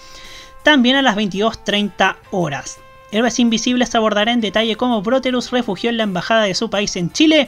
también 0.64 0.97
a 0.97 1.01
las 1.01 1.16
22.30 1.16 2.18
horas. 2.32 2.78
Héroes 3.14 3.39
Invisibles 3.39 3.95
abordará 3.95 4.34
en 4.34 4.41
detalle 4.41 4.76
cómo 4.76 5.01
Broterus 5.01 5.51
refugió 5.51 5.89
en 5.91 5.97
la 5.97 6.03
embajada 6.03 6.43
de 6.43 6.55
su 6.55 6.70
país 6.70 6.93
en 6.97 7.14
Chile 7.14 7.47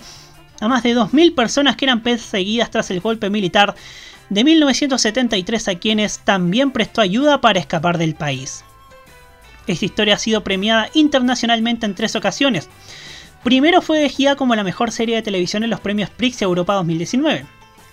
a 0.62 0.70
más 0.70 0.84
de 0.84 0.96
2.000 0.96 1.36
personas 1.36 1.76
que 1.76 1.84
eran 1.84 2.02
perseguidas 2.02 2.72
tras 2.72 2.90
el 2.92 3.02
golpe 3.02 3.30
militar 3.30 3.76
de 4.30 4.44
1973 4.44 5.68
a 5.68 5.76
quienes 5.76 6.20
también 6.20 6.72
prestó 6.72 7.02
ayuda 7.02 7.42
para 7.42 7.60
escapar 7.60 7.98
del 7.98 8.16
país. 8.16 8.64
Esta 9.68 9.86
historia 9.86 10.16
ha 10.16 10.20
sido 10.20 10.44
premiada 10.44 10.90
internacionalmente 10.94 11.86
en 11.86 11.96
tres 11.96 12.16
ocasiones. 12.16 12.70
Primero 13.44 13.82
fue 13.82 14.00
elegida 14.00 14.36
como 14.36 14.56
la 14.56 14.64
mejor 14.64 14.92
serie 14.92 15.16
de 15.16 15.22
televisión 15.22 15.64
en 15.64 15.70
los 15.70 15.80
premios 15.80 16.10
Prix 16.10 16.42
Europa 16.42 16.74
2019. 16.76 17.46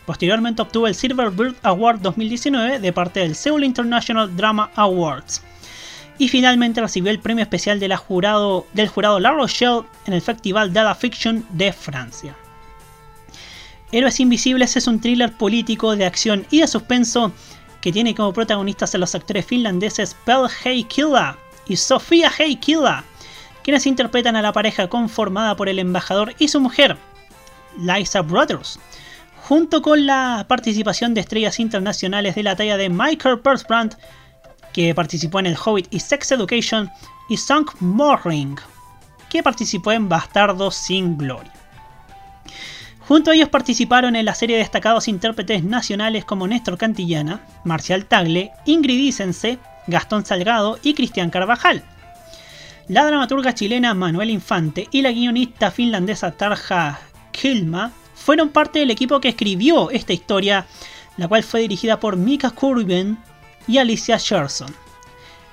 Posteriormente 0.06 0.62
obtuvo 0.62 0.86
el 0.86 0.94
Silver 0.94 1.30
Bird 1.30 1.54
Award 1.62 2.00
2019 2.00 2.80
de 2.80 2.92
parte 2.92 3.20
del 3.20 3.34
Seoul 3.34 3.64
International 3.64 4.34
Drama 4.36 4.70
Awards. 4.74 5.42
Y 6.18 6.28
finalmente 6.28 6.80
recibió 6.80 7.10
el 7.10 7.20
premio 7.20 7.42
especial 7.42 7.80
jurado, 7.96 8.66
del 8.72 8.88
jurado 8.88 9.20
La 9.20 9.30
Rochelle 9.30 9.82
en 10.06 10.14
el 10.14 10.20
Festival 10.20 10.72
de 10.72 10.82
la 10.82 10.94
Fiction 10.94 11.46
de 11.50 11.72
Francia. 11.72 12.36
Héroes 13.92 14.20
Invisibles 14.20 14.76
es 14.76 14.86
un 14.86 15.00
thriller 15.00 15.32
político 15.32 15.96
de 15.96 16.06
acción 16.06 16.46
y 16.50 16.60
de 16.60 16.68
suspenso 16.68 17.32
que 17.80 17.90
tiene 17.90 18.14
como 18.14 18.32
protagonistas 18.32 18.94
a 18.94 18.98
los 18.98 19.16
actores 19.16 19.44
finlandeses 19.46 20.14
Pell 20.24 20.46
Heikila 20.64 21.36
y 21.66 21.76
Sofía 21.76 22.30
Heikila, 22.38 23.04
quienes 23.64 23.86
interpretan 23.86 24.36
a 24.36 24.42
la 24.42 24.52
pareja 24.52 24.88
conformada 24.88 25.56
por 25.56 25.68
el 25.68 25.80
embajador 25.80 26.34
y 26.38 26.46
su 26.46 26.60
mujer, 26.60 26.96
Liza 27.78 28.22
Brothers, 28.22 28.78
junto 29.42 29.82
con 29.82 30.06
la 30.06 30.44
participación 30.48 31.12
de 31.12 31.22
estrellas 31.22 31.58
internacionales 31.58 32.36
de 32.36 32.44
la 32.44 32.54
talla 32.54 32.76
de 32.76 32.90
Michael 32.90 33.40
Persbrandt, 33.40 33.96
que 34.72 34.94
participó 34.94 35.40
en 35.40 35.46
El 35.46 35.56
Hobbit 35.56 35.88
y 35.90 35.98
Sex 35.98 36.30
Education, 36.30 36.88
y 37.28 37.36
Song 37.36 37.68
Morring, 37.80 38.56
que 39.28 39.42
participó 39.42 39.90
en 39.90 40.08
Bastardos 40.08 40.76
sin 40.76 41.18
Gloria. 41.18 41.59
Junto 43.10 43.32
a 43.32 43.34
ellos 43.34 43.48
participaron 43.48 44.14
en 44.14 44.24
la 44.24 44.36
serie 44.36 44.56
destacados 44.56 45.08
intérpretes 45.08 45.64
nacionales 45.64 46.24
como 46.24 46.46
Néstor 46.46 46.78
Cantillana, 46.78 47.40
Marcial 47.64 48.06
Tagle, 48.06 48.52
Ingrid 48.66 49.00
Isense, 49.00 49.58
Gastón 49.88 50.24
Salgado 50.24 50.78
y 50.80 50.94
Cristian 50.94 51.28
Carvajal. 51.28 51.82
La 52.86 53.04
dramaturga 53.04 53.52
chilena 53.52 53.94
Manuel 53.94 54.30
Infante 54.30 54.86
y 54.92 55.02
la 55.02 55.10
guionista 55.10 55.72
finlandesa 55.72 56.30
Tarja 56.30 57.00
Kilma 57.32 57.90
fueron 58.14 58.50
parte 58.50 58.78
del 58.78 58.92
equipo 58.92 59.20
que 59.20 59.30
escribió 59.30 59.90
esta 59.90 60.12
historia, 60.12 60.66
la 61.16 61.26
cual 61.26 61.42
fue 61.42 61.62
dirigida 61.62 61.98
por 61.98 62.16
Mika 62.16 62.50
Kurven 62.50 63.18
y 63.66 63.78
Alicia 63.78 64.18
Sherson. 64.18 64.72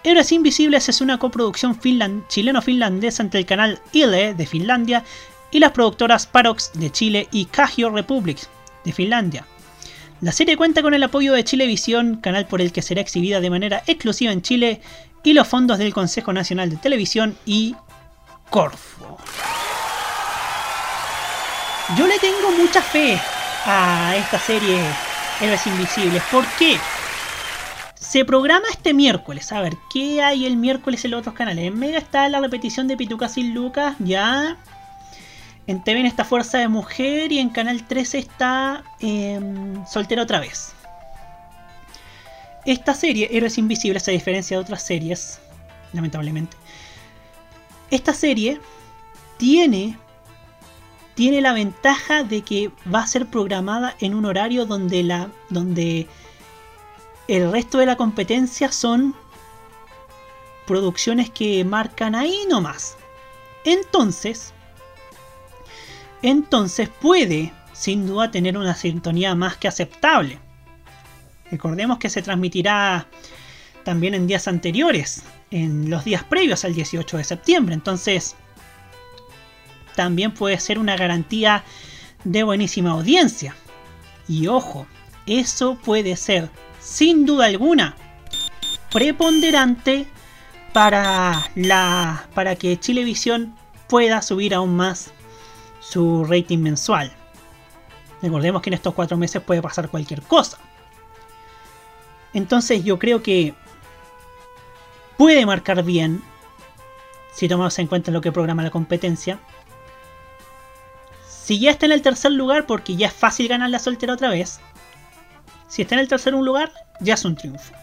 Héroes 0.03 0.32
Invisibles 0.32 0.89
es 0.89 1.01
una 1.01 1.18
coproducción 1.18 1.80
chileno-finlandesa 2.28 3.24
entre 3.24 3.39
el 3.39 3.47
canal 3.47 3.82
ILE 3.93 4.36
de 4.36 4.45
Finlandia 4.45 5.03
y 5.51 5.59
las 5.59 5.71
productoras 5.71 6.27
Parox 6.27 6.71
de 6.73 6.91
Chile 6.91 7.27
y 7.31 7.45
Cagio 7.45 7.89
Republic 7.89 8.39
de 8.83 8.93
Finlandia. 8.93 9.45
La 10.21 10.31
serie 10.31 10.57
cuenta 10.57 10.81
con 10.81 10.93
el 10.93 11.03
apoyo 11.03 11.33
de 11.33 11.43
Chilevisión, 11.43 12.17
canal 12.17 12.47
por 12.47 12.59
el 12.59 12.71
que 12.71 12.81
será 12.81 13.01
exhibida 13.01 13.39
de 13.39 13.49
manera 13.51 13.83
exclusiva 13.85 14.31
en 14.31 14.41
Chile, 14.41 14.81
y 15.23 15.33
los 15.33 15.47
fondos 15.47 15.77
del 15.77 15.93
Consejo 15.93 16.33
Nacional 16.33 16.69
de 16.69 16.77
Televisión 16.77 17.37
y 17.45 17.75
Corfo. 18.49 19.17
Yo 21.97 22.07
le 22.07 22.17
tengo 22.19 22.51
mucha 22.51 22.81
fe 22.81 23.19
a 23.65 24.15
esta 24.17 24.39
serie 24.39 24.79
Héroes 25.39 25.67
Invisibles. 25.67 26.23
¿Por 26.31 26.45
qué? 26.57 26.77
Se 27.95 28.25
programa 28.25 28.65
este 28.71 28.93
miércoles. 28.93 29.51
A 29.51 29.61
ver, 29.61 29.77
¿qué 29.91 30.21
hay 30.21 30.45
el 30.45 30.57
miércoles 30.57 31.03
en 31.05 31.11
los 31.11 31.19
otros 31.19 31.35
canales? 31.35 31.65
En 31.65 31.77
Mega 31.77 31.97
está 31.97 32.27
la 32.29 32.39
repetición 32.39 32.87
de 32.87 32.97
Pituca 32.97 33.27
sin 33.29 33.53
Lucas, 33.53 33.95
ya. 33.99 34.57
En 35.68 35.84
TVN 35.84 36.05
está 36.05 36.24
Fuerza 36.24 36.59
de 36.59 36.70
Mujer 36.70 37.34
y 37.34 37.39
en 37.39 37.49
Canal 37.49 37.86
13 37.86 38.18
está 38.20 38.86
eh, 39.01 39.38
Soltera 39.86 40.24
otra 40.24 40.39
vez. 40.39 40.74
Esta 42.65 42.93
serie, 42.93 43.30
Héroes 43.32 43.57
Invisibles, 43.57 44.07
a 44.07 44.11
diferencia 44.11 44.55
de 44.57 44.63
otras 44.63 44.82
series, 44.82 45.39
lamentablemente, 45.91 46.55
esta 47.91 48.13
serie 48.13 48.61
tiene, 49.38 49.97
tiene 51.15 51.41
la 51.41 51.51
ventaja 51.51 52.24
de 52.24 52.41
que 52.43 52.72
va 52.93 53.01
a 53.01 53.07
ser 53.07 53.28
programada 53.28 53.95
en 53.99 54.15
un 54.15 54.26
horario 54.26 54.65
donde, 54.65 55.03
la, 55.03 55.30
donde 55.49 56.07
el 57.28 57.51
resto 57.51 57.78
de 57.78 57.86
la 57.86 57.97
competencia 57.97 58.72
son 58.72 59.15
producciones 60.65 61.30
que 61.30 61.65
marcan 61.65 62.15
ahí 62.15 62.45
nomás. 62.49 62.97
Entonces, 63.63 64.53
entonces 66.22 66.89
puede, 66.89 67.53
sin 67.74 68.07
duda, 68.07 68.32
tener 68.32 68.57
una 68.57 68.76
sintonía 68.76 69.36
más 69.36 69.57
que 69.57 69.68
aceptable. 69.68 70.39
Recordemos 71.51 71.97
que 71.97 72.09
se 72.09 72.22
transmitirá 72.22 73.07
también 73.84 74.13
en 74.13 74.28
días 74.28 74.47
anteriores, 74.47 75.24
en 75.51 75.89
los 75.89 76.03
días 76.03 76.24
previos 76.24 76.65
al 76.65 76.74
18 76.74 77.18
de 77.18 77.24
septiembre. 77.24 77.74
Entonces, 77.74 78.36
también 79.95 80.34
puede 80.34 80.59
ser 80.59 80.78
una 80.78 80.97
garantía 80.97 81.63
de 82.24 82.43
buenísima 82.43 82.91
audiencia. 82.91 83.55
Y 84.28 84.47
ojo, 84.47 84.88
eso 85.26 85.78
puede 85.84 86.15
ser, 86.18 86.49
sin 86.80 87.26
duda 87.26 87.45
alguna, 87.45 87.95
preponderante 88.91 90.07
para, 90.74 91.49
la, 91.55 92.28
para 92.34 92.55
que 92.55 92.80
Chilevisión 92.80 93.55
pueda 93.88 94.22
subir 94.22 94.53
aún 94.53 94.76
más 94.76 95.11
su 95.89 96.25
rating 96.25 96.59
mensual. 96.59 97.11
Recordemos 98.21 98.61
que 98.61 98.69
en 98.69 98.75
estos 98.75 98.93
cuatro 98.93 99.17
meses 99.17 99.41
puede 99.41 99.61
pasar 99.61 99.89
cualquier 99.89 100.21
cosa. 100.23 100.57
Entonces 102.33 102.83
yo 102.83 102.99
creo 102.99 103.21
que 103.23 103.53
puede 105.17 105.45
marcar 105.45 105.83
bien, 105.83 106.21
si 107.33 107.47
tomamos 107.47 107.77
en 107.79 107.88
cuenta 107.88 108.11
lo 108.11 108.21
que 108.21 108.31
programa 108.31 108.63
la 108.63 108.71
competencia. 108.71 109.39
Si 111.27 111.59
ya 111.59 111.71
está 111.71 111.85
en 111.85 111.93
el 111.93 112.01
tercer 112.01 112.31
lugar, 112.31 112.65
porque 112.65 112.95
ya 112.95 113.07
es 113.07 113.13
fácil 113.13 113.47
ganar 113.47 113.69
la 113.69 113.79
soltera 113.79 114.13
otra 114.13 114.29
vez. 114.29 114.59
Si 115.67 115.81
está 115.81 115.95
en 115.95 116.01
el 116.01 116.07
tercer 116.07 116.33
lugar, 116.33 116.71
ya 116.99 117.13
es 117.13 117.23
un 117.25 117.35
triunfo. 117.35 117.73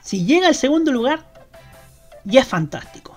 Si 0.00 0.24
llega 0.24 0.46
al 0.48 0.54
segundo 0.54 0.92
lugar, 0.92 1.26
ya 2.24 2.40
es 2.40 2.48
fantástico. 2.48 3.09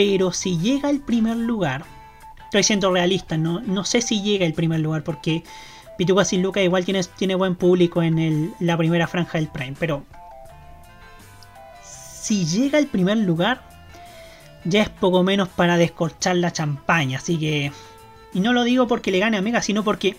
Pero 0.00 0.32
si 0.32 0.56
llega 0.56 0.88
al 0.88 1.00
primer 1.00 1.36
lugar, 1.36 1.84
estoy 2.44 2.62
siendo 2.62 2.90
realista, 2.90 3.36
no, 3.36 3.60
no 3.60 3.84
sé 3.84 4.00
si 4.00 4.22
llega 4.22 4.46
al 4.46 4.54
primer 4.54 4.80
lugar 4.80 5.04
porque 5.04 5.44
Pituca 5.98 6.24
sin 6.24 6.42
Luca 6.42 6.62
igual 6.62 6.86
tiene, 6.86 7.04
tiene 7.04 7.34
buen 7.34 7.54
público 7.54 8.02
en 8.02 8.18
el, 8.18 8.54
la 8.60 8.78
primera 8.78 9.06
franja 9.06 9.36
del 9.36 9.48
Prime, 9.48 9.76
pero 9.78 10.06
si 11.84 12.46
llega 12.46 12.78
al 12.78 12.86
primer 12.86 13.18
lugar, 13.18 13.60
ya 14.64 14.80
es 14.80 14.88
poco 14.88 15.22
menos 15.22 15.50
para 15.50 15.76
descorchar 15.76 16.36
la 16.36 16.50
champaña, 16.50 17.18
así 17.18 17.38
que... 17.38 17.70
Y 18.32 18.40
no 18.40 18.54
lo 18.54 18.64
digo 18.64 18.88
porque 18.88 19.10
le 19.10 19.18
gane 19.18 19.36
a 19.36 19.42
Mega, 19.42 19.60
sino 19.60 19.84
porque 19.84 20.16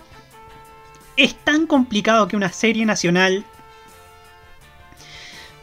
es 1.18 1.34
tan 1.34 1.66
complicado 1.66 2.28
que 2.28 2.36
una 2.36 2.52
serie 2.52 2.86
nacional 2.86 3.46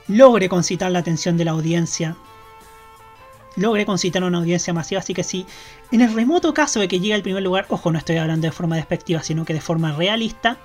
logre 0.08 0.48
concitar 0.48 0.90
la 0.90 0.98
atención 0.98 1.36
de 1.36 1.44
la 1.44 1.52
audiencia 1.52 2.16
logre 3.58 3.84
concitar 3.84 4.22
una 4.24 4.38
audiencia 4.38 4.72
masiva. 4.72 5.00
Así 5.00 5.14
que 5.14 5.24
si 5.24 5.46
en 5.92 6.00
el 6.00 6.14
remoto 6.14 6.54
caso 6.54 6.80
de 6.80 6.88
que 6.88 7.00
llegue 7.00 7.14
al 7.14 7.22
primer 7.22 7.42
lugar, 7.42 7.66
ojo, 7.68 7.90
no 7.90 7.98
estoy 7.98 8.16
hablando 8.16 8.46
de 8.46 8.52
forma 8.52 8.76
despectiva, 8.76 9.22
sino 9.22 9.44
que 9.44 9.54
de 9.54 9.60
forma 9.60 9.92
realista, 9.92 10.56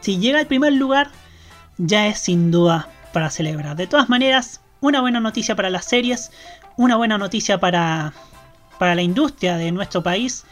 si 0.00 0.18
llega 0.18 0.38
al 0.38 0.46
primer 0.46 0.72
lugar, 0.72 1.10
ya 1.78 2.06
es 2.06 2.18
sin 2.18 2.50
duda 2.50 2.88
para 3.12 3.30
celebrar. 3.30 3.76
De 3.76 3.86
todas 3.86 4.08
maneras, 4.08 4.60
una 4.80 5.00
buena 5.00 5.20
noticia 5.20 5.54
para 5.54 5.70
las 5.70 5.84
series, 5.84 6.32
una 6.76 6.96
buena 6.96 7.18
noticia 7.18 7.58
para, 7.58 8.12
para 8.78 8.94
la 8.94 9.02
industria 9.02 9.56
de 9.56 9.70
nuestro 9.72 10.02
país. 10.02 10.44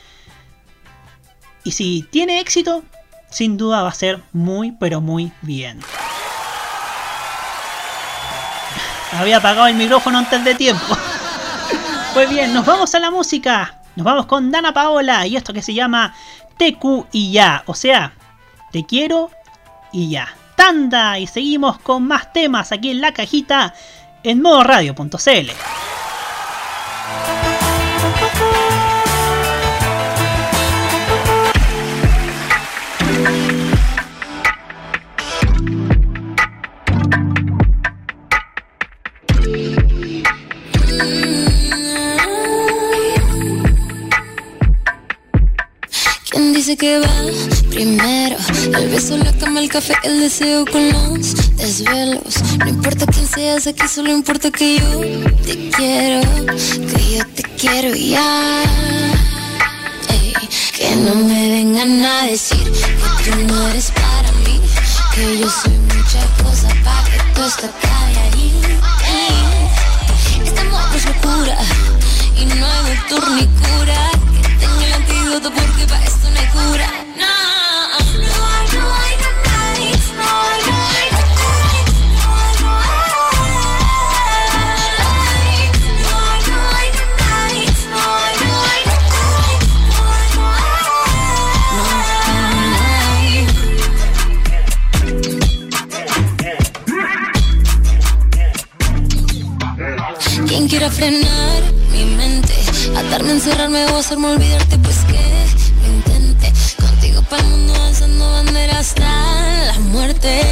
Y 1.64 1.72
si 1.72 2.06
tiene 2.10 2.40
éxito, 2.40 2.84
sin 3.30 3.56
duda 3.56 3.82
va 3.82 3.88
a 3.88 3.94
ser 3.94 4.22
muy, 4.32 4.72
pero 4.72 5.00
muy 5.00 5.32
bien. 5.42 5.80
Había 9.12 9.38
apagado 9.38 9.66
el 9.66 9.74
micrófono 9.74 10.18
antes 10.18 10.44
de 10.44 10.54
tiempo. 10.54 10.96
Pues 12.18 12.30
bien, 12.30 12.52
nos 12.52 12.66
vamos 12.66 12.92
a 12.96 12.98
la 12.98 13.12
música. 13.12 13.76
Nos 13.94 14.04
vamos 14.04 14.26
con 14.26 14.50
Dana 14.50 14.74
Paola 14.74 15.24
y 15.28 15.36
esto 15.36 15.52
que 15.52 15.62
se 15.62 15.72
llama 15.72 16.16
TQ 16.56 17.06
y 17.12 17.30
ya. 17.30 17.62
O 17.66 17.74
sea, 17.74 18.12
te 18.72 18.84
quiero 18.84 19.30
y 19.92 20.10
ya. 20.10 20.26
Tanda 20.56 21.20
y 21.20 21.28
seguimos 21.28 21.78
con 21.78 22.08
más 22.08 22.32
temas 22.32 22.72
aquí 22.72 22.90
en 22.90 23.00
la 23.00 23.12
cajita 23.12 23.72
en 24.24 24.42
modoradio.cl. 24.42 25.50
¿Quién 46.68 46.76
dice 46.76 46.86
que 46.86 46.98
va 46.98 47.70
primero? 47.70 48.36
El 48.76 48.88
beso, 48.90 49.16
la 49.16 49.32
cama, 49.38 49.60
el 49.60 49.70
café, 49.70 49.94
el 50.02 50.20
deseo 50.20 50.66
con 50.66 50.86
los 50.92 51.56
desvelos. 51.56 52.42
No 52.58 52.68
importa 52.68 53.06
quién 53.06 53.26
seas 53.26 53.66
aquí, 53.66 53.88
solo 53.88 54.10
importa 54.10 54.50
que 54.50 54.78
yo 54.78 55.00
te 55.46 55.70
quiero, 55.70 56.20
que 56.66 57.16
yo 57.16 57.26
te 57.34 57.42
quiero 57.56 57.94
ya. 57.94 58.64
Ey, 60.10 60.34
que 60.76 60.94
no 60.96 61.14
me 61.14 61.48
vengan 61.48 62.04
a 62.04 62.24
decir 62.24 62.62
que 62.62 63.30
tú 63.30 63.46
no 63.46 63.68
eres 63.68 63.90
para 63.92 64.30
mí, 64.44 64.60
que 65.14 65.38
yo 65.38 65.48
soy 65.48 65.72
mucha 65.72 66.20
cosa 66.42 66.68
para 66.84 67.04
que 67.04 67.18
tú 67.34 67.42
acabe 67.44 68.18
ahí. 68.24 68.52
Ey, 69.08 70.44
este 70.44 70.60
amor 70.60 70.82
es 70.94 71.06
locura 71.06 71.56
y 72.36 72.44
no 72.44 72.66
hay 72.66 72.94
doctor 72.94 73.30
ni 73.30 73.46
cura 73.46 74.27
porque 75.30 75.86
para 75.86 76.02
esto 76.04 76.30
no 76.30 76.40
hay. 76.40 76.48
No, 77.16 77.26
no, 78.18 78.38
no 78.72 78.94
hay 78.94 79.14
nadie, 79.44 79.92
no, 80.16 80.24
no 80.24 80.76
hay 80.88 81.06
nadie, 81.12 81.82
no, 82.16 82.32
no 82.60 82.70
hay 82.80 83.08
no, 86.02 86.16
no 86.48 86.58
hay 86.72 86.88
nadie, 87.28 87.66
no, 87.90 87.92
no 87.92 87.98
hay 88.64 88.82
nadie, 88.88 89.56
no, 89.94 90.04
no 90.34 90.44
hay 90.54 90.66
Quien 100.48 100.64
quiera 100.68 100.88
frenar 100.90 101.62
mi 101.92 102.04
mente, 102.16 102.54
atarme, 102.96 103.32
encerrarme 103.32 103.84
o 103.86 103.96
hacerme 103.98 104.28
olvidarte, 104.28 104.78
pues 104.78 104.96
el 107.30 107.44
mundo 107.44 107.74
alzando 107.74 108.30
banderas 108.30 108.78
hasta 108.78 109.66
la 109.66 109.78
muerte 109.80 110.42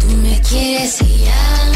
Tú 0.00 0.08
me 0.16 0.40
quieres 0.40 1.00
y 1.02 1.24
ya 1.24 1.67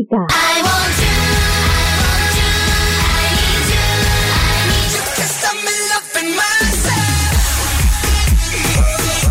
música. 0.00 0.26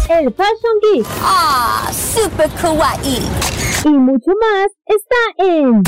El 0.10 0.34
Fashion 0.34 0.78
Geek. 0.82 1.08
Ah, 1.22 1.92
super 1.94 2.50
kawaii. 2.62 3.22
Y 3.86 3.90
mucho 3.90 4.32
más 4.42 4.72
está 4.86 5.46
en 5.46 5.84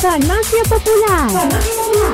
Farmacia 0.00 0.62
Popular. 0.68 1.48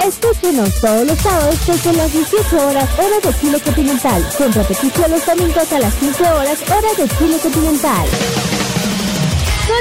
Escúchenos 0.07 0.75
todos 0.81 1.07
los 1.07 1.19
sábados 1.19 1.67
desde 1.67 1.93
las 1.95 2.13
18 2.13 2.69
horas 2.69 2.89
hora 2.99 3.21
de 3.23 3.41
Chile 3.41 3.61
continental, 3.61 4.25
con 4.37 4.53
repetición 4.53 5.11
los 5.11 5.27
domingos 5.27 5.73
a 5.73 5.79
las 5.79 5.95
15 5.95 6.23
horas 6.25 6.59
hora 6.71 6.95
de 6.97 7.09
Chile 7.17 7.39
continental. 7.43 8.07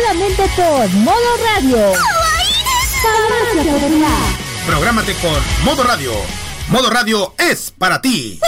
Solamente 0.10 0.50
por 0.56 0.90
Modo 0.90 1.38
Radio. 1.54 1.94
Farmacia 3.04 3.74
Popular. 3.74 4.12
Prográmate 4.66 5.14
con 5.18 5.38
Modo 5.64 5.84
Radio. 5.84 6.14
Modo 6.70 6.90
Radio 6.90 7.36
es 7.38 7.72
para 7.78 8.02
ti. 8.02 8.40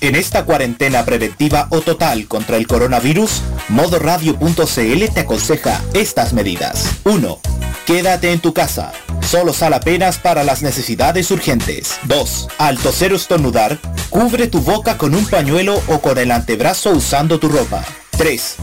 En 0.00 0.14
esta 0.14 0.44
cuarentena 0.44 1.04
preventiva 1.04 1.66
o 1.70 1.80
total 1.80 2.28
contra 2.28 2.56
el 2.56 2.68
coronavirus, 2.68 3.42
modoradio.cl 3.68 5.12
te 5.12 5.20
aconseja 5.20 5.82
estas 5.92 6.32
medidas. 6.32 6.88
1. 7.04 7.40
Quédate 7.84 8.32
en 8.32 8.38
tu 8.40 8.54
casa. 8.54 8.92
Solo 9.28 9.52
sal 9.52 9.74
apenas 9.74 10.18
para 10.18 10.44
las 10.44 10.62
necesidades 10.62 11.30
urgentes. 11.30 11.98
2. 12.04 12.48
Al 12.58 12.78
toser 12.78 13.12
o 13.12 13.16
estornudar, 13.16 13.78
cubre 14.08 14.46
tu 14.46 14.60
boca 14.60 14.96
con 14.96 15.14
un 15.14 15.26
pañuelo 15.26 15.82
o 15.88 16.00
con 16.00 16.16
el 16.18 16.30
antebrazo 16.30 16.90
usando 16.90 17.40
tu 17.40 17.48
ropa. 17.48 17.84
3. 18.16 18.56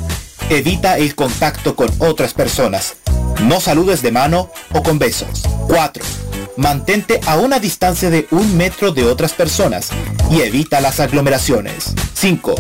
Evita 0.49 0.97
el 0.97 1.16
contacto 1.16 1.76
con 1.76 1.89
otras 1.99 2.34
personas. 2.34 2.95
No 3.41 3.59
saludes 3.59 4.01
de 4.01 4.11
mano 4.11 4.51
o 4.72 4.84
con 4.84 4.99
besos. 4.99 5.43
4. 5.68 6.03
Mantente 6.58 7.20
a 7.28 7.38
una 7.38 7.60
distancia 7.60 8.10
de 8.10 8.28
un 8.32 8.56
metro 8.56 8.91
de 8.91 9.03
otras 9.03 9.34
personas 9.34 9.89
y 10.32 10.41
evita 10.41 10.80
las 10.80 10.99
aglomeraciones. 10.99 11.93
5. 12.14 12.56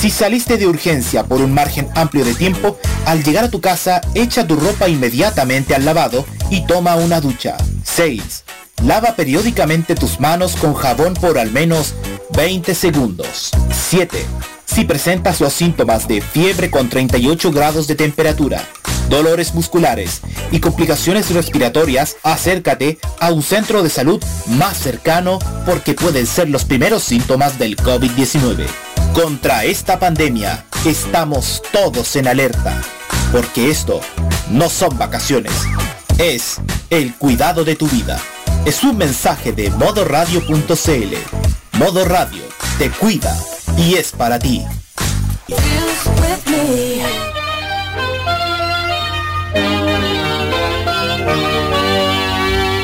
Si 0.00 0.10
saliste 0.10 0.56
de 0.58 0.66
urgencia 0.66 1.24
por 1.24 1.40
un 1.40 1.52
margen 1.52 1.88
amplio 1.94 2.24
de 2.24 2.34
tiempo, 2.34 2.78
al 3.04 3.24
llegar 3.24 3.44
a 3.44 3.50
tu 3.50 3.60
casa 3.60 4.00
echa 4.14 4.46
tu 4.46 4.56
ropa 4.56 4.88
inmediatamente 4.88 5.74
al 5.74 5.84
lavado 5.84 6.24
y 6.50 6.66
toma 6.66 6.96
una 6.96 7.20
ducha. 7.20 7.56
6. 7.82 8.45
Lava 8.82 9.16
periódicamente 9.16 9.94
tus 9.94 10.20
manos 10.20 10.54
con 10.56 10.74
jabón 10.74 11.14
por 11.14 11.38
al 11.38 11.50
menos 11.50 11.94
20 12.34 12.74
segundos. 12.74 13.50
7. 13.90 14.24
Si 14.64 14.84
presentas 14.84 15.40
los 15.40 15.52
síntomas 15.52 16.06
de 16.06 16.20
fiebre 16.20 16.70
con 16.70 16.88
38 16.88 17.50
grados 17.50 17.86
de 17.86 17.94
temperatura, 17.94 18.62
dolores 19.08 19.54
musculares 19.54 20.20
y 20.50 20.60
complicaciones 20.60 21.30
respiratorias, 21.30 22.16
acércate 22.22 22.98
a 23.18 23.32
un 23.32 23.42
centro 23.42 23.82
de 23.82 23.90
salud 23.90 24.22
más 24.46 24.76
cercano 24.76 25.38
porque 25.64 25.94
pueden 25.94 26.26
ser 26.26 26.50
los 26.50 26.64
primeros 26.64 27.02
síntomas 27.02 27.58
del 27.58 27.76
COVID-19. 27.76 28.66
Contra 29.14 29.64
esta 29.64 29.98
pandemia 29.98 30.66
estamos 30.84 31.62
todos 31.72 32.14
en 32.16 32.28
alerta, 32.28 32.80
porque 33.32 33.70
esto 33.70 34.00
no 34.50 34.68
son 34.68 34.98
vacaciones, 34.98 35.54
es 36.18 36.58
el 36.90 37.14
cuidado 37.14 37.64
de 37.64 37.76
tu 37.76 37.88
vida. 37.88 38.20
Es 38.66 38.82
un 38.82 38.98
mensaje 38.98 39.52
de 39.52 39.70
modoradio.cl. 39.70 41.78
Modo 41.78 42.04
Radio 42.04 42.42
te 42.78 42.90
cuida 42.90 43.32
y 43.78 43.94
es 43.94 44.10
para 44.10 44.40
ti. 44.40 44.64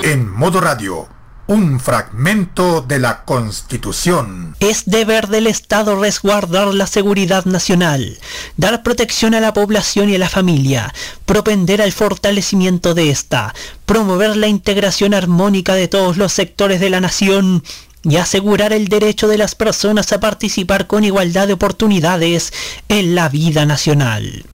En 0.05 0.31
Modo 0.31 0.61
Radio, 0.61 1.09
un 1.47 1.81
fragmento 1.81 2.83
de 2.83 2.99
la 2.99 3.25
Constitución. 3.25 4.57
Es 4.61 4.85
deber 4.87 5.29
del 5.29 5.47
Estado 5.47 6.01
resguardar 6.01 6.73
la 6.73 6.87
seguridad 6.87 7.45
nacional, 7.45 8.19
dar 8.57 8.83
protección 8.83 9.35
a 9.35 9.41
la 9.41 9.53
población 9.53 10.09
y 10.09 10.15
a 10.15 10.19
la 10.19 10.29
familia, 10.29 10.95
propender 11.27 11.83
al 11.83 11.93
fortalecimiento 11.93 12.95
de 12.95 13.11
esta, 13.11 13.55
promover 13.87 14.37
la 14.37 14.49
integración 14.49 15.15
armónica 15.15 15.75
de 15.75 15.89
todos 15.89 16.17
los 16.17 16.33
sectores 16.33 16.81
de 16.81 16.91
la 16.91 17.01
nación 17.01 17.63
y 18.05 18.17
asegurar 18.17 18.73
el 18.73 18.89
derecho 18.89 19.29
de 19.29 19.39
las 19.39 19.55
personas 19.55 20.13
a 20.13 20.21
participar 20.21 20.87
con 20.87 21.05
igualdad 21.05 21.47
de 21.47 21.53
oportunidades 21.55 22.53
en 22.89 23.15
la 23.15 23.29
vida 23.29 23.65
nacional. 23.65 24.45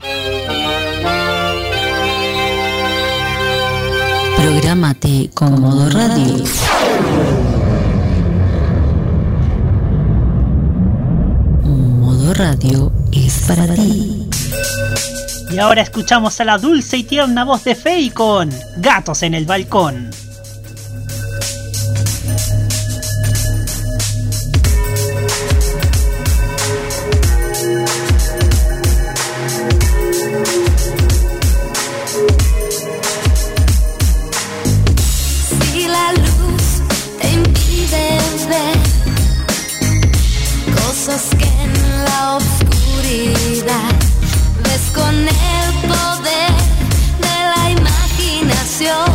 Prográmate 4.37 5.31
con 5.35 5.63
Modo 11.65 12.35
Radio 12.35 12.93
es 13.13 13.45
para 13.47 13.67
ti. 13.75 14.29
Y 15.51 15.59
ahora 15.59 15.83
escuchamos 15.83 16.41
a 16.41 16.45
la 16.45 16.59
dulce 16.59 16.99
y 16.99 17.05
tierna 17.05 17.45
voz 17.45 17.65
de 17.65 17.75
Fey 17.75 18.11
con 18.11 18.51
Gatos 18.77 19.23
en 19.23 19.35
el 19.35 19.47
Balcón. 19.47 20.11
Ves 43.11 44.91
con 44.95 45.15
el 45.17 45.89
poder 45.89 46.53
de 47.25 47.37
la 47.55 47.71
imaginación. 47.71 49.07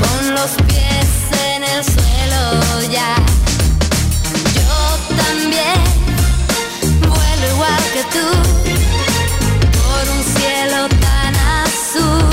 Pon 0.00 0.34
los 0.34 0.50
pies 0.66 1.08
en 1.54 1.62
el 1.62 1.84
suelo 1.84 2.90
ya. 2.90 3.14
Yo 4.56 5.14
también 5.16 5.78
vuelo 7.08 7.46
igual 7.54 7.82
que 7.94 8.02
tú 8.14 8.26
por 9.78 10.04
un 10.16 10.22
cielo 10.34 10.88
tan 11.00 11.36
azul 11.64 12.31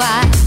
para 0.00 0.39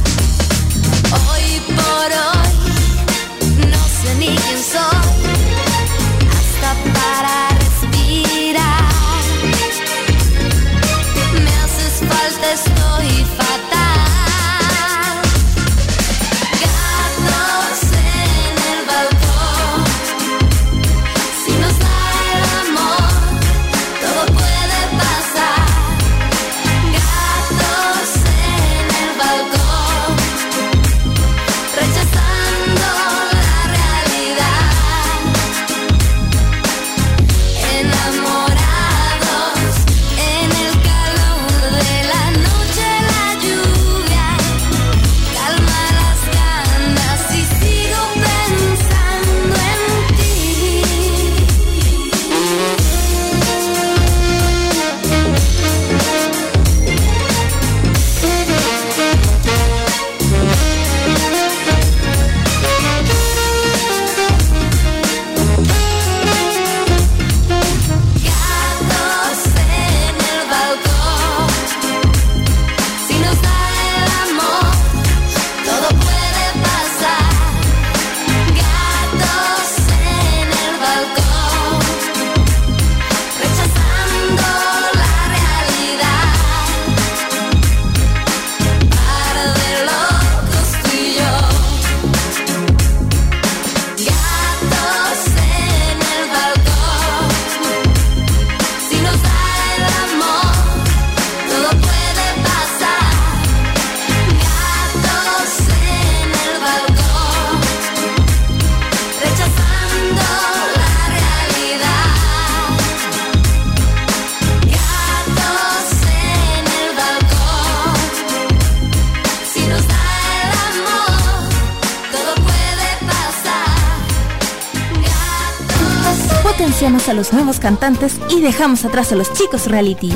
cantantes 127.64 128.19
y 128.30 128.41
dejamos 128.41 128.84
atrás 128.84 129.14
a 129.14 129.15
los 129.15 129.31
chicos 129.31 129.68
reality. 129.68 130.11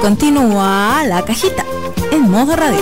Continúa 0.00 1.04
la 1.06 1.24
cajita 1.24 1.64
en 2.10 2.22
modo 2.22 2.56
radio. 2.56 2.80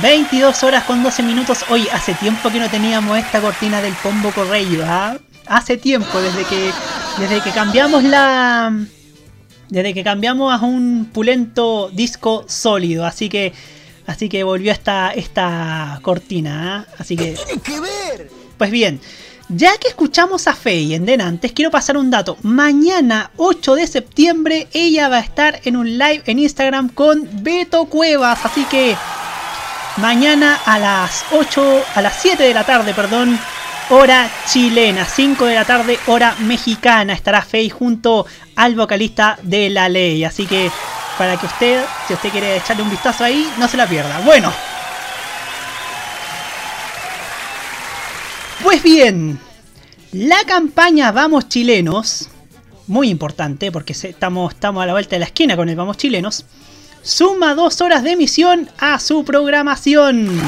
22 0.00 0.62
horas 0.62 0.84
con 0.84 1.02
12 1.02 1.24
minutos. 1.24 1.64
Hoy 1.68 1.88
hace 1.92 2.14
tiempo 2.14 2.48
que 2.48 2.60
no 2.60 2.70
teníamos 2.70 3.18
esta 3.18 3.40
cortina 3.40 3.82
del 3.82 3.94
Pombo 3.94 4.30
Correio, 4.30 4.84
¿ah? 4.86 5.16
Hace 5.48 5.76
tiempo, 5.78 6.20
desde 6.20 6.44
que 6.44 6.70
desde 7.18 7.40
que 7.40 7.50
cambiamos 7.50 8.04
la 8.04 8.72
desde 9.68 9.92
que 9.92 10.04
cambiamos 10.04 10.52
a 10.52 10.64
un 10.64 11.10
pulento 11.12 11.90
disco 11.92 12.44
sólido, 12.46 13.04
así 13.04 13.28
que 13.28 13.52
así 14.06 14.28
que 14.28 14.44
volvió 14.44 14.72
esta 14.72 15.12
esta 15.12 15.98
cortina, 16.02 16.86
¿ah? 16.88 16.94
Así 16.98 17.16
que 17.16 17.34
que 17.64 17.80
ver? 17.80 18.30
Pues 18.56 18.70
bien, 18.70 19.00
ya 19.48 19.76
que 19.76 19.88
escuchamos 19.88 20.48
a 20.48 20.54
Faye 20.54 20.94
en 20.94 21.04
Denantes, 21.04 21.52
quiero 21.52 21.70
pasar 21.70 21.98
un 21.98 22.10
dato. 22.10 22.38
Mañana, 22.42 23.30
8 23.36 23.74
de 23.74 23.86
septiembre, 23.86 24.68
ella 24.72 25.08
va 25.08 25.16
a 25.16 25.20
estar 25.20 25.60
en 25.64 25.76
un 25.76 25.98
live 25.98 26.22
en 26.26 26.38
Instagram 26.38 26.88
con 26.88 27.28
Beto 27.42 27.84
Cuevas. 27.84 28.44
Así 28.44 28.64
que 28.64 28.96
mañana 29.98 30.58
a 30.64 30.78
las 30.78 31.24
8, 31.32 31.82
a 31.94 32.00
las 32.00 32.20
7 32.22 32.42
de 32.42 32.54
la 32.54 32.64
tarde, 32.64 32.94
perdón, 32.94 33.38
hora 33.90 34.30
chilena, 34.46 35.04
5 35.04 35.44
de 35.44 35.54
la 35.54 35.66
tarde, 35.66 35.98
hora 36.06 36.34
mexicana, 36.40 37.12
estará 37.12 37.42
Faye 37.42 37.68
junto 37.68 38.26
al 38.56 38.74
vocalista 38.74 39.38
de 39.42 39.68
La 39.68 39.90
Ley. 39.90 40.24
Así 40.24 40.46
que 40.46 40.70
Para 41.18 41.36
que 41.36 41.46
usted, 41.46 41.84
si 42.06 42.14
usted 42.14 42.30
quiere 42.30 42.56
echarle 42.56 42.82
un 42.82 42.90
vistazo 42.90 43.24
ahí, 43.24 43.50
no 43.58 43.68
se 43.68 43.76
la 43.76 43.86
pierda. 43.86 44.20
Bueno. 44.24 44.52
Pues 48.62 48.82
bien, 48.82 49.38
la 50.12 50.42
campaña 50.46 51.12
Vamos 51.12 51.48
Chilenos, 51.48 52.30
muy 52.86 53.10
importante 53.10 53.70
porque 53.70 53.92
estamos, 53.92 54.54
estamos 54.54 54.82
a 54.82 54.86
la 54.86 54.92
vuelta 54.92 55.16
de 55.16 55.20
la 55.20 55.26
esquina 55.26 55.54
con 55.54 55.68
el 55.68 55.76
Vamos 55.76 55.98
Chilenos, 55.98 56.46
suma 57.02 57.54
dos 57.54 57.80
horas 57.80 58.02
de 58.02 58.12
emisión 58.12 58.70
a 58.78 58.98
su 58.98 59.24
programación. 59.24 60.40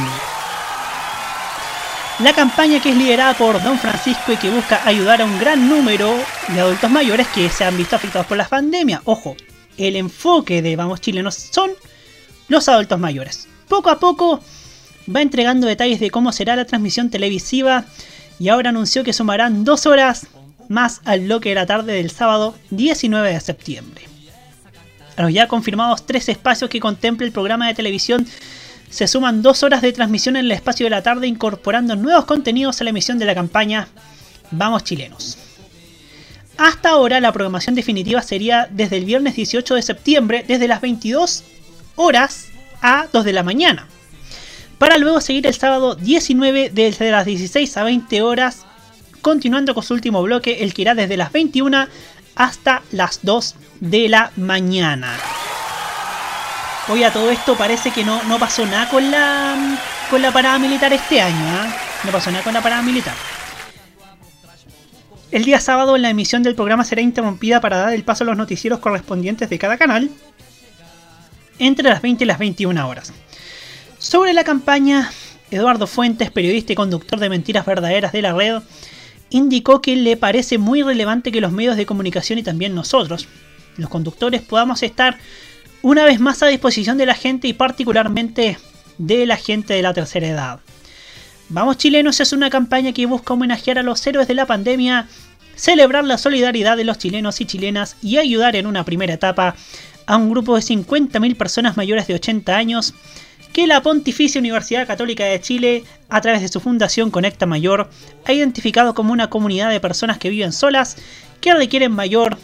La 2.20 2.32
campaña 2.32 2.80
que 2.80 2.88
es 2.90 2.96
liderada 2.96 3.34
por 3.34 3.62
Don 3.62 3.78
Francisco 3.78 4.32
y 4.32 4.38
que 4.38 4.48
busca 4.48 4.80
ayudar 4.86 5.20
a 5.20 5.26
un 5.26 5.38
gran 5.38 5.68
número 5.68 6.14
de 6.48 6.60
adultos 6.60 6.90
mayores 6.90 7.26
que 7.28 7.50
se 7.50 7.64
han 7.64 7.76
visto 7.76 7.94
afectados 7.94 8.26
por 8.26 8.38
la 8.38 8.48
pandemia. 8.48 9.02
Ojo, 9.04 9.36
el 9.78 9.96
enfoque 9.96 10.62
de 10.62 10.76
Vamos 10.76 11.00
Chilenos 11.00 11.34
son 11.34 11.70
los 12.48 12.68
adultos 12.68 12.98
mayores. 12.98 13.48
Poco 13.68 13.90
a 13.90 13.98
poco 13.98 14.40
va 15.14 15.22
entregando 15.22 15.66
detalles 15.66 16.00
de 16.00 16.10
cómo 16.10 16.32
será 16.32 16.56
la 16.56 16.64
transmisión 16.64 17.10
televisiva 17.10 17.84
y 18.38 18.48
ahora 18.48 18.70
anunció 18.70 19.04
que 19.04 19.12
sumarán 19.12 19.64
dos 19.64 19.86
horas 19.86 20.26
más 20.68 21.00
al 21.04 21.20
bloque 21.20 21.50
de 21.50 21.54
la 21.54 21.66
tarde 21.66 21.94
del 21.94 22.10
sábado 22.10 22.54
19 22.70 23.32
de 23.32 23.40
septiembre. 23.40 24.04
A 25.16 25.22
los 25.22 25.32
ya 25.32 25.48
confirmados 25.48 26.04
tres 26.04 26.28
espacios 26.28 26.68
que 26.68 26.80
contempla 26.80 27.26
el 27.26 27.32
programa 27.32 27.68
de 27.68 27.74
televisión 27.74 28.26
se 28.90 29.08
suman 29.08 29.42
dos 29.42 29.62
horas 29.62 29.82
de 29.82 29.92
transmisión 29.92 30.36
en 30.36 30.44
el 30.44 30.52
espacio 30.52 30.86
de 30.86 30.90
la 30.90 31.02
tarde 31.02 31.26
incorporando 31.26 31.96
nuevos 31.96 32.24
contenidos 32.24 32.80
a 32.80 32.84
la 32.84 32.90
emisión 32.90 33.18
de 33.18 33.24
la 33.24 33.34
campaña 33.34 33.88
Vamos 34.50 34.84
Chilenos. 34.84 35.38
Hasta 36.58 36.90
ahora 36.90 37.20
la 37.20 37.32
programación 37.32 37.74
definitiva 37.74 38.22
sería 38.22 38.68
desde 38.70 38.96
el 38.96 39.04
viernes 39.04 39.36
18 39.36 39.74
de 39.74 39.82
septiembre 39.82 40.44
desde 40.46 40.68
las 40.68 40.80
22 40.80 41.44
horas 41.96 42.48
a 42.80 43.06
2 43.12 43.24
de 43.24 43.32
la 43.32 43.42
mañana. 43.42 43.86
Para 44.78 44.98
luego 44.98 45.20
seguir 45.20 45.46
el 45.46 45.54
sábado 45.54 45.94
19 45.96 46.70
desde 46.72 47.10
las 47.10 47.26
16 47.26 47.76
a 47.76 47.84
20 47.84 48.22
horas, 48.22 48.64
continuando 49.20 49.74
con 49.74 49.82
su 49.82 49.94
último 49.94 50.22
bloque, 50.22 50.62
el 50.62 50.72
que 50.72 50.82
irá 50.82 50.94
desde 50.94 51.16
las 51.16 51.32
21 51.32 51.88
hasta 52.36 52.82
las 52.92 53.20
2 53.22 53.54
de 53.80 54.08
la 54.08 54.32
mañana. 54.36 55.14
Hoy 56.88 57.02
a 57.02 57.12
todo 57.12 57.30
esto 57.30 57.56
parece 57.56 57.90
que 57.90 58.04
no, 58.04 58.22
no 58.24 58.38
pasó 58.38 58.64
nada 58.64 58.88
con 58.88 59.10
la, 59.10 59.78
con 60.08 60.22
la 60.22 60.32
parada 60.32 60.58
militar 60.58 60.92
este 60.92 61.20
año. 61.20 61.64
¿eh? 61.64 61.74
No 62.04 62.12
pasó 62.12 62.30
nada 62.30 62.44
con 62.44 62.54
la 62.54 62.62
parada 62.62 62.82
militar. 62.82 63.14
El 65.36 65.44
día 65.44 65.60
sábado 65.60 65.98
la 65.98 66.08
emisión 66.08 66.42
del 66.42 66.54
programa 66.54 66.82
será 66.82 67.02
interrumpida 67.02 67.60
para 67.60 67.76
dar 67.76 67.92
el 67.92 68.04
paso 68.04 68.24
a 68.24 68.26
los 68.26 68.38
noticieros 68.38 68.78
correspondientes 68.78 69.50
de 69.50 69.58
cada 69.58 69.76
canal 69.76 70.08
entre 71.58 71.90
las 71.90 72.00
20 72.00 72.24
y 72.24 72.26
las 72.26 72.38
21 72.38 72.88
horas. 72.88 73.12
Sobre 73.98 74.32
la 74.32 74.44
campaña, 74.44 75.10
Eduardo 75.50 75.86
Fuentes, 75.86 76.30
periodista 76.30 76.72
y 76.72 76.76
conductor 76.76 77.18
de 77.18 77.28
Mentiras 77.28 77.66
Verdaderas 77.66 78.12
de 78.12 78.22
la 78.22 78.32
red, 78.32 78.62
indicó 79.28 79.82
que 79.82 79.94
le 79.94 80.16
parece 80.16 80.56
muy 80.56 80.82
relevante 80.82 81.30
que 81.30 81.42
los 81.42 81.52
medios 81.52 81.76
de 81.76 81.84
comunicación 81.84 82.38
y 82.38 82.42
también 82.42 82.74
nosotros, 82.74 83.28
los 83.76 83.90
conductores, 83.90 84.40
podamos 84.40 84.82
estar 84.82 85.18
una 85.82 86.06
vez 86.06 86.18
más 86.18 86.42
a 86.42 86.46
disposición 86.46 86.96
de 86.96 87.04
la 87.04 87.14
gente 87.14 87.46
y 87.46 87.52
particularmente 87.52 88.56
de 88.96 89.26
la 89.26 89.36
gente 89.36 89.74
de 89.74 89.82
la 89.82 89.92
tercera 89.92 90.28
edad. 90.28 90.60
Vamos 91.48 91.78
Chilenos 91.78 92.18
es 92.18 92.32
una 92.32 92.50
campaña 92.50 92.92
que 92.92 93.06
busca 93.06 93.34
homenajear 93.34 93.78
a 93.78 93.84
los 93.84 94.04
héroes 94.04 94.26
de 94.26 94.34
la 94.34 94.46
pandemia, 94.46 95.06
celebrar 95.54 96.04
la 96.04 96.18
solidaridad 96.18 96.76
de 96.76 96.82
los 96.82 96.98
chilenos 96.98 97.40
y 97.40 97.44
chilenas 97.44 97.96
y 98.02 98.18
ayudar 98.18 98.56
en 98.56 98.66
una 98.66 98.84
primera 98.84 99.14
etapa 99.14 99.54
a 100.06 100.16
un 100.16 100.28
grupo 100.28 100.56
de 100.56 100.62
50.000 100.62 101.36
personas 101.36 101.76
mayores 101.76 102.08
de 102.08 102.14
80 102.14 102.56
años 102.56 102.94
que 103.52 103.68
la 103.68 103.80
Pontificia 103.80 104.40
Universidad 104.40 104.88
Católica 104.88 105.24
de 105.24 105.40
Chile, 105.40 105.84
a 106.08 106.20
través 106.20 106.42
de 106.42 106.48
su 106.48 106.60
fundación 106.60 107.12
Conecta 107.12 107.46
Mayor, 107.46 107.88
ha 108.24 108.32
identificado 108.32 108.94
como 108.94 109.12
una 109.12 109.30
comunidad 109.30 109.70
de 109.70 109.80
personas 109.80 110.18
que 110.18 110.30
viven 110.30 110.52
solas, 110.52 110.96
que 111.40 111.54
requieren 111.54 111.92
mayor 111.92 112.38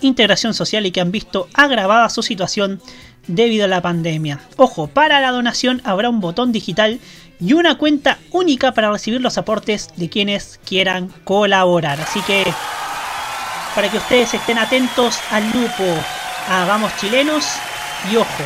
integración 0.00 0.54
social 0.54 0.86
y 0.86 0.92
que 0.92 1.00
han 1.00 1.12
visto 1.12 1.46
agravada 1.54 2.08
su 2.08 2.22
situación 2.22 2.80
debido 3.26 3.66
a 3.66 3.68
la 3.68 3.82
pandemia. 3.82 4.40
Ojo, 4.56 4.88
para 4.88 5.20
la 5.20 5.30
donación 5.30 5.80
habrá 5.84 6.08
un 6.08 6.20
botón 6.20 6.52
digital 6.52 6.98
y 7.42 7.54
una 7.54 7.76
cuenta 7.76 8.18
única 8.30 8.72
para 8.72 8.92
recibir 8.92 9.20
los 9.20 9.36
aportes 9.36 9.90
de 9.96 10.08
quienes 10.08 10.60
quieran 10.64 11.08
colaborar. 11.24 12.00
Así 12.00 12.20
que 12.22 12.44
para 13.74 13.90
que 13.90 13.98
ustedes 13.98 14.32
estén 14.32 14.58
atentos 14.58 15.18
al 15.30 15.50
grupo 15.50 15.82
a 16.48 16.64
Vamos 16.66 16.96
Chilenos 16.98 17.44
y 18.12 18.16
ojo, 18.16 18.44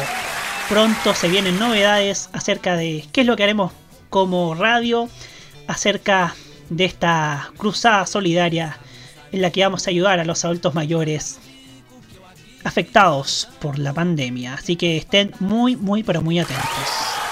pronto 0.70 1.14
se 1.14 1.28
vienen 1.28 1.58
novedades 1.58 2.30
acerca 2.32 2.74
de 2.76 3.04
qué 3.12 3.20
es 3.20 3.26
lo 3.26 3.36
que 3.36 3.44
haremos 3.44 3.72
como 4.08 4.54
radio, 4.54 5.10
acerca 5.66 6.34
de 6.70 6.86
esta 6.86 7.50
cruzada 7.58 8.06
solidaria 8.06 8.78
en 9.30 9.42
la 9.42 9.50
que 9.50 9.62
vamos 9.62 9.86
a 9.86 9.90
ayudar 9.90 10.20
a 10.20 10.24
los 10.24 10.42
adultos 10.44 10.74
mayores 10.74 11.38
afectados 12.64 13.48
por 13.60 13.78
la 13.78 13.92
pandemia. 13.92 14.54
Así 14.54 14.76
que 14.76 14.96
estén 14.96 15.32
muy, 15.38 15.76
muy, 15.76 16.02
pero 16.02 16.22
muy 16.22 16.38
atentos. 16.38 17.25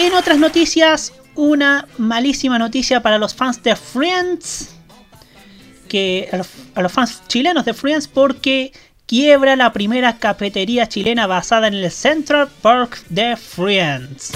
En 0.00 0.14
otras 0.14 0.38
noticias, 0.38 1.12
una 1.34 1.88
malísima 1.98 2.56
noticia 2.56 3.02
para 3.02 3.18
los 3.18 3.34
fans 3.34 3.60
de 3.64 3.74
Friends. 3.74 4.76
Que 5.88 6.28
a 6.30 6.82
los, 6.82 6.92
fans 6.92 7.20
chilenos 7.26 7.64
de 7.64 7.74
Friends 7.74 8.06
porque 8.06 8.70
quiebra 9.06 9.56
la 9.56 9.72
primera 9.72 10.20
cafetería 10.20 10.86
chilena 10.86 11.26
basada 11.26 11.66
en 11.66 11.74
el 11.74 11.90
Central 11.90 12.48
Park 12.62 13.02
de 13.08 13.36
Friends. 13.36 14.30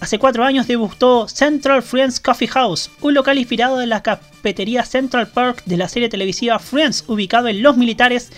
Hace 0.00 0.18
cuatro 0.18 0.44
años 0.44 0.66
debutó 0.66 1.26
Central 1.26 1.82
Friends 1.82 2.20
Coffee 2.20 2.48
House, 2.48 2.90
un 3.00 3.14
local 3.14 3.38
inspirado 3.38 3.80
en 3.80 3.88
la 3.88 4.02
cafetería 4.02 4.84
Central 4.84 5.28
Park 5.28 5.62
de 5.64 5.78
la 5.78 5.88
serie 5.88 6.10
televisiva 6.10 6.58
Friends, 6.58 7.04
ubicado 7.06 7.48
en 7.48 7.62
Los 7.62 7.78
Militares, 7.78 8.32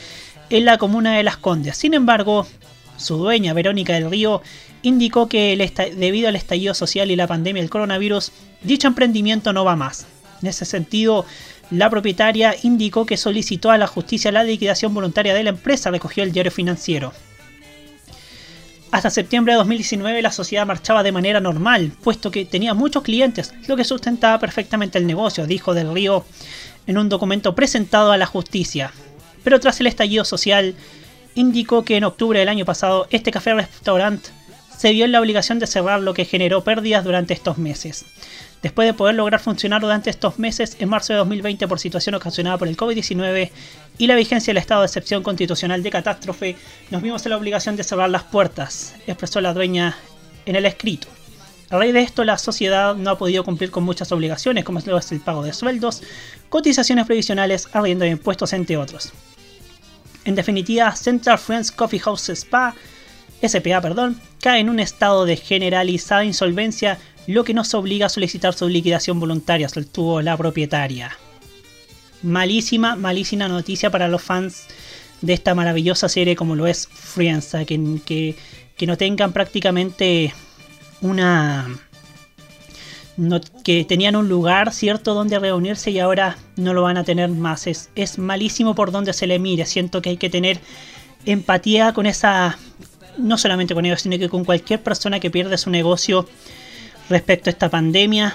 en 0.49 0.65
la 0.65 0.79
comuna 0.79 1.17
de 1.17 1.25
Las 1.25 1.39
Condes. 1.39 1.77
Sin 1.77 1.93
embargo, 1.93 2.47
su 2.99 3.17
dueña, 3.17 3.53
Verónica 3.53 3.95
del 3.95 4.09
Río, 4.09 4.43
indicó 4.83 5.29
que 5.29 5.57
debido 5.97 6.29
al 6.29 6.37
estallido 6.37 6.75
social 6.75 7.11
y 7.11 7.17
la 7.17 7.27
pandemia 7.27 7.63
del 7.63 7.71
coronavirus, 7.71 8.33
dicho 8.63 8.89
emprendimiento 8.89 9.53
no 9.53 9.65
va 9.65 9.77
más. 9.77 10.07
En 10.43 10.49
ese 10.49 10.65
sentido, 10.65 11.25
la 11.71 11.89
propietaria 11.89 12.55
indicó 12.63 13.07
que 13.07 13.17
solicitó 13.17 13.71
a 13.71 13.79
la 13.79 13.87
justicia 13.87 14.33
la 14.33 14.45
liquidación 14.45 14.93
voluntaria 14.93 15.35
de 15.35 15.45
la 15.45 15.51
empresa, 15.51 15.91
recogió 15.91 16.23
el 16.25 16.33
diario 16.33 16.53
financiero. 16.53 17.13
Hasta 18.91 19.09
septiembre 19.09 19.55
de 19.55 19.59
2019 19.59 20.21
la 20.21 20.33
sociedad 20.33 20.67
marchaba 20.67 21.03
de 21.03 21.13
manera 21.13 21.41
normal, 21.41 21.93
puesto 22.03 22.31
que 22.31 22.45
tenía 22.45 22.75
muchos 22.75 23.03
clientes, 23.03 23.55
lo 23.67 23.75
que 23.75 23.85
sustentaba 23.85 24.39
perfectamente 24.39 24.99
el 24.99 25.07
negocio, 25.07 25.47
dijo 25.47 25.73
Del 25.73 25.95
Río 25.95 26.27
en 26.87 26.99
un 26.99 27.09
documento 27.09 27.55
presentado 27.55 28.13
a 28.13 28.19
la 28.19 28.27
justicia. 28.27 28.93
Pero 29.45 29.61
tras 29.61 29.81
el 29.81 29.87
estallido 29.87 30.25
social, 30.27 30.75
indicó 31.35 31.85
que 31.85 31.97
en 31.97 32.05
octubre 32.05 32.39
del 32.39 32.49
año 32.49 32.67
pasado 32.67 33.07
este 33.11 33.31
café-restaurante 33.31 34.29
se 34.77 34.93
vio 34.93 35.05
en 35.05 35.13
la 35.13 35.21
obligación 35.21 35.59
de 35.59 35.67
cerrar 35.67 36.01
lo 36.01 36.15
que 36.15 36.25
generó 36.25 36.65
pérdidas 36.65 37.05
durante 37.05 37.35
estos 37.35 37.59
meses. 37.59 38.05
Después 38.63 38.87
de 38.87 38.95
poder 38.95 39.17
lograr 39.17 39.41
funcionar 39.41 39.81
durante 39.81 40.09
estos 40.09 40.39
meses, 40.39 40.77
en 40.79 40.89
marzo 40.89 41.13
de 41.13 41.19
2020 41.19 41.67
por 41.67 41.81
situación 41.81 42.15
ocasionada 42.15 42.59
por 42.59 42.69
el 42.69 42.77
COVID-19 42.77 43.51
y 43.99 44.07
la 44.07 44.15
vigencia 44.15 44.53
del 44.53 44.59
estado 44.59 44.83
de 44.83 44.87
excepción 44.87 45.25
constitucional 45.25 45.83
de 45.83 45.91
catástrofe, 45.91 46.57
nos 46.91 47.03
vimos 47.03 47.27
en 47.27 47.31
la 47.31 47.39
obligación 47.39 47.75
de 47.77 47.83
cerrar 47.83 48.09
las 48.09 48.23
puertas, 48.23 48.95
expresó 49.07 49.41
la 49.41 49.53
dueña 49.53 49.97
en 50.47 50.55
el 50.55 50.65
escrito. 50.65 51.09
A 51.71 51.79
raíz 51.79 51.93
de 51.93 52.03
esto, 52.03 52.23
la 52.23 52.39
sociedad 52.39 52.95
no 52.95 53.11
ha 53.11 53.19
podido 53.19 53.45
cumplir 53.45 53.71
con 53.71 53.83
muchas 53.83 54.13
obligaciones, 54.13 54.65
como 54.65 54.79
es 54.79 55.13
el 55.13 55.21
pago 55.21 55.43
de 55.43 55.55
sueldos, 55.55 56.03
cotizaciones 56.49 57.07
previsionales, 57.07 57.67
arriendo 57.73 58.05
de 58.05 58.11
impuestos, 58.11 58.53
entre 58.53 58.77
otros. 58.77 59.13
En 60.25 60.35
definitiva, 60.35 60.95
Central 60.95 61.39
Friends 61.39 61.73
Coffee 61.73 61.99
House 61.99 62.29
Spa, 62.29 62.75
SPA, 63.47 63.81
perdón, 63.81 64.21
cae 64.41 64.61
en 64.61 64.71
un 64.71 64.81
estado 64.81 65.25
de 65.25 65.37
generalizada 65.37 66.25
insolvencia 66.25 66.99
lo 67.27 67.45
que 67.45 67.55
nos 67.55 67.75
obliga 67.75 68.07
a 68.07 68.09
solicitar 68.09 68.55
su 68.55 68.69
liquidación 68.69 69.21
voluntaria, 69.21 69.69
sostuvo 69.69 70.23
la 70.23 70.37
propietaria. 70.37 71.17
Malísima, 72.23 72.97
malísima 72.97 73.49
noticia 73.49 73.91
para 73.91 74.09
los 74.09 74.23
fans 74.23 74.67
de 75.21 75.33
esta 75.33 75.55
maravillosa 75.55 76.09
serie 76.09 76.37
como 76.37 76.57
lo 76.57 76.67
es 76.67 76.89
Friends, 76.89 77.57
que, 77.67 78.01
que, 78.05 78.37
que 78.77 78.87
no 78.87 78.97
tengan 78.97 79.33
prácticamente 79.33 80.33
una... 81.01 81.69
que 83.65 83.85
tenían 83.85 84.17
un 84.17 84.29
lugar, 84.29 84.73
¿cierto?, 84.73 85.15
donde 85.15 85.39
reunirse 85.39 85.91
y 85.91 85.99
ahora 85.99 86.39
no 86.57 86.75
lo 86.75 86.83
van 86.83 86.97
a 86.97 87.05
tener 87.05 87.29
más. 87.29 87.67
Es, 87.67 87.91
es 87.95 88.19
malísimo 88.19 88.75
por 88.75 88.91
donde 88.91 89.13
se 89.13 89.27
le 89.27 89.39
mire. 89.39 89.67
Siento 89.67 90.03
que 90.03 90.11
hay 90.11 90.17
que 90.17 90.31
tener 90.31 90.61
empatía 91.25 91.93
con 91.93 92.07
esa 92.07 92.59
no 93.19 93.39
solamente 93.39 93.75
con 93.75 93.85
ellos, 93.85 94.03
sino 94.03 94.19
que 94.19 94.29
con 94.29 94.45
cualquier 94.45 94.83
persona 94.83 95.21
que 95.21 95.31
pierda 95.31 95.57
su 95.57 95.71
negocio 95.71 96.29
respecto 97.09 97.51
a 97.51 97.53
esta 97.53 97.71
pandemia 97.71 98.35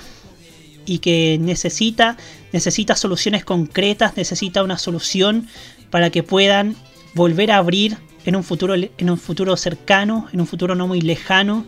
y 0.86 1.00
que 1.00 1.38
necesita, 1.40 2.18
necesita 2.54 2.96
soluciones 2.96 3.44
concretas, 3.44 4.16
necesita 4.18 4.64
una 4.64 4.78
solución 4.78 5.48
para 5.90 6.10
que 6.10 6.24
puedan 6.24 6.76
volver 7.14 7.52
a 7.52 7.58
abrir 7.58 7.98
en 8.26 8.36
un 8.36 8.44
futuro, 8.44 8.76
en 8.76 9.10
un 9.10 9.18
futuro 9.18 9.56
cercano, 9.58 10.28
en 10.34 10.42
un 10.42 10.48
futuro 10.48 10.76
no 10.76 10.88
muy 10.88 11.02
lejano, 11.02 11.66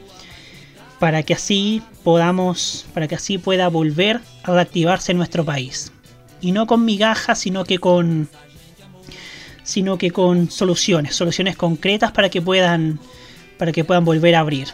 para 1.00 1.24
que 1.24 1.34
así 1.34 1.82
podamos, 2.04 2.86
para 2.94 3.08
que 3.08 3.16
así 3.16 3.38
pueda 3.38 3.70
volver 3.70 4.20
a 4.44 4.54
reactivarse 4.54 5.14
nuestro 5.14 5.46
país. 5.46 5.92
Y 6.42 6.52
no 6.52 6.68
con 6.68 6.86
migajas, 6.86 7.40
sino 7.40 7.64
que 7.64 7.80
con 7.80 8.30
sino 9.70 9.98
que 9.98 10.10
con 10.10 10.50
soluciones, 10.50 11.16
soluciones 11.16 11.56
concretas 11.56 12.12
para 12.12 12.30
que 12.30 12.42
puedan, 12.42 13.00
para 13.58 13.72
que 13.72 13.84
puedan 13.84 14.04
volver 14.04 14.36
a 14.36 14.40
abrir. 14.40 14.68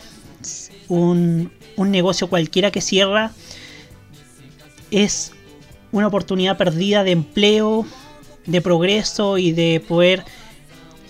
Un, 0.87 1.51
un 1.75 1.91
negocio 1.91 2.29
cualquiera 2.29 2.71
que 2.71 2.79
cierra 2.79 3.31
es 4.91 5.33
una 5.91 6.07
oportunidad 6.07 6.57
perdida 6.57 7.03
de 7.03 7.11
empleo, 7.11 7.85
de 8.45 8.61
progreso 8.61 9.37
y 9.37 9.51
de 9.51 9.83
poder 9.85 10.23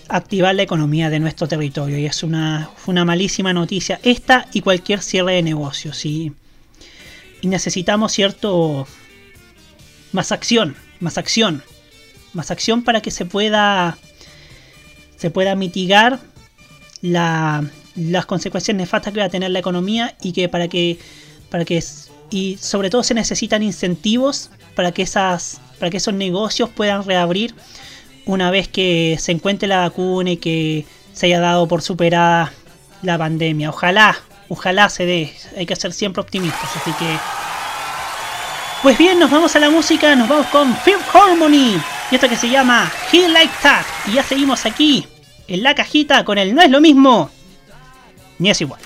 activar 0.08 0.56
la 0.56 0.64
economía 0.64 1.12
de 1.12 1.20
nuestro 1.20 1.48
territorio. 1.48 2.00
Y 2.00 2.06
es 2.06 2.24
una, 2.24 2.72
una 2.88 3.06
malísima 3.06 3.54
noticia 3.54 4.00
esta 4.02 4.48
y 4.52 4.62
cualquier 4.62 5.02
cierre 5.02 5.34
de 5.34 5.44
negocios. 5.44 5.98
¿sí? 5.98 6.34
Y 7.42 7.48
necesitamos 7.48 8.14
cierto 8.14 8.88
más 10.12 10.32
acción, 10.32 10.76
más 11.00 11.20
acción 11.20 11.62
más 12.36 12.52
acción 12.52 12.84
para 12.84 13.02
que 13.02 13.12
se 13.12 13.26
pueda, 13.26 13.98
se 15.18 15.32
pueda 15.32 15.56
mitigar 15.56 16.20
las 17.02 18.26
consecuencias 18.26 18.76
nefastas 18.76 19.14
que 19.14 19.20
va 19.20 19.26
a 19.26 19.30
tener 19.30 19.52
la 19.52 19.60
economía 19.60 20.16
y 20.22 20.34
que 20.34 20.50
para 20.50 20.68
que, 20.68 21.00
para 21.50 21.66
que 21.66 21.84
y 22.30 22.58
sobre 22.60 22.90
todo 22.90 23.04
se 23.04 23.14
necesitan 23.14 23.62
incentivos 23.62 24.50
para 24.76 24.92
que 24.92 25.04
esas 25.04 25.62
para 25.80 25.90
que 25.90 25.98
esos 25.98 26.14
negocios 26.14 26.70
puedan 26.70 27.04
reabrir 27.06 27.54
una 28.26 28.50
vez 28.50 28.68
que 28.68 29.18
se 29.20 29.32
encuentre 29.32 29.68
la 29.68 29.82
vacuna 29.82 30.32
y 30.32 30.38
que 30.38 30.86
se 31.14 31.28
haya 31.28 31.40
dado 31.40 31.68
por 31.68 31.82
superada 31.82 32.52
la 33.04 33.18
pandemia. 33.18 33.70
Ojalá, 33.70 34.18
ojalá 34.50 34.90
se 34.90 35.06
dé. 35.06 35.34
Hay 35.58 35.66
que 35.66 35.76
ser 35.76 35.94
siempre 35.94 36.22
optimistas, 36.22 36.76
así 36.76 36.92
que 36.94 37.18
pues 38.82 38.98
bien, 38.98 39.20
nos 39.20 39.32
vamos 39.32 39.56
a 39.56 39.60
la 39.60 39.70
música, 39.70 40.16
nos 40.16 40.28
vamos 40.28 40.48
con 40.48 40.76
Fifth 40.78 41.16
Harmony. 41.16 41.82
Y 42.12 42.16
esto 42.16 42.30
que 42.30 42.38
se 42.38 42.50
llama 42.50 42.92
He 43.12 43.28
Like 43.28 43.54
That. 43.62 43.86
Y 44.08 44.14
ya 44.14 44.24
seguimos 44.24 44.66
aquí, 44.66 45.08
en 45.48 45.64
la 45.64 45.74
cajita, 45.76 46.24
con 46.24 46.38
el 46.38 46.54
No 46.54 46.62
es 46.62 46.70
lo 46.70 46.82
mismo, 46.82 47.30
ni 48.38 48.50
es 48.50 48.62
igual. 48.62 48.82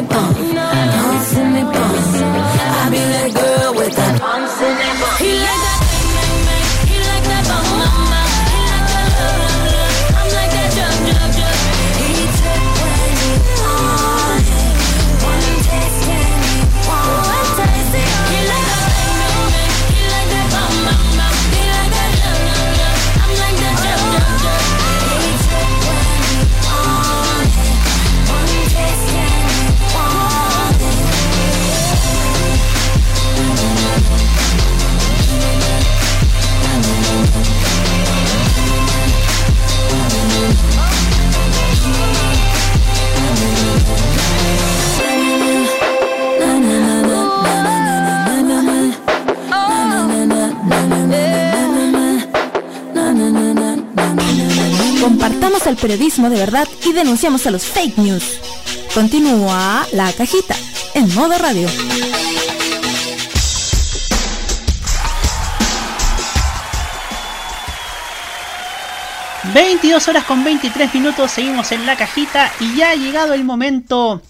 goodbye. 0.00 0.29
Periodismo 55.80 56.30
de 56.30 56.36
verdad 56.36 56.68
y 56.84 56.92
denunciamos 56.92 57.46
a 57.46 57.50
los 57.50 57.64
fake 57.64 57.98
news. 57.98 58.40
Continúa 58.94 59.86
la 59.92 60.12
cajita 60.12 60.54
en 60.94 61.12
modo 61.14 61.36
radio. 61.38 61.68
22 69.54 70.06
horas 70.08 70.24
con 70.24 70.44
23 70.44 70.94
minutos, 70.94 71.32
seguimos 71.32 71.72
en 71.72 71.86
la 71.86 71.96
cajita 71.96 72.52
y 72.60 72.76
ya 72.76 72.90
ha 72.90 72.94
llegado 72.94 73.34
el 73.34 73.42
momento 73.42 74.22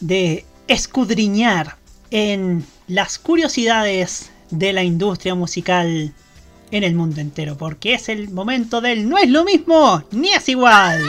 de 0.00 0.44
escudriñar 0.66 1.76
en 2.10 2.64
las 2.88 3.18
curiosidades 3.18 4.30
de 4.50 4.72
la 4.72 4.82
industria 4.82 5.34
musical 5.34 6.12
en 6.70 6.84
el 6.84 6.94
mundo 6.94 7.20
entero, 7.20 7.56
porque 7.56 7.94
es 7.94 8.08
el 8.08 8.30
momento 8.30 8.80
del 8.80 9.08
no 9.08 9.18
es 9.18 9.28
lo 9.28 9.44
mismo 9.44 10.02
ni 10.10 10.32
es 10.32 10.48
igual. 10.48 11.02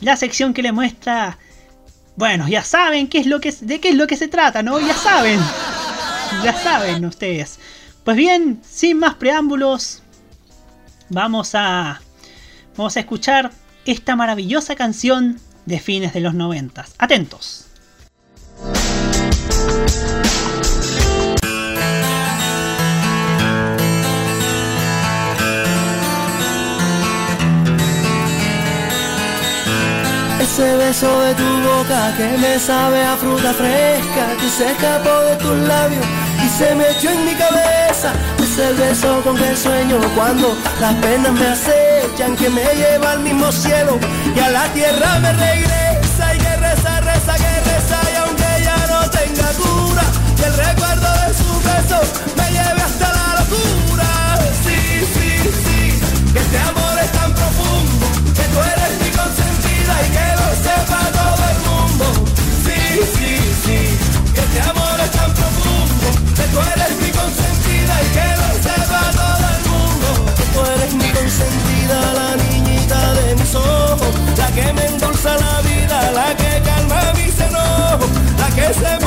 La 0.00 0.16
sección 0.16 0.52
que 0.52 0.62
le 0.62 0.72
muestra, 0.72 1.38
bueno, 2.16 2.48
ya 2.48 2.62
saben 2.62 3.08
qué 3.08 3.18
es 3.18 3.26
lo 3.26 3.40
que 3.40 3.52
de 3.52 3.80
qué 3.80 3.90
es 3.90 3.94
lo 3.94 4.06
que 4.06 4.16
se 4.16 4.28
trata, 4.28 4.62
¿no? 4.62 4.78
Ya 4.80 4.94
saben. 4.94 5.40
Ya 6.42 6.52
saben 6.52 7.04
ustedes. 7.04 7.58
Pues 8.04 8.16
bien, 8.16 8.60
sin 8.68 8.98
más 8.98 9.14
preámbulos, 9.14 10.02
vamos 11.08 11.54
a 11.54 12.00
vamos 12.76 12.96
a 12.96 13.00
escuchar 13.00 13.52
esta 13.86 14.16
maravillosa 14.16 14.74
canción 14.76 15.40
de 15.66 15.80
fines 15.80 16.12
de 16.12 16.20
los 16.20 16.34
noventas. 16.34 16.94
Atentos. 16.98 17.66
Ese 30.44 30.76
beso 30.76 31.20
de 31.22 31.34
tu 31.36 31.42
boca 31.62 32.14
que 32.18 32.36
me 32.36 32.58
sabe 32.58 33.02
a 33.02 33.16
fruta 33.16 33.54
fresca 33.54 34.24
Que 34.38 34.48
se 34.50 34.72
escapó 34.72 35.20
de 35.28 35.36
tus 35.36 35.56
labios 35.66 36.04
y 36.44 36.48
se 36.58 36.74
me 36.74 36.90
echó 36.90 37.08
en 37.08 37.24
mi 37.24 37.34
cabeza. 37.34 38.12
Es 38.38 38.78
beso 38.78 39.20
con 39.22 39.36
que 39.36 39.56
sueño 39.56 39.98
cuando 40.14 40.56
las 40.80 40.94
penas 40.96 41.32
me 41.32 41.46
acechan 41.48 42.36
Que 42.36 42.50
me 42.50 42.62
lleva 42.76 43.12
al 43.12 43.20
mismo 43.20 43.50
cielo 43.50 43.98
y 44.36 44.38
a 44.38 44.50
la 44.50 44.64
tierra 44.74 45.18
me 45.18 45.32
regresa 45.32 46.34
Y 46.34 46.38
que 46.38 46.56
reza, 46.56 47.00
reza, 47.00 47.34
que 47.34 47.54
reza 47.70 47.98
y 48.12 48.16
aunque 48.16 48.50
ya 48.62 48.76
no 48.92 49.10
tenga 49.10 49.48
cura 49.54 50.04
Y 50.38 50.42
el 50.42 50.54
recuerdo 50.54 51.08
de 51.26 51.34
su 51.40 51.52
beso 51.68 52.00
me 52.36 52.50
lleve 52.52 52.82
hasta 52.82 53.08
la 53.18 53.40
locura. 53.40 54.38
Sí, 54.62 55.06
sí, 55.14 55.30
sí, 55.64 56.32
que 56.32 56.38
este 56.38 56.58
amor 56.58 56.83
sepa 60.64 61.00
todo 61.18 61.42
el 61.52 61.58
mundo. 61.68 62.06
Sí, 62.64 62.80
sí, 63.16 63.30
sí, 63.64 63.78
que 64.34 64.40
este 64.46 64.60
amor 64.72 64.96
es 65.04 65.10
tan 65.18 65.30
profundo. 65.38 66.06
Que 66.38 66.44
tú 66.52 66.58
eres 66.72 66.92
mi 67.02 67.10
consentida 67.20 67.94
y 68.04 68.08
que 68.16 68.28
lo 68.40 68.50
sepa 68.66 69.02
todo 69.20 69.44
el 69.54 69.60
mundo. 69.70 70.08
Que 70.38 70.44
tú 70.52 70.60
eres 70.74 70.92
mi 71.02 71.10
consentida, 71.18 71.96
la 72.20 72.30
niñita 72.44 73.00
de 73.18 73.34
mis 73.40 73.54
ojos. 73.54 74.12
La 74.40 74.48
que 74.56 74.72
me 74.72 74.84
endulza 74.86 75.32
la 75.44 75.54
vida, 75.68 75.96
la 76.18 76.28
que 76.40 76.52
calma 76.68 77.00
mis 77.18 77.36
enojos. 77.48 78.10
La 78.40 78.48
que 78.56 78.66
se 78.80 79.04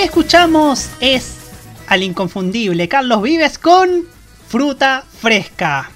que 0.00 0.06
escuchamos 0.06 0.88
es 1.00 1.36
al 1.86 2.02
inconfundible 2.02 2.88
Carlos 2.88 3.20
Vives 3.20 3.58
con 3.58 4.06
Fruta 4.48 5.04
Fresca. 5.20 5.90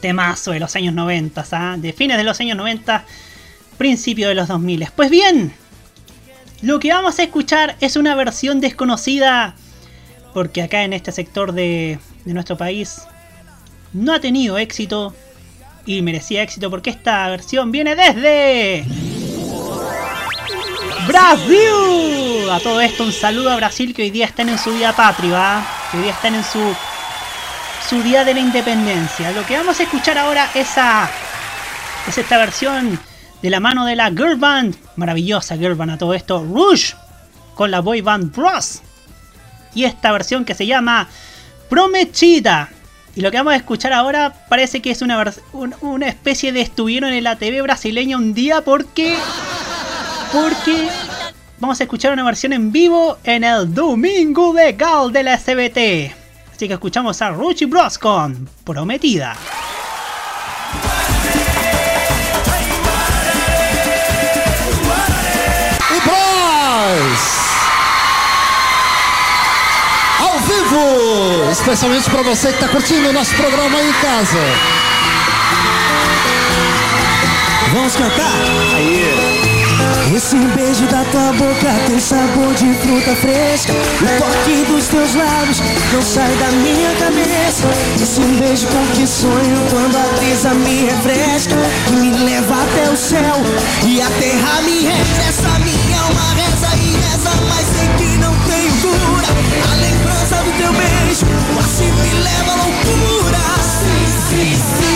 Temazo 0.00 0.52
de 0.52 0.60
los 0.60 0.76
años 0.76 0.94
90, 0.94 1.44
¿ah? 1.50 1.76
de 1.76 1.92
fines 1.92 2.16
de 2.16 2.22
los 2.22 2.38
años 2.38 2.56
90, 2.56 3.04
principio 3.78 4.28
de 4.28 4.36
los 4.36 4.46
2000. 4.46 4.90
Pues 4.94 5.10
bien, 5.10 5.52
lo 6.62 6.78
que 6.78 6.92
vamos 6.92 7.18
a 7.18 7.24
escuchar 7.24 7.74
es 7.80 7.96
una 7.96 8.14
versión 8.14 8.60
desconocida 8.60 9.56
porque 10.32 10.62
acá 10.62 10.84
en 10.84 10.92
este 10.92 11.10
sector 11.10 11.50
de, 11.50 11.98
de 12.24 12.32
nuestro 12.32 12.56
país 12.56 13.00
no 13.92 14.12
ha 14.12 14.20
tenido 14.20 14.56
éxito 14.56 15.16
y 15.84 16.00
merecía 16.02 16.44
éxito 16.44 16.70
porque 16.70 16.90
esta 16.90 17.28
versión 17.28 17.72
viene 17.72 17.96
desde 17.96 18.84
Brasil. 21.06 22.50
A 22.50 22.60
todo 22.60 22.80
esto 22.80 23.04
un 23.04 23.12
saludo 23.12 23.50
a 23.50 23.56
Brasil 23.56 23.94
que 23.94 24.02
hoy 24.02 24.10
día 24.10 24.26
están 24.26 24.48
en 24.48 24.58
su 24.58 24.72
día 24.72 24.92
patria, 24.92 25.32
¿va? 25.32 25.66
que 25.90 25.98
hoy 25.98 26.04
día 26.04 26.12
están 26.12 26.34
en 26.34 26.44
su 26.44 26.74
su 27.88 28.02
día 28.02 28.24
de 28.24 28.34
la 28.34 28.40
independencia. 28.40 29.30
Lo 29.32 29.44
que 29.44 29.56
vamos 29.56 29.78
a 29.78 29.82
escuchar 29.82 30.16
ahora 30.16 30.50
es 30.54 30.78
a 30.78 31.10
es 32.08 32.18
esta 32.18 32.38
versión 32.38 32.98
de 33.42 33.50
la 33.50 33.60
mano 33.60 33.84
de 33.84 33.96
la 33.96 34.08
girl 34.10 34.36
band, 34.36 34.76
maravillosa 34.96 35.56
girl 35.56 35.74
band 35.74 35.92
a 35.92 35.98
todo 35.98 36.14
esto, 36.14 36.42
Rouge 36.42 36.94
con 37.54 37.70
la 37.70 37.80
boy 37.80 38.00
band 38.00 38.34
Bros. 38.34 38.80
Y 39.74 39.84
esta 39.84 40.12
versión 40.12 40.44
que 40.44 40.54
se 40.54 40.66
llama 40.66 41.08
Prometida. 41.68 42.70
Y 43.16 43.20
lo 43.20 43.30
que 43.30 43.36
vamos 43.36 43.52
a 43.52 43.56
escuchar 43.56 43.92
ahora 43.92 44.46
parece 44.48 44.80
que 44.80 44.90
es 44.90 45.02
una, 45.02 45.22
una 45.80 46.08
especie 46.08 46.52
de 46.52 46.62
estuvieron 46.62 47.12
en 47.12 47.24
la 47.24 47.36
TV 47.36 47.62
brasileña 47.62 48.16
un 48.16 48.34
día 48.34 48.62
porque 48.62 49.16
porque 50.32 50.88
vamos 51.58 51.80
a 51.80 51.84
escuchar 51.84 52.12
una 52.12 52.24
versión 52.24 52.52
en 52.52 52.72
vivo 52.72 53.18
en 53.24 53.44
el 53.44 53.72
Domingo 53.72 54.52
de 54.52 54.72
Gal 54.72 55.12
de 55.12 55.22
la 55.22 55.38
SBT. 55.38 56.14
Así 56.54 56.68
que 56.68 56.74
escuchamos 56.74 57.20
a 57.20 57.30
Ruchi 57.30 57.64
Bros 57.64 57.98
con 57.98 58.48
Prometida. 58.64 59.36
Bros! 66.04 67.34
Ao 70.20 70.38
vivo! 70.40 71.50
Especialmente 71.50 72.10
para 72.10 72.22
você 72.22 72.48
que 72.48 72.54
está 72.54 72.68
curtindo 72.68 73.08
o 73.08 73.12
nosso 73.12 73.34
programa 73.34 73.78
aí 73.78 73.88
em 73.88 73.92
casa. 73.94 74.38
Vamos 77.72 77.96
cantar? 77.96 78.30
Aí. 78.76 79.13
Esse 80.14 80.36
beijo 80.36 80.86
da 80.86 81.02
tua 81.10 81.32
boca 81.32 81.74
tem 81.88 81.98
sabor 81.98 82.54
de 82.54 82.72
fruta 82.74 83.16
fresca. 83.16 83.72
O 83.72 84.06
toque 84.22 84.64
dos 84.70 84.86
teus 84.86 85.12
lábios 85.12 85.60
não 85.92 86.00
sai 86.00 86.32
da 86.36 86.52
minha 86.52 86.94
cabeça. 86.94 87.66
Esse 88.00 88.20
beijo 88.20 88.68
com 88.68 88.86
que 88.94 89.08
sonho 89.08 89.58
quando 89.70 89.96
a 89.96 90.06
brisa 90.16 90.54
me 90.54 90.84
refresca 90.84 91.56
Que 91.86 91.96
me 91.96 92.12
leva 92.12 92.54
até 92.62 92.90
o 92.90 92.96
céu. 92.96 93.42
E 93.84 94.00
a 94.00 94.08
terra 94.08 94.62
me 94.62 94.86
refresca 94.86 95.58
Minha 95.58 96.00
alma 96.00 96.34
reza 96.34 96.76
e 96.76 96.92
reza, 96.92 97.30
mas 97.48 97.66
sei 97.76 97.88
que 97.98 98.16
não 98.18 98.34
tenho 98.46 98.72
cura. 98.82 99.26
A 99.68 99.74
lembrança 99.74 100.36
do 100.44 100.52
teu 100.58 100.72
beijo 100.72 101.26
assim 101.58 101.90
me 101.90 102.12
leva 102.22 102.52
à 102.52 102.56
loucura. 102.56 103.38
Sim, 103.64 104.06
sim, 104.28 104.54
sim, 104.54 104.93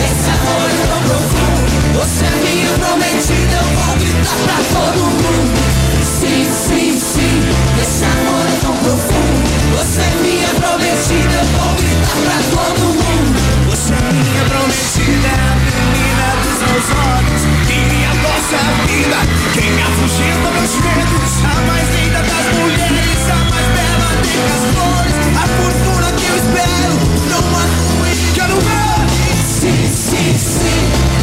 esse 0.00 0.30
amor 0.30 0.64
é 0.64 0.72
eu 0.72 0.86
não 0.90 1.00
profundo. 1.08 1.70
Você 2.00 2.24
é 2.24 2.34
minha 2.44 2.72
prometida, 2.78 3.56
eu 3.56 3.68
vou 3.76 3.96
gritar 3.96 4.38
pra 4.44 4.58
todo 4.72 5.00
mundo. 5.20 5.60
Sim, 6.02 6.44
sim, 6.44 6.98
sim. 6.98 7.36
Esse 7.80 8.04
amor 8.04 8.44
é 8.46 8.56
tão 8.60 8.74
profundo. 8.76 9.40
Você 9.76 10.00
é 10.00 10.12
minha 10.22 10.48
prometida, 10.48 11.34
eu 11.34 11.46
vou 11.54 11.74
gritar 11.76 12.18
pra 12.24 12.38
todo 12.50 12.80
mundo. 12.80 13.38
Você 13.68 13.92
é 13.92 14.12
minha 14.12 14.44
prometida, 14.48 15.28
é 15.28 15.30
a 15.30 15.56
menina 15.64 16.26
dos 16.42 16.58
meus 16.64 16.88
olhos. 16.96 17.42
Que 17.66 17.78
me 17.90 18.00
adoça 18.06 18.58
vida. 18.86 19.20
Quem 19.54 19.70
me 19.72 19.82
afugenta 19.82 20.46
meus 20.56 20.74
medos, 20.80 21.32
a 21.44 21.60
mais 21.66 21.88
linda 21.94 22.20
das 22.22 22.46
mulheres. 22.58 22.89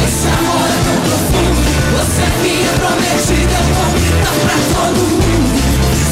Esse 0.08 0.26
amor 0.26 0.64
é 0.64 0.78
tão 0.84 0.96
profundo 1.02 1.60
Você 1.98 2.22
é 2.22 2.32
minha 2.42 2.72
prometida 2.80 3.56
Eu 3.58 3.74
vou 3.74 3.88
gritar 3.92 4.36
pra 4.40 4.56
todo 4.74 5.00
mundo 5.04 5.52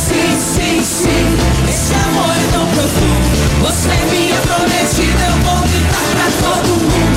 Sim, 0.07 0.31
sim, 0.39 0.85
sim 0.85 1.25
Esse 1.67 1.95
amor 1.95 2.31
é 2.31 2.53
tão 2.53 2.67
profundo 2.67 3.63
Você 3.63 3.89
é 3.89 4.05
minha 4.11 4.39
prometida 4.43 5.25
Eu 5.25 5.37
vou 5.45 5.61
gritar 5.63 6.05
pra 6.13 6.29
todo 6.47 6.69
mundo. 6.69 7.16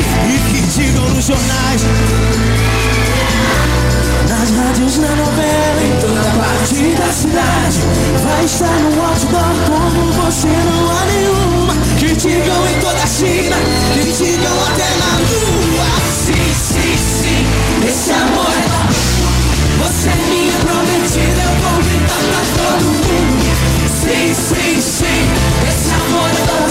e 0.00 0.38
que 0.50 0.60
digam 0.78 1.08
nos 1.10 1.24
jornais. 1.24 1.82
Nas 4.28 4.50
rádios, 4.50 4.98
na 4.98 5.08
novela, 5.08 5.82
em 5.82 6.00
toda 6.00 6.22
parte 6.38 6.94
da 6.94 7.12
cidade. 7.12 7.80
Vai 8.22 8.44
estar 8.44 8.66
no 8.66 9.02
outdoor 9.02 9.54
como 9.66 10.12
você 10.12 10.48
não 10.48 10.90
há 10.90 11.04
nenhuma. 11.06 11.74
Que 11.98 12.14
digam 12.14 12.68
em 12.68 12.80
toda 12.80 13.02
a 13.02 13.06
China, 13.06 13.56
que 13.94 14.12
digam 14.12 14.64
até 14.68 14.88
na 15.02 15.18
lua. 15.18 15.86
Sim, 16.26 16.54
sim, 16.54 16.96
sim, 16.96 17.88
esse 17.88 18.12
amor 18.12 18.52
é 18.52 18.68
Você 19.82 20.08
é 20.08 20.16
minha 20.30 20.52
prometida, 20.60 21.42
eu 21.42 21.54
vou 21.62 21.82
gritar 21.82 22.22
pra 22.28 22.42
todo 22.62 22.84
mundo. 22.84 23.48
Sim, 24.00 24.34
sim, 24.34 24.80
sim, 24.80 25.22
esse 25.68 25.94
amor 25.94 26.30
é 26.30 26.42
nosso. 26.46 26.68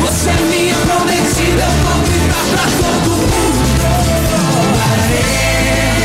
Você 0.00 0.30
é 0.30 0.40
minha 0.50 0.74
prometida, 0.74 1.62
eu 1.62 1.84
vou 1.84 1.98
gritar 2.00 2.11
pra 2.50 2.64
todo 2.82 3.10
mundo. 3.10 3.62
Parei, 4.78 6.02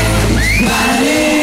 parei. 0.68 1.37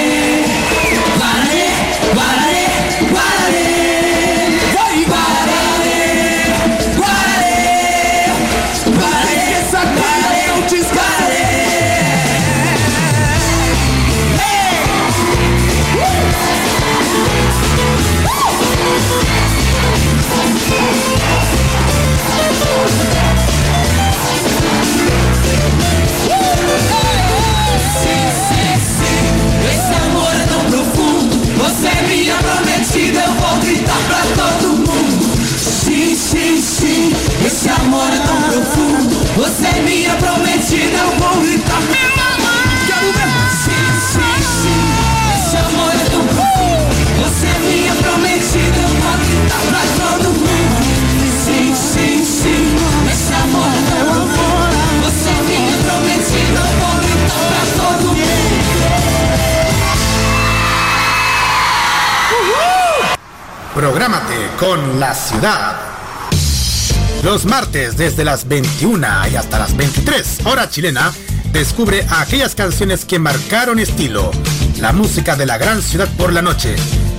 Los 67.23 67.45
martes 67.45 67.97
desde 67.97 68.23
las 68.23 68.47
21 68.47 69.07
y 69.31 69.35
hasta 69.35 69.59
las 69.59 69.75
23 69.75 70.45
hora 70.45 70.69
chilena, 70.69 71.11
descubre 71.51 72.05
aquellas 72.09 72.55
canciones 72.55 73.03
que 73.03 73.19
marcaron 73.19 73.79
estilo, 73.79 74.31
la 74.79 74.93
música 74.93 75.35
de 75.35 75.45
la 75.45 75.57
gran 75.57 75.81
ciudad 75.81 76.07
por 76.17 76.31
la 76.31 76.41
noche, 76.41 76.75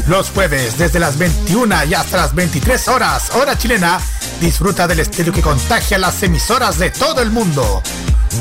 Los 0.09 0.31
jueves 0.31 0.79
desde 0.79 0.99
las 0.99 1.17
21 1.19 1.85
y 1.85 1.95
hasta 1.95 2.17
las 2.17 2.35
23 2.35 2.89
horas, 2.89 3.31
hora 3.35 3.57
chilena, 3.57 4.01
disfruta 4.41 4.87
del 4.87 5.01
estilo 5.01 5.33
que 5.33 5.43
contagia 5.43 5.99
las 5.99 6.23
emisoras 6.23 6.79
de 6.79 6.91
todo 6.91 7.23
el 7.23 7.31
mundo. 7.31 7.83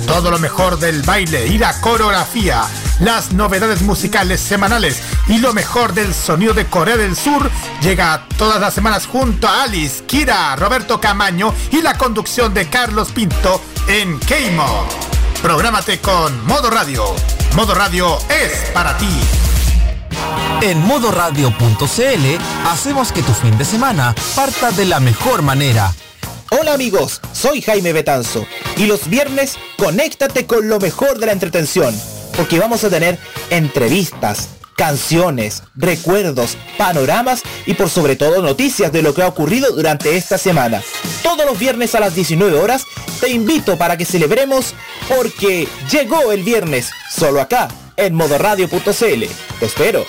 Todo 0.05 0.31
lo 0.31 0.39
mejor 0.39 0.79
del 0.79 1.01
baile 1.01 1.47
y 1.47 1.57
la 1.57 1.79
coreografía, 1.81 2.63
las 2.99 3.31
novedades 3.31 3.81
musicales 3.81 4.39
semanales 4.39 5.01
y 5.27 5.37
lo 5.39 5.53
mejor 5.53 5.93
del 5.93 6.13
sonido 6.13 6.53
de 6.53 6.65
Corea 6.65 6.97
del 6.97 7.15
Sur 7.15 7.49
llega 7.81 8.25
todas 8.37 8.59
las 8.59 8.73
semanas 8.73 9.07
junto 9.07 9.47
a 9.47 9.63
Alice, 9.63 10.03
Kira, 10.05 10.55
Roberto 10.55 10.99
Camaño 10.99 11.53
y 11.71 11.81
la 11.81 11.97
conducción 11.97 12.53
de 12.53 12.69
Carlos 12.69 13.11
Pinto 13.11 13.61
en 13.87 14.19
K-Mod. 14.19 14.85
Prográmate 15.41 15.99
con 15.99 16.45
Modo 16.45 16.69
Radio. 16.69 17.03
Modo 17.55 17.73
Radio 17.73 18.17
es 18.29 18.69
para 18.71 18.97
ti. 18.97 19.09
En 20.61 20.79
modoradio.cl 20.85 22.69
hacemos 22.69 23.11
que 23.11 23.23
tu 23.23 23.33
fin 23.33 23.57
de 23.57 23.65
semana 23.65 24.13
parta 24.35 24.71
de 24.71 24.85
la 24.85 24.99
mejor 24.99 25.41
manera. 25.41 25.91
Hola 26.53 26.73
amigos, 26.73 27.21
soy 27.31 27.61
Jaime 27.61 27.93
Betanzo 27.93 28.45
y 28.75 28.85
los 28.85 29.07
viernes 29.07 29.57
conéctate 29.77 30.45
con 30.45 30.67
lo 30.67 30.81
mejor 30.81 31.17
de 31.17 31.27
la 31.27 31.31
entretención, 31.31 31.97
porque 32.35 32.59
vamos 32.59 32.83
a 32.83 32.89
tener 32.89 33.17
entrevistas, 33.49 34.49
canciones, 34.75 35.63
recuerdos, 35.75 36.57
panoramas 36.77 37.43
y 37.65 37.73
por 37.75 37.89
sobre 37.89 38.17
todo 38.17 38.41
noticias 38.41 38.91
de 38.91 39.01
lo 39.01 39.13
que 39.13 39.21
ha 39.21 39.29
ocurrido 39.29 39.71
durante 39.73 40.17
esta 40.17 40.37
semana. 40.37 40.83
Todos 41.23 41.45
los 41.45 41.57
viernes 41.57 41.95
a 41.95 42.01
las 42.01 42.15
19 42.15 42.59
horas 42.59 42.83
te 43.21 43.29
invito 43.29 43.77
para 43.77 43.95
que 43.95 44.03
celebremos 44.03 44.73
porque 45.07 45.69
llegó 45.89 46.33
el 46.33 46.43
viernes, 46.43 46.89
solo 47.09 47.39
acá, 47.39 47.69
en 47.95 48.13
modoradio.cl. 48.13 48.91
Te 48.91 49.65
espero. 49.65 50.05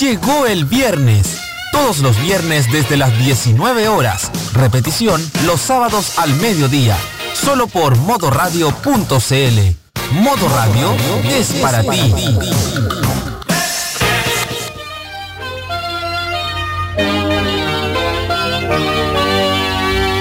Llegó 0.00 0.46
el 0.46 0.64
viernes. 0.64 1.43
Todos 1.74 1.98
los 1.98 2.18
viernes 2.22 2.70
desde 2.70 2.96
las 2.96 3.18
19 3.18 3.88
horas. 3.88 4.30
Repetición 4.52 5.20
los 5.44 5.60
sábados 5.60 6.20
al 6.20 6.32
mediodía. 6.36 6.96
Solo 7.34 7.66
por 7.66 7.96
modoradio.cl. 7.96 10.12
Modo 10.12 10.48
Radio 10.50 10.92
es 11.24 11.52
para 11.54 11.82
ti. 11.82 12.14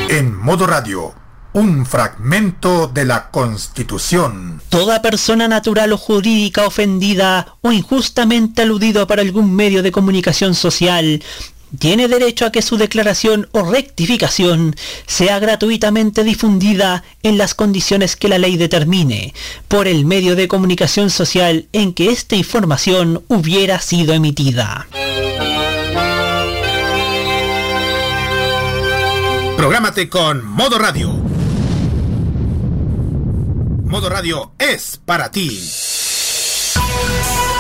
En 0.10 0.36
Modo 0.42 0.66
Radio, 0.66 1.14
un 1.54 1.86
fragmento 1.86 2.88
de 2.88 3.06
la 3.06 3.30
Constitución. 3.30 4.62
Toda 4.70 5.02
persona 5.02 5.48
natural 5.48 5.94
o 5.94 5.98
jurídica 5.98 6.66
ofendida 6.66 7.56
o 7.62 7.72
injustamente 7.72 8.64
aludido 8.64 9.08
por 9.08 9.20
algún 9.20 9.56
medio 9.56 9.84
de 9.84 9.92
comunicación 9.92 10.56
social 10.56 11.22
tiene 11.78 12.08
derecho 12.08 12.46
a 12.46 12.52
que 12.52 12.62
su 12.62 12.78
declaración 12.78 13.48
o 13.52 13.64
rectificación 13.64 14.76
sea 15.08 15.40
gratuitamente 15.40 16.24
difundida 16.24 17.04
en 17.24 17.38
las 17.38 17.56
condiciones 17.56 18.16
que 18.16 18.30
la 18.30 18.38
ley 18.38 18.58
determine 18.58 19.34
por 19.68 19.88
el 19.88 20.06
medio 20.06 20.36
de 20.36 20.48
comunicación 20.48 21.10
social 21.10 21.68
en 21.74 21.94
que 21.94 22.12
esta 22.12 22.36
información 22.36 23.24
hubiera 23.28 23.80
sido 23.80 24.14
emitida. 24.14 24.88
Prográmate 29.58 30.10
con 30.10 30.46
Modo 30.46 30.78
Radio. 30.78 31.33
Modo 33.94 34.10
Radio 34.10 34.54
es 34.58 35.00
para 35.06 35.30
ti. 35.30 35.70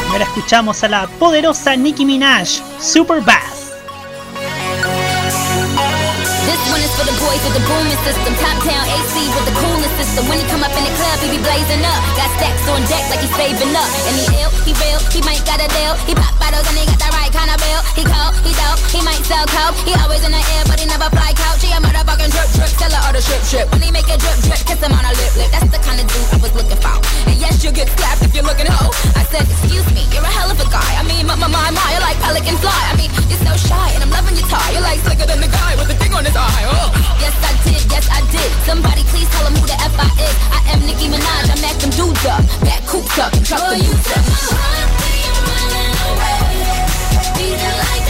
Ahora 0.10 0.23
escuchamos 0.23 0.84
a 0.84 0.89
la 0.89 1.05
poderosa 1.05 1.76
Nicki 1.76 2.05
Minaj, 2.05 2.49
Super 2.81 3.22
Bass. 3.22 3.69
This 6.49 6.61
one 6.73 6.81
is 6.81 6.89
for 6.97 7.05
the 7.05 7.14
boys 7.22 7.38
with 7.45 7.53
the 7.53 7.61
booming 7.69 8.01
system. 8.01 8.34
Top 8.41 8.57
town 8.65 8.81
AC 8.81 9.14
with 9.30 9.45
the 9.45 9.53
coolest 9.61 9.93
system. 10.01 10.27
When 10.27 10.39
he 10.41 10.45
come 10.49 10.64
up 10.65 10.73
in 10.73 10.84
the 10.84 10.95
club, 10.97 11.22
he 11.22 11.38
be 11.38 11.38
blazing 11.38 11.85
up. 11.85 12.01
Got 12.18 12.34
stacks 12.41 12.65
on 12.65 12.81
deck 12.89 13.05
like 13.14 13.22
he's 13.22 13.35
saving 13.38 13.69
up. 13.77 13.93
And 14.10 14.18
he 14.18 14.26
ill, 14.41 14.49
he 14.65 14.73
real, 14.81 14.97
he 15.14 15.22
might 15.22 15.45
got 15.45 15.61
a 15.61 15.69
deal. 15.69 15.93
He 16.10 16.18
pop 16.18 16.34
bottles 16.41 16.65
and 16.65 16.81
he 16.81 16.85
got 16.89 16.97
the 16.97 17.10
right 17.14 17.22
kind 17.34 17.49
of 17.49 17.57
bill. 17.57 17.81
He 17.97 18.05
cold, 18.05 18.38
he 18.45 18.53
dope, 18.53 18.80
he 18.93 19.01
might 19.01 19.19
sell 19.26 19.43
coke. 19.49 19.73
He 19.84 19.97
always 19.97 20.22
in 20.22 20.31
the 20.31 20.39
air, 20.39 20.64
but 20.69 20.77
he 20.77 20.85
never 20.85 21.10
fly 21.10 21.34
couch. 21.34 21.65
He 21.65 21.73
a 21.73 21.81
motherfucking 21.81 22.30
drip 22.30 22.49
drip, 22.53 22.72
tell 22.77 22.93
her 22.93 23.01
all 23.10 23.14
the 23.14 23.22
shit 23.26 23.41
shit. 23.49 23.65
When 23.73 23.81
he 23.81 23.89
make 23.89 24.05
a 24.07 24.15
drip 24.22 24.38
drip, 24.45 24.61
kiss 24.69 24.80
him 24.80 24.93
on 24.93 25.01
a 25.01 25.11
lip 25.18 25.34
lip. 25.34 25.49
That's 25.49 25.68
the 25.73 25.81
kind 25.81 25.97
of 25.97 26.05
dude 26.05 26.30
I 26.30 26.38
was 26.38 26.53
looking 26.53 26.77
for. 26.77 26.95
And 27.26 27.35
yes, 27.41 27.65
you 27.65 27.73
get 27.73 27.89
slapped 27.97 28.22
if 28.22 28.31
you're 28.38 28.45
looking 28.45 28.69
hoe. 28.69 28.93
I 29.18 29.26
said, 29.34 29.49
excuse 29.49 29.89
me, 29.97 30.05
you're 30.14 30.23
a 30.23 30.30
hell 30.30 30.53
of 30.53 30.61
a 30.61 30.68
guy. 30.69 30.91
I 30.95 31.03
mean, 31.10 31.26
my 31.26 31.34
my 31.35 31.49
my, 31.49 31.73
my 31.73 31.88
you're 31.89 32.05
like 32.05 32.22
pelican 32.22 32.55
fly. 32.61 32.81
I 32.88 32.93
mean, 32.95 33.10
you're 33.26 33.41
so 33.41 33.53
shy, 33.57 33.89
and 33.97 34.05
I'm 34.05 34.14
loving 34.14 34.38
your 34.38 34.45
tie. 34.47 34.69
You're 34.72 34.85
like 34.85 35.01
slicker 35.01 35.26
than 35.26 35.41
the 35.41 35.49
guy 35.49 35.73
with 35.76 35.89
the 35.89 35.97
thing 35.97 36.14
on 36.14 36.23
his 36.23 36.38
eye. 36.38 36.64
Oh. 36.69 36.93
Yes, 37.18 37.34
I 37.41 37.51
did, 37.65 37.81
yes, 37.89 38.05
I 38.14 38.22
did. 38.30 38.49
Somebody 38.69 39.01
please 39.10 39.27
tell 39.34 39.49
him 39.49 39.57
who 39.57 39.65
the 39.65 39.77
F 39.81 39.95
I 39.97 40.10
is. 40.22 40.35
I 40.53 40.60
am 40.77 40.80
Nicki 40.85 41.10
Minaj, 41.10 41.49
I 41.49 41.55
mac 41.65 41.76
them 41.81 41.89
dudes 41.97 42.26
up. 42.30 42.45
Back 42.61 42.85
coops 42.85 43.18
up 43.18 43.34
and 43.34 43.41
truck 43.41 43.65
the 43.73 43.81
boots 43.81 44.11
up. 44.14 45.12
This 47.64 48.02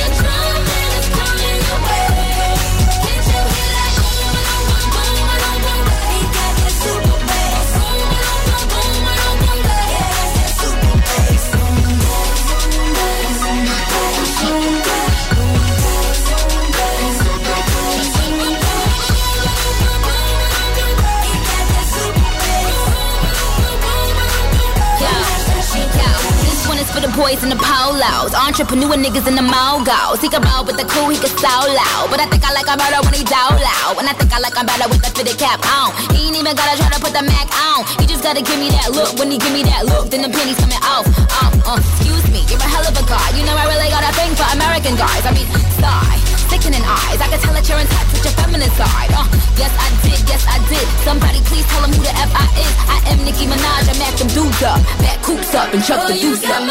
for 26.94 27.02
the 27.02 27.10
boys 27.18 27.42
in 27.42 27.50
the 27.50 27.58
polos, 27.58 28.38
entrepreneur 28.38 28.94
niggas 28.94 29.26
in 29.26 29.34
the 29.34 29.42
mogos. 29.42 30.22
He 30.22 30.30
can 30.30 30.46
roll 30.46 30.62
with 30.62 30.78
the 30.78 30.86
cool, 30.86 31.10
he 31.10 31.18
can 31.18 31.34
so 31.42 31.50
loud. 31.50 32.06
But 32.14 32.22
I 32.22 32.30
think 32.30 32.46
I 32.46 32.54
like 32.54 32.70
him 32.70 32.78
better 32.78 33.02
when 33.02 33.18
he 33.18 33.26
down 33.26 33.58
loud. 33.58 33.98
And 33.98 34.06
I 34.06 34.14
think 34.14 34.30
I 34.30 34.38
like 34.38 34.54
him 34.54 34.70
better 34.70 34.86
with 34.86 35.02
the 35.02 35.10
fitted 35.10 35.42
cap 35.42 35.58
on. 35.66 35.90
He 36.14 36.30
ain't 36.30 36.38
even 36.38 36.54
gotta 36.54 36.78
try 36.78 36.94
to 36.94 37.02
put 37.02 37.18
the 37.18 37.26
Mac 37.26 37.50
on. 37.74 37.90
He 37.98 38.06
just 38.06 38.22
gotta 38.22 38.46
give 38.46 38.62
me 38.62 38.70
that 38.78 38.94
look. 38.94 39.18
When 39.18 39.34
he 39.34 39.42
give 39.42 39.52
me 39.52 39.66
that 39.66 39.90
look, 39.90 40.14
then 40.14 40.22
the 40.22 40.30
pennies 40.30 40.62
coming 40.62 40.78
off. 40.86 41.10
Um, 41.42 41.54
uh, 41.66 41.82
excuse 41.82 42.30
me, 42.30 42.46
you're 42.46 42.62
a 42.62 42.70
hell 42.70 42.86
of 42.86 42.94
a 42.94 43.06
guy. 43.10 43.28
You 43.34 43.42
know 43.50 43.58
I 43.58 43.66
really 43.66 43.90
got 43.90 44.06
a 44.06 44.14
thing 44.14 44.38
for 44.38 44.46
American 44.54 44.94
guys. 44.94 45.26
I 45.26 45.34
mean, 45.34 45.50
sigh, 45.82 46.22
sickening 46.54 46.86
eyes. 46.86 47.18
I 47.18 47.28
can 47.34 47.40
tell 47.42 47.54
that 47.58 47.66
you're 47.66 47.82
in 47.82 47.90
touch 47.90 48.10
with 48.14 48.24
your 48.30 48.36
feminine 48.38 48.70
side. 48.78 49.10
Uh, 49.10 49.26
yes 49.58 49.74
I 49.74 49.90
did, 50.06 50.22
yes 50.30 50.46
I 50.46 50.62
did. 50.70 50.86
Somebody 51.02 51.42
please 51.50 51.66
tell 51.66 51.82
him 51.82 51.92
who 51.98 52.02
the 52.06 52.14
F 52.14 52.30
I 52.30 52.46
is. 52.62 52.74
I 52.86 52.98
am 53.10 53.26
Nicki 53.26 53.50
Minaj. 53.50 53.90
I 53.90 53.94
mac 53.98 54.14
them 54.22 54.30
dudes 54.30 54.62
up, 54.62 54.78
back 55.02 55.18
coops 55.26 55.56
up 55.58 55.74
and 55.74 55.82
chuck 55.84 56.06
the 56.06 56.14
deuce 56.14 56.46
up. 56.46 56.62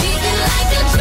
Queremos 0.00 0.99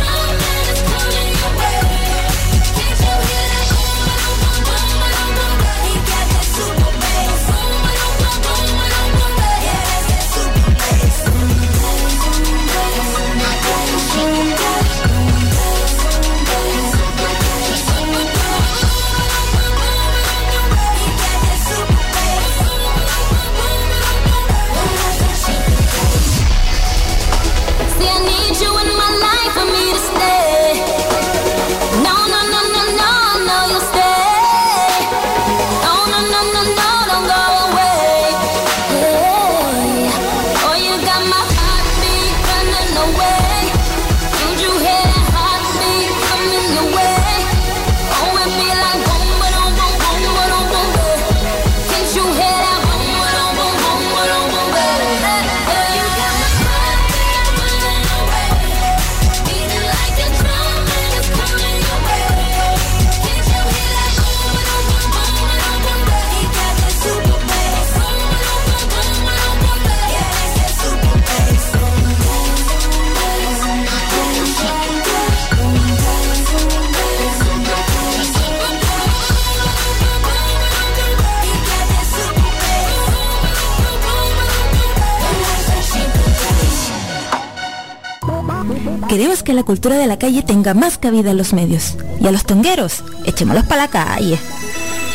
que 89.49 89.55
la 89.55 89.63
cultura 89.63 89.97
de 89.97 90.05
la 90.05 90.19
calle 90.19 90.43
tenga 90.43 90.75
más 90.75 90.99
cabida 90.99 91.31
en 91.31 91.37
los 91.37 91.53
medios. 91.53 91.95
Y 92.21 92.27
a 92.27 92.31
los 92.31 92.45
tongueros, 92.45 93.03
echémoslos 93.25 93.65
para 93.65 93.81
la 93.81 93.87
calle. 93.87 94.37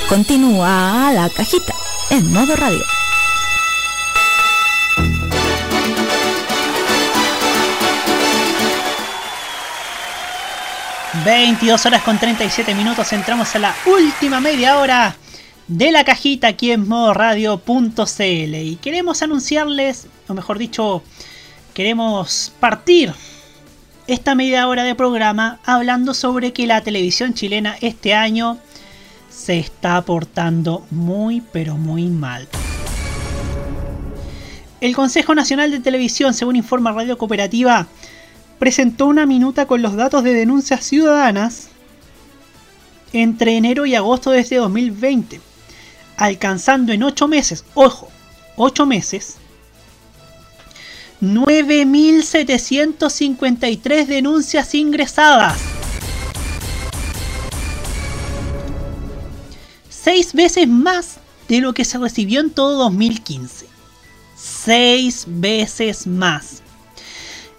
Continúa 0.09 1.13
la 1.15 1.31
cajita 1.31 1.73
en 2.11 2.33
modo 2.33 2.57
radio. 2.57 2.83
22 11.25 11.87
horas 11.87 12.03
con 12.03 12.19
37 12.19 12.75
minutos, 12.75 13.13
entramos 13.13 13.55
a 13.55 13.61
la 13.61 13.77
última 13.87 14.41
media 14.41 14.81
hora 14.81 15.15
de 15.69 15.93
la 15.93 16.03
cajita 16.03 16.49
aquí 16.49 16.73
en 16.73 16.89
modoradio.cl 16.89 18.21
y 18.21 18.79
queremos 18.83 19.23
anunciarles, 19.23 20.09
o 20.27 20.35
mejor 20.35 20.59
dicho, 20.59 21.05
queremos 21.73 22.53
partir 22.59 23.15
esta 24.07 24.35
media 24.35 24.69
hora 24.69 24.85
de 24.85 24.95
programa 24.95 25.59
hablando 25.65 26.13
sobre 26.13 26.53
que 26.53 26.67
la 26.67 26.83
televisión 26.83 27.33
chilena 27.33 27.77
este 27.81 28.13
año 28.13 28.59
se 29.31 29.59
está 29.59 30.01
portando 30.03 30.85
muy 30.91 31.41
pero 31.53 31.77
muy 31.77 32.07
mal. 32.09 32.47
El 34.81 34.95
Consejo 34.95 35.35
Nacional 35.35 35.71
de 35.71 35.81
Televisión, 35.81 36.35
según 36.35 36.57
informa 36.57 36.93
Radio 36.93 37.17
Cooperativa, 37.17 37.87
presentó 38.59 39.07
una 39.07 39.25
minuta 39.25 39.67
con 39.67 39.81
los 39.81 39.95
datos 39.97 40.23
de 40.23 40.35
denuncias 40.35 40.85
ciudadanas 40.85 41.69
entre 43.15 43.57
enero 43.57 43.87
y 43.87 43.95
agosto 43.95 44.31
de 44.31 44.41
este 44.41 44.57
2020, 44.57 45.41
alcanzando 46.19 46.93
en 46.93 47.03
8 47.03 47.29
meses, 47.29 47.65
ojo, 47.73 48.11
8 48.57 48.85
meses, 48.85 49.39
9.753 51.33 54.07
denuncias 54.07 54.75
ingresadas. 54.75 55.59
Seis 59.89 60.35
veces 60.35 60.69
más 60.69 61.17
de 61.49 61.61
lo 61.61 61.73
que 61.73 61.85
se 61.85 61.99
recibió 61.99 62.41
en 62.41 62.51
todo 62.51 62.79
2015. 62.85 63.67
Seis 64.37 65.25
veces 65.27 66.07
más. 66.07 66.63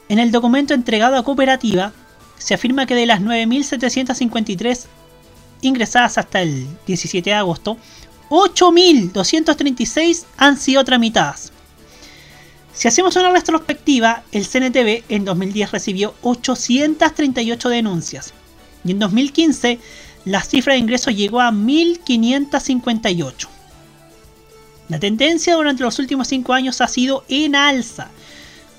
En 0.09 0.19
el 0.19 0.31
documento 0.31 0.73
entregado 0.73 1.15
a 1.15 1.23
Cooperativa, 1.23 1.93
se 2.37 2.53
afirma 2.53 2.85
que 2.85 2.93
de 2.93 3.07
las 3.07 3.21
9.753 3.21 4.85
ingresadas 5.61 6.19
hasta 6.19 6.41
el 6.41 6.67
17 6.85 7.29
de 7.29 7.35
agosto, 7.35 7.77
8.236 8.29 10.25
han 10.37 10.57
sido 10.57 10.83
tramitadas. 10.83 11.51
Si 12.75 12.89
hacemos 12.89 13.15
una 13.15 13.31
retrospectiva, 13.31 14.23
el 14.33 14.45
CNTV 14.45 15.05
en 15.07 15.23
2010 15.23 15.71
recibió 15.71 16.13
838 16.21 17.69
denuncias 17.69 18.33
y 18.83 18.91
en 18.91 18.99
2015 18.99 19.79
la 20.25 20.41
cifra 20.41 20.73
de 20.73 20.79
ingresos 20.79 21.15
llegó 21.15 21.39
a 21.39 21.51
1.558. 21.51 23.47
La 24.89 24.99
tendencia 24.99 25.55
durante 25.55 25.83
los 25.83 25.97
últimos 25.99 26.27
5 26.27 26.53
años 26.53 26.81
ha 26.81 26.89
sido 26.89 27.23
en 27.29 27.55
alza, 27.55 28.09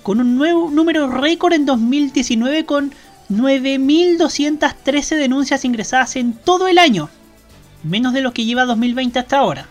con 0.03 0.21
un 0.21 0.37
nuevo 0.37 0.71
número 0.71 1.09
récord 1.11 1.55
en 1.55 1.65
2019 1.65 2.67
con 2.67 2.93
9.213 3.31 5.17
denuncias 5.17 5.65
ingresadas 5.65 6.17
en 6.17 6.35
todo 6.35 6.69
el 6.69 6.77
año, 6.79 7.09
menos 7.83 8.13
de 8.13 8.21
lo 8.21 8.35
que 8.35 8.45
lleva 8.45 8.67
2020 8.67 9.19
hasta 9.19 9.39
ahora. 9.39 9.69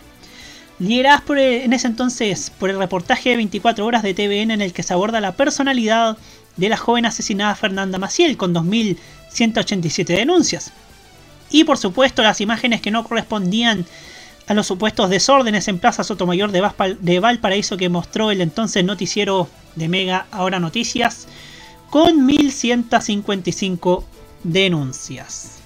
Lideradas 0.79 1.23
el- 1.29 1.39
en 1.39 1.73
ese 1.73 1.87
entonces 1.87 2.51
por 2.59 2.69
el 2.69 2.77
reportaje 2.77 3.29
de 3.29 3.37
24 3.37 3.85
horas 3.85 4.03
de 4.03 4.13
TVN 4.13 4.53
en 4.53 4.61
el 4.61 4.73
que 4.73 4.83
se 4.83 4.93
aborda 4.93 5.21
la 5.21 5.31
personalidad 5.33 6.17
de 6.57 6.69
la 6.69 6.77
joven 6.77 7.05
asesinada 7.05 7.55
Fernanda 7.55 7.97
Maciel 7.97 8.35
con 8.37 8.53
2.187 8.53 10.13
denuncias. 10.15 10.71
Y 11.49 11.63
por 11.63 11.77
supuesto 11.77 12.23
las 12.23 12.41
imágenes 12.41 12.81
que 12.81 12.91
no 12.91 13.03
correspondían 13.03 13.85
a 14.47 14.53
los 14.53 14.67
supuestos 14.67 15.09
desórdenes 15.09 15.67
en 15.67 15.79
Plaza 15.79 16.03
Sotomayor 16.03 16.51
de, 16.51 16.67
de 16.99 17.19
Valparaíso 17.19 17.77
que 17.77 17.89
mostró 17.89 18.31
el 18.31 18.41
entonces 18.41 18.83
noticiero 18.83 19.47
de 19.75 19.87
Mega 19.87 20.27
Ahora 20.31 20.59
Noticias 20.59 21.27
con 21.89 22.25
1155 22.25 24.03
denuncias. 24.43 25.59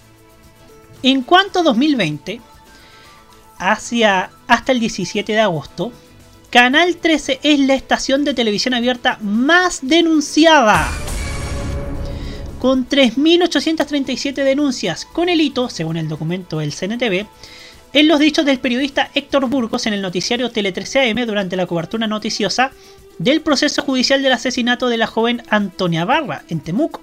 En 1.02 1.24
cuanto 1.24 1.60
a 1.60 1.64
2020, 1.64 2.42
hacia 3.58 4.30
hasta 4.50 4.72
el 4.72 4.80
17 4.80 5.32
de 5.32 5.40
agosto, 5.40 5.94
Canal 6.50 6.98
13 6.98 7.40
es 7.44 7.60
la 7.60 7.76
estación 7.76 8.26
de 8.26 8.34
televisión 8.34 8.74
abierta 8.74 9.20
más 9.22 9.80
denunciada. 9.84 10.90
Con 12.58 12.90
3.837 12.90 14.34
denuncias, 14.44 15.06
con 15.06 15.30
el 15.30 15.40
hito, 15.40 15.70
según 15.70 15.98
el 15.98 16.10
documento 16.10 16.58
del 16.60 16.74
CNTV, 16.74 17.28
en 17.94 18.08
los 18.08 18.20
dichos 18.20 18.46
del 18.46 18.60
periodista 18.60 19.12
Héctor 19.14 19.48
Burgos 19.48 19.86
en 19.86 19.94
el 19.94 20.02
noticiario 20.02 20.50
Tele 20.50 20.72
13 20.72 21.12
AM 21.12 21.26
durante 21.28 21.56
la 21.56 21.68
cobertura 21.68 22.08
noticiosa 22.08 22.72
del 23.20 23.42
proceso 23.42 23.84
judicial 23.84 24.24
del 24.24 24.34
asesinato 24.34 24.90
de 24.90 24.98
la 24.98 25.08
joven 25.08 25.44
Antonia 25.50 26.06
Barra 26.06 26.44
en 26.50 26.60
Temuco. 26.60 27.02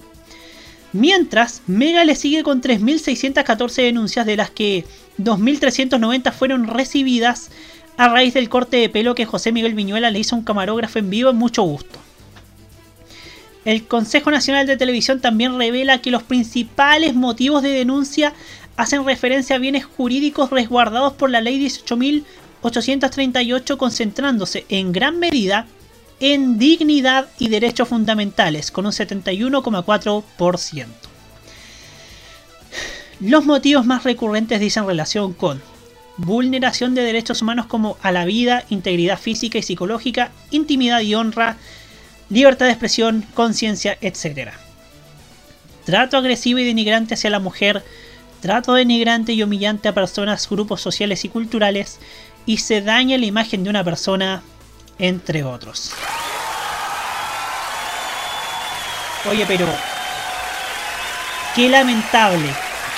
Mientras, 0.92 1.62
Mega 1.66 2.04
le 2.04 2.16
sigue 2.16 2.42
con 2.42 2.60
3.614 2.60 3.82
denuncias, 3.82 4.26
de 4.26 4.36
las 4.36 4.50
que 4.50 4.84
2.390 5.18 6.32
fueron 6.32 6.66
recibidas 6.66 7.50
a 7.96 8.08
raíz 8.08 8.34
del 8.34 8.48
corte 8.48 8.76
de 8.76 8.88
pelo 8.88 9.14
que 9.14 9.26
José 9.26 9.52
Miguel 9.52 9.74
Viñuela 9.74 10.10
le 10.10 10.18
hizo 10.18 10.34
a 10.34 10.38
un 10.38 10.44
camarógrafo 10.44 10.98
en 10.98 11.10
vivo 11.10 11.30
en 11.30 11.36
mucho 11.36 11.62
gusto. 11.62 11.98
El 13.64 13.86
Consejo 13.86 14.30
Nacional 14.30 14.66
de 14.66 14.76
Televisión 14.76 15.20
también 15.20 15.58
revela 15.58 16.00
que 16.00 16.12
los 16.12 16.22
principales 16.22 17.14
motivos 17.14 17.62
de 17.62 17.70
denuncia 17.70 18.32
hacen 18.76 19.04
referencia 19.04 19.56
a 19.56 19.58
bienes 19.58 19.84
jurídicos 19.84 20.50
resguardados 20.50 21.14
por 21.14 21.30
la 21.30 21.40
Ley 21.40 21.60
18.838, 21.66 23.76
concentrándose 23.76 24.66
en 24.68 24.92
gran 24.92 25.18
medida 25.18 25.66
en 26.20 26.58
dignidad 26.58 27.26
y 27.38 27.48
derechos 27.48 27.88
fundamentales, 27.88 28.70
con 28.70 28.86
un 28.86 28.92
71,4%. 28.92 30.86
Los 33.20 33.46
motivos 33.46 33.86
más 33.86 34.04
recurrentes 34.04 34.60
dicen 34.60 34.86
relación 34.86 35.32
con 35.32 35.62
vulneración 36.18 36.94
de 36.94 37.02
derechos 37.02 37.42
humanos 37.42 37.66
como 37.66 37.96
a 38.02 38.12
la 38.12 38.24
vida, 38.24 38.64
integridad 38.70 39.18
física 39.18 39.58
y 39.58 39.62
psicológica, 39.62 40.30
intimidad 40.50 41.00
y 41.00 41.14
honra, 41.14 41.56
libertad 42.30 42.66
de 42.66 42.72
expresión, 42.72 43.24
conciencia, 43.34 43.96
etc. 44.00 44.50
Trato 45.84 46.16
agresivo 46.16 46.58
y 46.58 46.64
denigrante 46.64 47.14
hacia 47.14 47.30
la 47.30 47.38
mujer, 47.38 47.84
trato 48.40 48.74
denigrante 48.74 49.32
y 49.32 49.42
humillante 49.42 49.88
a 49.88 49.94
personas, 49.94 50.48
grupos 50.48 50.80
sociales 50.80 51.24
y 51.24 51.28
culturales, 51.28 51.98
y 52.44 52.58
se 52.58 52.80
daña 52.80 53.18
la 53.18 53.26
imagen 53.26 53.64
de 53.64 53.70
una 53.70 53.84
persona, 53.84 54.42
entre 54.98 55.42
otros. 55.42 55.90
Oye, 59.28 59.44
pero 59.46 59.66
qué 61.54 61.68
lamentable, 61.68 62.48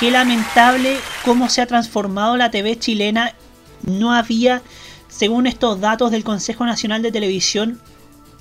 qué 0.01 0.11
lamentable 0.11 0.99
cómo 1.25 1.49
se 1.49 1.61
ha 1.61 1.67
transformado 1.67 2.37
la 2.37 2.51
TV 2.51 2.79
chilena. 2.79 3.35
No 3.83 4.13
había, 4.13 4.63
según 5.09 5.47
estos 5.47 5.81
datos 5.81 6.11
del 6.11 6.25
Consejo 6.25 6.65
Nacional 6.67 7.03
de 7.03 7.13
Televisión, 7.13 7.81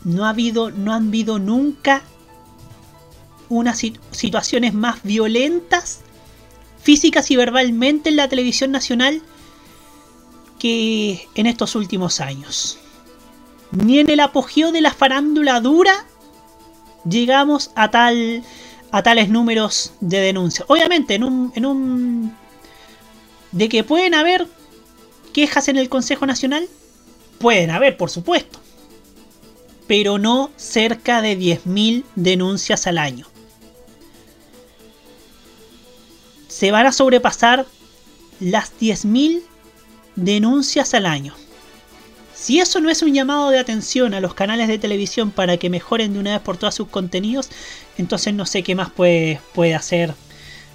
no 0.04 0.26
ha 0.26 0.30
habido, 0.30 0.72
no 0.72 0.94
han 0.94 1.08
habido 1.08 1.40
nunca 1.40 2.02
unas 3.50 3.82
sit- 3.82 4.00
situaciones 4.12 4.74
más 4.74 5.04
violentas, 5.04 6.02
físicas 6.82 7.32
y 7.32 7.36
verbalmente 7.36 8.10
en 8.10 8.16
la 8.18 8.28
televisión 8.28 8.72
nacional 8.72 9.22
que 10.60 11.28
en 11.36 11.46
estos 11.46 11.76
últimos 11.76 12.20
años. 12.20 12.78
Ni 13.72 14.00
en 14.00 14.10
el 14.10 14.20
apogeo 14.20 14.72
de 14.72 14.82
la 14.82 14.94
farándula 14.94 15.60
dura 15.60 16.06
llegamos 17.08 17.72
a 17.76 17.92
tal 17.92 18.44
a 18.92 19.04
tales 19.04 19.30
números 19.30 19.94
de 20.00 20.20
denuncias. 20.20 20.66
Obviamente, 20.70 21.16
en 21.16 21.24
un, 21.24 21.52
en 21.56 21.66
un 21.66 22.36
de 23.52 23.70
que 23.70 23.84
pueden 23.84 24.14
haber 24.14 24.48
quejas 25.34 25.68
en 25.68 25.78
el 25.78 25.90
Consejo 25.90 26.26
Nacional, 26.26 26.68
pueden 27.40 27.70
haber, 27.70 27.98
por 27.98 28.10
supuesto, 28.10 28.60
pero 29.88 30.18
no 30.18 30.52
cerca 30.56 31.22
de 31.22 31.38
10.000 31.38 32.04
denuncias 32.16 32.88
al 32.88 32.98
año. 32.98 33.28
Se 36.48 36.72
van 36.72 36.88
a 36.88 36.92
sobrepasar 36.92 37.66
las 38.40 38.72
10.000 38.80 39.44
denuncias 40.16 40.94
al 40.94 41.06
año. 41.06 41.36
Si 42.38 42.60
eso 42.60 42.80
no 42.80 42.92
es 42.92 43.02
un 43.02 43.16
llamado 43.16 43.50
de 43.50 43.58
atención 43.58 44.14
a 44.14 44.20
los 44.20 44.36
canales 44.36 44.68
de 44.68 44.78
televisión 44.78 45.32
para 45.32 45.58
que 45.58 45.72
mejoren 45.72 46.14
de 46.14 46.20
una 46.20 46.34
vez 46.34 46.42
por 46.42 46.56
todas 46.56 46.76
sus 46.76 46.88
contenidos, 46.88 47.50
entonces 47.98 48.34
no 48.36 48.46
sé 48.46 48.62
qué 48.62 48.76
más 48.76 48.92
puede, 48.92 49.40
hacer, 49.76 50.14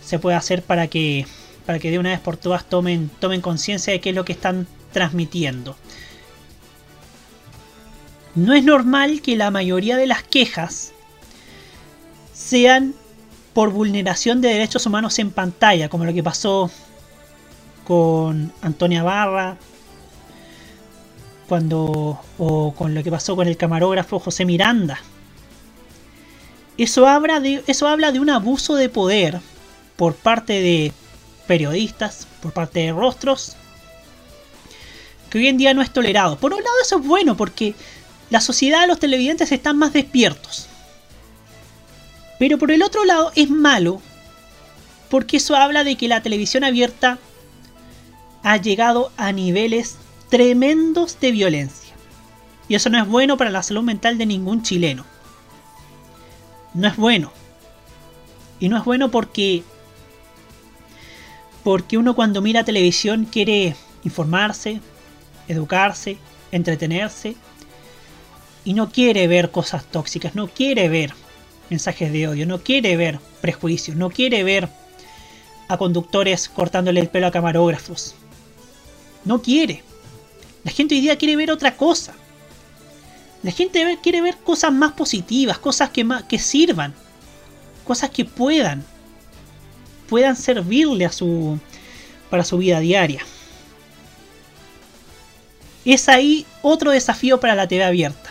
se 0.05 0.18
puede 0.18 0.36
hacer 0.36 0.64
para 0.64 0.89
que, 0.89 1.24
para 1.64 1.78
que 1.78 1.93
de 1.93 2.01
una 2.01 2.10
vez 2.10 2.18
por 2.18 2.36
todas 2.36 2.64
tomen, 2.68 3.10
tomen 3.20 3.40
conciencia 3.40 3.93
de 3.93 4.01
qué 4.01 4.10
es 4.10 4.16
lo 4.16 4.24
que 4.24 4.32
están 4.32 4.66
transmitiendo. 4.93 5.76
No 8.34 8.55
es 8.55 8.64
normal 8.64 9.22
que 9.22 9.36
la 9.36 9.52
mayoría 9.52 9.97
de 9.97 10.09
las 10.09 10.24
quejas 10.24 10.93
sean 12.34 12.93
por 13.52 13.70
vulneración 13.70 14.40
de 14.40 14.48
derechos 14.48 14.84
humanos 14.84 15.16
en 15.20 15.30
pantalla, 15.30 15.89
como 15.89 16.05
lo 16.06 16.12
que 16.12 16.24
pasó 16.24 16.72
con 17.84 18.52
Antonia 18.62 19.05
Barra, 19.05 19.59
cuando 21.52 22.18
o 22.38 22.72
con 22.72 22.94
lo 22.94 23.02
que 23.02 23.10
pasó 23.10 23.36
con 23.36 23.46
el 23.46 23.58
camarógrafo 23.58 24.18
José 24.18 24.46
Miranda. 24.46 24.98
Eso 26.78 27.06
habla 27.06 27.40
de, 27.40 27.62
eso 27.66 27.88
habla 27.88 28.10
de 28.10 28.20
un 28.20 28.30
abuso 28.30 28.74
de 28.74 28.88
poder 28.88 29.38
por 29.96 30.14
parte 30.14 30.54
de 30.54 30.94
periodistas, 31.46 32.26
por 32.40 32.54
parte 32.54 32.80
de 32.80 32.92
rostros, 32.92 33.56
que 35.28 35.36
hoy 35.36 35.48
en 35.48 35.58
día 35.58 35.74
no 35.74 35.82
es 35.82 35.92
tolerado. 35.92 36.38
Por 36.38 36.54
un 36.54 36.62
lado 36.62 36.74
eso 36.82 37.00
es 37.00 37.06
bueno 37.06 37.36
porque 37.36 37.74
la 38.30 38.40
sociedad, 38.40 38.88
los 38.88 38.98
televidentes 38.98 39.52
están 39.52 39.76
más 39.76 39.92
despiertos. 39.92 40.68
Pero 42.38 42.56
por 42.56 42.70
el 42.70 42.82
otro 42.82 43.04
lado 43.04 43.30
es 43.34 43.50
malo 43.50 44.00
porque 45.10 45.36
eso 45.36 45.54
habla 45.54 45.84
de 45.84 45.96
que 45.96 46.08
la 46.08 46.22
televisión 46.22 46.64
abierta 46.64 47.18
ha 48.42 48.56
llegado 48.56 49.12
a 49.18 49.32
niveles 49.32 49.98
tremendos 50.32 51.20
de 51.20 51.30
violencia. 51.30 51.92
Y 52.66 52.74
eso 52.74 52.88
no 52.88 52.98
es 52.98 53.06
bueno 53.06 53.36
para 53.36 53.50
la 53.50 53.62
salud 53.62 53.82
mental 53.82 54.16
de 54.16 54.24
ningún 54.24 54.62
chileno. 54.62 55.04
No 56.72 56.88
es 56.88 56.96
bueno. 56.96 57.30
Y 58.59 58.70
no 58.70 58.78
es 58.78 58.84
bueno 58.86 59.10
porque 59.10 59.62
porque 61.62 61.98
uno 61.98 62.14
cuando 62.14 62.40
mira 62.40 62.64
televisión 62.64 63.26
quiere 63.26 63.76
informarse, 64.04 64.80
educarse, 65.48 66.16
entretenerse 66.50 67.36
y 68.64 68.72
no 68.72 68.90
quiere 68.90 69.28
ver 69.28 69.50
cosas 69.50 69.84
tóxicas, 69.84 70.34
no 70.34 70.48
quiere 70.48 70.88
ver 70.88 71.12
mensajes 71.68 72.10
de 72.10 72.28
odio, 72.28 72.46
no 72.46 72.62
quiere 72.62 72.96
ver 72.96 73.20
prejuicios, 73.42 73.98
no 73.98 74.09
quiere 74.09 74.44
ver 74.44 74.70
a 75.68 75.76
conductores 75.76 76.48
cortándole 76.48 77.00
el 77.00 77.10
pelo 77.10 77.26
a 77.26 77.32
camarógrafos. 77.32 78.14
No 79.26 79.42
quiere. 79.42 79.91
La 80.64 80.70
gente 80.70 80.94
hoy 80.94 81.01
día 81.01 81.16
quiere 81.18 81.36
ver 81.36 81.51
otra 81.51 81.76
cosa. 81.76 82.14
La 83.43 83.51
gente 83.51 83.98
quiere 84.02 84.20
ver 84.20 84.36
cosas 84.36 84.72
más 84.72 84.93
positivas, 84.93 85.59
cosas 85.59 85.90
que, 85.90 86.06
que 86.28 86.39
sirvan, 86.39 86.94
cosas 87.84 88.10
que 88.10 88.24
puedan 88.24 88.84
puedan 90.12 90.36
servirle 90.36 91.06
a 91.06 91.10
su, 91.10 91.59
para 92.28 92.44
su 92.44 92.59
vida 92.59 92.80
diaria. 92.80 93.22
Es 95.86 96.06
ahí 96.10 96.44
otro 96.60 96.90
desafío 96.90 97.40
para 97.40 97.55
la 97.55 97.66
TV 97.66 97.82
abierta. 97.82 98.30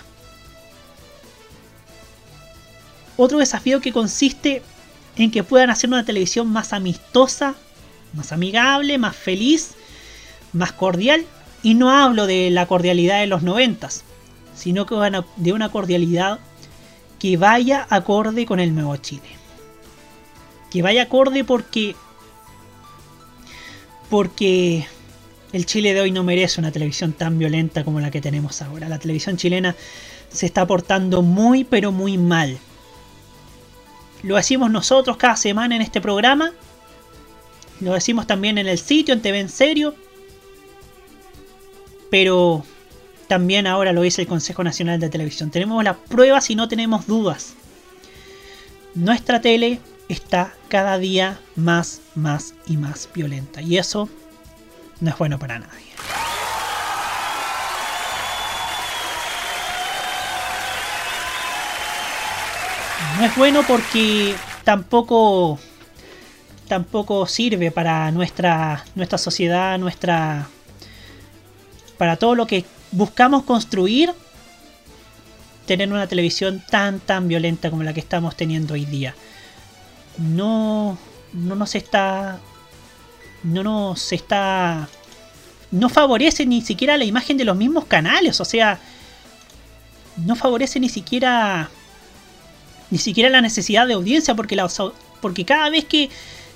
Otro 3.17 3.39
desafío 3.39 3.81
que 3.81 3.91
consiste 3.91 4.61
en 5.15 5.31
que 5.31 5.43
puedan 5.43 5.71
hacer 5.71 5.89
una 5.89 6.05
televisión 6.05 6.47
más 6.49 6.71
amistosa, 6.71 7.55
más 8.13 8.31
amigable, 8.31 8.99
más 8.99 9.15
feliz, 9.15 9.71
más 10.53 10.71
cordial. 10.71 11.25
Y 11.63 11.75
no 11.75 11.91
hablo 11.91 12.27
de 12.27 12.49
la 12.49 12.65
cordialidad 12.65 13.19
de 13.19 13.27
los 13.27 13.43
noventas, 13.43 14.03
sino 14.55 14.85
que 14.85 14.95
de 15.37 15.53
una 15.53 15.69
cordialidad 15.69 16.39
que 17.19 17.37
vaya 17.37 17.85
acorde 17.89 18.45
con 18.45 18.59
el 18.59 18.73
nuevo 18.73 18.95
Chile 18.97 19.41
que 20.71 20.81
vaya 20.81 21.03
acorde 21.03 21.43
porque 21.43 21.95
porque 24.09 24.87
el 25.53 25.65
Chile 25.65 25.93
de 25.93 26.01
hoy 26.01 26.11
no 26.11 26.23
merece 26.23 26.59
una 26.59 26.71
televisión 26.71 27.13
tan 27.13 27.37
violenta 27.37 27.83
como 27.83 27.99
la 27.99 28.09
que 28.09 28.21
tenemos 28.21 28.61
ahora. 28.61 28.89
La 28.89 28.99
televisión 28.99 29.37
chilena 29.37 29.75
se 30.29 30.45
está 30.45 30.65
portando 30.65 31.21
muy 31.21 31.63
pero 31.63 31.91
muy 31.91 32.17
mal. 32.17 32.57
Lo 34.23 34.35
decimos 34.35 34.71
nosotros 34.71 35.17
cada 35.17 35.35
semana 35.35 35.75
en 35.75 35.81
este 35.81 36.01
programa. 36.01 36.51
Lo 37.81 37.93
decimos 37.93 38.27
también 38.27 38.57
en 38.57 38.67
el 38.67 38.79
sitio, 38.79 39.13
en 39.13 39.21
TV 39.21 39.39
en 39.39 39.49
serio. 39.49 39.95
Pero 42.11 42.63
también 43.27 43.65
ahora 43.65 43.93
lo 43.93 44.01
dice 44.01 44.21
el 44.21 44.27
Consejo 44.27 44.63
Nacional 44.63 44.99
de 44.99 45.09
Televisión. 45.09 45.49
Tenemos 45.49 45.83
las 45.83 45.95
pruebas 45.95 46.49
y 46.49 46.55
no 46.55 46.67
tenemos 46.67 47.07
dudas. 47.07 47.53
Nuestra 48.93 49.39
tele 49.39 49.79
está 50.09 50.53
cada 50.67 50.97
día 50.97 51.39
más, 51.55 52.01
más 52.13 52.53
y 52.67 52.75
más 52.75 53.07
violenta. 53.13 53.61
Y 53.61 53.77
eso 53.77 54.09
no 54.99 55.09
es 55.09 55.17
bueno 55.17 55.39
para 55.39 55.59
nadie. 55.59 55.91
No 63.17 63.25
es 63.25 63.35
bueno 63.37 63.63
porque 63.65 64.35
tampoco 64.65 65.57
tampoco 66.67 67.27
sirve 67.27 67.71
para 67.71 68.11
nuestra 68.11 68.83
nuestra 68.95 69.17
sociedad, 69.17 69.77
nuestra 69.77 70.49
para 72.01 72.15
todo 72.15 72.33
lo 72.33 72.47
que 72.47 72.65
buscamos 72.91 73.43
construir 73.43 74.11
tener 75.67 75.87
una 75.87 76.07
televisión 76.07 76.63
tan 76.67 76.99
tan 76.99 77.27
violenta 77.27 77.69
como 77.69 77.83
la 77.83 77.93
que 77.93 77.99
estamos 77.99 78.35
teniendo 78.35 78.73
hoy 78.73 78.85
día. 78.85 79.13
No, 80.17 80.97
no 81.31 81.55
nos 81.55 81.75
está, 81.75 82.39
no 83.43 83.61
nos 83.61 84.13
está, 84.13 84.89
no 85.69 85.89
favorece 85.89 86.47
ni 86.47 86.63
siquiera 86.63 86.97
la 86.97 87.05
imagen 87.05 87.37
de 87.37 87.45
los 87.45 87.55
mismos 87.55 87.85
canales, 87.85 88.41
o 88.41 88.45
sea, 88.45 88.79
no 90.25 90.35
favorece 90.35 90.79
ni 90.79 90.89
siquiera, 90.89 91.69
ni 92.89 92.97
siquiera 92.97 93.29
la 93.29 93.41
necesidad 93.41 93.85
de 93.85 93.93
audiencia, 93.93 94.33
porque, 94.33 94.57
porque 95.21 95.45
cada 95.45 95.69
vez 95.69 95.85
que, 95.85 96.09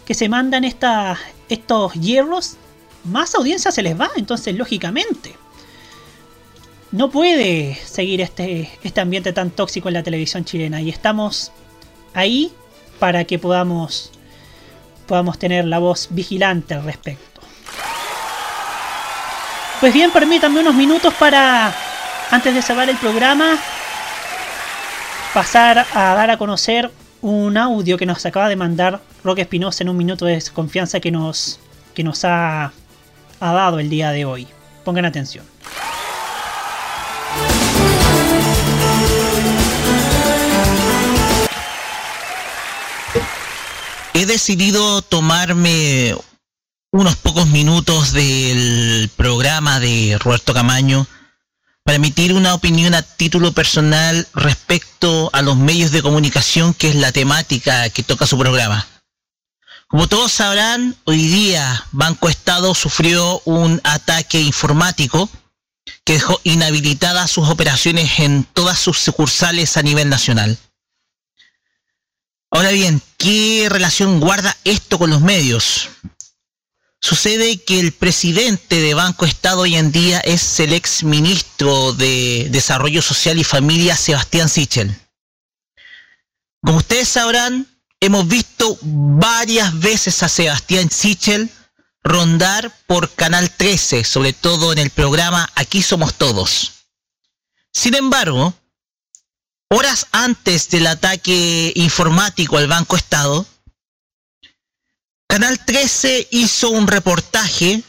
que 0.07 0.15
se 0.15 0.27
mandan 0.27 0.63
estos 0.63 1.93
hierros, 1.93 2.57
más 3.05 3.35
audiencia 3.35 3.71
se 3.71 3.81
les 3.81 3.99
va, 3.99 4.09
entonces 4.15 4.55
lógicamente 4.55 5.35
no 6.91 7.09
puede 7.09 7.75
seguir 7.85 8.21
este, 8.21 8.71
este 8.83 9.01
ambiente 9.01 9.33
tan 9.33 9.49
tóxico 9.49 9.89
en 9.89 9.95
la 9.95 10.03
televisión 10.03 10.45
chilena 10.45 10.81
y 10.81 10.89
estamos 10.89 11.51
ahí 12.13 12.53
para 12.99 13.25
que 13.25 13.37
podamos, 13.37 14.11
podamos 15.05 15.37
tener 15.37 15.65
la 15.65 15.79
voz 15.79 16.07
vigilante 16.11 16.73
al 16.73 16.83
respecto. 16.83 17.41
Pues 19.81 19.93
bien, 19.93 20.09
permítanme 20.11 20.61
unos 20.61 20.73
minutos 20.73 21.13
para, 21.15 21.75
antes 22.31 22.55
de 22.55 22.61
cerrar 22.61 22.89
el 22.89 22.95
programa, 22.95 23.59
pasar 25.33 25.85
a 25.93 26.15
dar 26.15 26.31
a 26.31 26.37
conocer 26.37 26.91
un 27.21 27.57
audio 27.57 27.97
que 27.97 28.05
nos 28.05 28.25
acaba 28.25 28.47
de 28.47 28.55
mandar 28.55 29.01
Roque 29.23 29.41
Espinosa 29.41 29.83
en 29.83 29.89
un 29.89 29.97
minuto 29.97 30.25
de 30.25 30.41
confianza 30.53 31.01
que 31.01 31.11
nos, 31.11 31.59
que 31.93 32.03
nos 32.03 32.23
ha, 32.23 32.71
ha 33.45 33.53
dado 33.53 33.79
el 33.79 33.89
día 33.89 34.11
de 34.11 34.25
hoy. 34.25 34.47
Pongan 34.83 35.05
atención. 35.05 35.45
he 44.13 44.25
decidido 44.25 45.01
tomarme 45.01 46.15
unos 46.91 47.17
pocos 47.17 47.47
minutos 47.47 48.13
del 48.13 49.09
programa 49.17 49.81
de 49.81 50.17
Roberto 50.21 50.53
Camaño 50.53 51.05
para 51.83 51.97
emitir 51.97 52.33
una 52.33 52.53
opinión 52.53 52.95
a 52.95 53.01
título 53.01 53.51
personal 53.51 54.25
respecto 54.33 55.29
a 55.33 55.41
los 55.41 55.57
medios 55.57 55.91
de 55.91 56.01
comunicación, 56.01 56.73
que 56.73 56.87
es 56.87 56.95
la 56.95 57.11
temática 57.11 57.89
que 57.89 58.03
toca 58.03 58.25
su 58.25 58.37
programa. 58.37 58.87
Como 59.87 60.07
todos 60.07 60.31
sabrán, 60.31 60.95
hoy 61.03 61.27
día 61.27 61.85
Banco 61.91 62.27
Estado 62.27 62.73
sufrió 62.73 63.41
un 63.45 63.79
ataque 63.83 64.41
informático 64.41 65.29
que 66.03 66.13
dejó 66.13 66.41
inhabilitadas 66.43 67.29
sus 67.29 67.49
operaciones 67.49 68.19
en 68.19 68.45
todas 68.45 68.79
sus 68.79 68.97
sucursales 68.97 69.77
a 69.77 69.83
nivel 69.83 70.09
nacional. 70.09 70.57
Ahora 72.49 72.71
bien, 72.71 73.01
¿qué 73.17 73.67
relación 73.69 74.19
guarda 74.19 74.57
esto 74.63 74.97
con 74.97 75.11
los 75.11 75.21
medios? 75.21 75.89
Sucede 76.99 77.61
que 77.61 77.79
el 77.79 77.91
presidente 77.91 78.81
de 78.81 78.95
Banco 78.95 79.25
Estado 79.25 79.61
hoy 79.61 79.75
en 79.75 79.91
día 79.91 80.19
es 80.21 80.59
el 80.59 80.73
ex 80.73 81.03
ministro 81.03 81.93
de 81.93 82.47
Desarrollo 82.49 83.03
Social 83.03 83.37
y 83.37 83.43
Familia, 83.43 83.95
Sebastián 83.95 84.49
Sichel. 84.49 84.95
Como 86.63 86.77
ustedes 86.77 87.07
sabrán, 87.07 87.67
hemos 87.99 88.27
visto 88.27 88.77
varias 88.81 89.77
veces 89.79 90.21
a 90.23 90.29
Sebastián 90.29 90.89
Sichel 90.89 91.49
rondar 92.03 92.71
por 92.85 93.11
Canal 93.13 93.49
13, 93.49 94.03
sobre 94.03 94.33
todo 94.33 94.71
en 94.71 94.77
el 94.77 94.91
programa 94.91 95.49
Aquí 95.55 95.81
Somos 95.81 96.13
Todos. 96.13 96.85
Sin 97.73 97.95
embargo, 97.95 98.53
horas 99.69 100.07
antes 100.11 100.69
del 100.69 100.87
ataque 100.87 101.73
informático 101.75 102.57
al 102.57 102.67
Banco 102.67 102.95
Estado, 102.95 103.45
Canal 105.27 105.59
13 105.65 106.27
hizo 106.31 106.69
un 106.69 106.87
reportaje, 106.87 107.83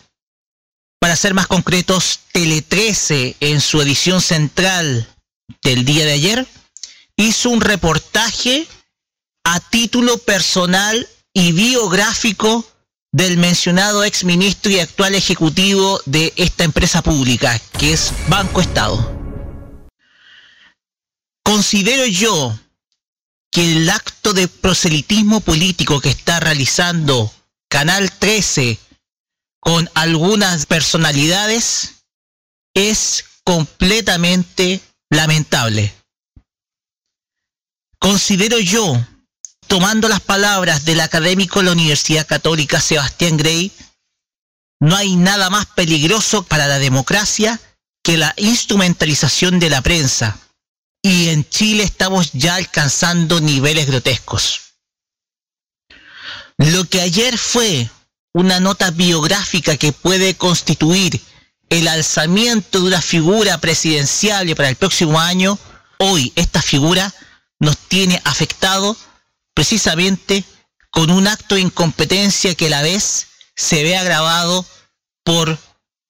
para 0.98 1.14
ser 1.14 1.34
más 1.34 1.46
concretos, 1.46 2.20
Tele 2.32 2.62
13 2.62 3.36
en 3.40 3.60
su 3.60 3.80
edición 3.82 4.20
central 4.20 5.06
del 5.62 5.84
día 5.84 6.06
de 6.06 6.12
ayer, 6.12 6.46
hizo 7.16 7.50
un 7.50 7.60
reportaje 7.60 8.66
a 9.48 9.60
título 9.60 10.18
personal 10.18 11.08
y 11.32 11.52
biográfico 11.52 12.66
del 13.12 13.38
mencionado 13.38 14.02
exministro 14.02 14.72
y 14.72 14.80
actual 14.80 15.14
ejecutivo 15.14 16.00
de 16.04 16.32
esta 16.36 16.64
empresa 16.64 17.00
pública, 17.00 17.56
que 17.78 17.92
es 17.92 18.12
Banco 18.28 18.60
Estado. 18.60 18.98
Considero 21.44 22.06
yo 22.06 22.58
que 23.52 23.76
el 23.76 23.88
acto 23.88 24.32
de 24.32 24.48
proselitismo 24.48 25.40
político 25.40 26.00
que 26.00 26.10
está 26.10 26.40
realizando 26.40 27.32
Canal 27.68 28.10
13 28.10 28.80
con 29.60 29.88
algunas 29.94 30.66
personalidades 30.66 32.02
es 32.74 33.24
completamente 33.44 34.80
lamentable. 35.08 35.94
Considero 38.00 38.58
yo, 38.58 39.06
tomando 39.66 40.08
las 40.08 40.20
palabras 40.20 40.84
del 40.84 41.00
académico 41.00 41.58
de 41.58 41.66
la 41.66 41.72
Universidad 41.72 42.26
Católica 42.26 42.80
Sebastián 42.80 43.36
Grey, 43.36 43.72
no 44.80 44.96
hay 44.96 45.16
nada 45.16 45.50
más 45.50 45.66
peligroso 45.66 46.42
para 46.42 46.66
la 46.66 46.78
democracia 46.78 47.60
que 48.02 48.16
la 48.16 48.34
instrumentalización 48.36 49.58
de 49.58 49.70
la 49.70 49.80
prensa. 49.82 50.38
Y 51.02 51.28
en 51.28 51.48
Chile 51.48 51.82
estamos 51.82 52.32
ya 52.32 52.56
alcanzando 52.56 53.40
niveles 53.40 53.86
grotescos. 53.86 54.60
Lo 56.58 56.84
que 56.84 57.00
ayer 57.00 57.36
fue 57.38 57.88
una 58.32 58.60
nota 58.60 58.90
biográfica 58.90 59.76
que 59.76 59.92
puede 59.92 60.36
constituir 60.36 61.20
el 61.68 61.88
alzamiento 61.88 62.80
de 62.80 62.86
una 62.86 63.02
figura 63.02 63.58
presidencial 63.58 64.54
para 64.54 64.68
el 64.68 64.76
próximo 64.76 65.18
año, 65.18 65.58
hoy 65.98 66.32
esta 66.36 66.62
figura 66.62 67.12
nos 67.58 67.76
tiene 67.76 68.20
afectado 68.24 68.96
precisamente 69.56 70.44
con 70.90 71.10
un 71.10 71.26
acto 71.26 71.54
de 71.54 71.62
incompetencia 71.62 72.54
que 72.54 72.66
a 72.66 72.70
la 72.70 72.82
vez 72.82 73.28
se 73.54 73.82
ve 73.82 73.96
agravado 73.96 74.66
por 75.24 75.58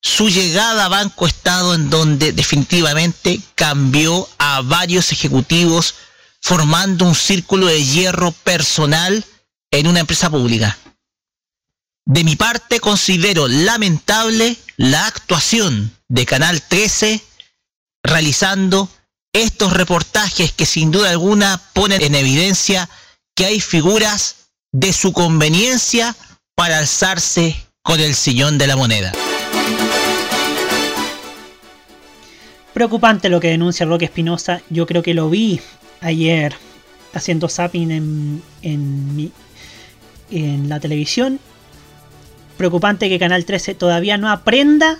su 0.02 0.28
llegada 0.28 0.85
a 0.85 0.89
Banco 0.89 1.28
Estado 1.28 1.74
en 1.74 1.89
donde 1.89 2.32
definitivamente 2.32 3.40
cambió 3.55 4.28
a 4.39 4.62
varios 4.62 5.12
ejecutivos 5.12 5.94
formando 6.43 7.05
un 7.05 7.14
círculo 7.14 7.66
de 7.66 7.85
hierro 7.85 8.32
personal 8.32 9.24
en 9.70 9.86
una 9.86 10.01
empresa 10.01 10.28
pública. 10.28 10.77
De 12.05 12.24
mi 12.24 12.35
parte 12.35 12.81
considero 12.81 13.47
lamentable 13.47 14.56
la 14.77 15.06
actuación 15.06 15.97
de 16.09 16.27
Canal 16.27 16.62
13 16.62 17.23
realizando 18.02 18.89
estos 19.32 19.73
reportajes 19.73 20.51
que 20.51 20.66
sin 20.66 20.90
duda 20.90 21.10
alguna 21.10 21.62
ponen 21.74 22.02
en 22.02 22.16
evidencia 22.16 22.89
que 23.37 23.45
hay 23.45 23.61
figuras 23.61 24.49
de 24.73 24.93
su 24.93 25.13
conveniencia 25.13 26.17
para 26.57 26.79
alzarse 26.79 27.55
con 27.83 28.01
el 28.01 28.15
sillón 28.15 28.59
de 28.59 28.67
la 28.67 28.77
moneda. 28.77 29.13
Preocupante 32.73 33.29
lo 33.29 33.39
que 33.41 33.49
denuncia 33.49 33.87
Roque 33.87 34.07
Espinosa. 34.07 34.63
Yo 34.71 34.87
creo 34.87 35.03
que 35.03 35.15
lo 35.15 35.31
vi 35.31 35.61
ayer 36.01 36.55
haciendo 37.15 37.49
zapping 37.49 37.91
en, 37.91 38.43
en, 38.63 39.17
mi- 39.17 39.33
en 40.31 40.69
la 40.69 40.81
televisión. 40.81 41.39
Preocupante 42.57 43.09
que 43.09 43.19
Canal 43.19 43.45
13 43.45 43.75
todavía 43.75 44.17
no 44.19 44.31
aprenda 44.31 44.99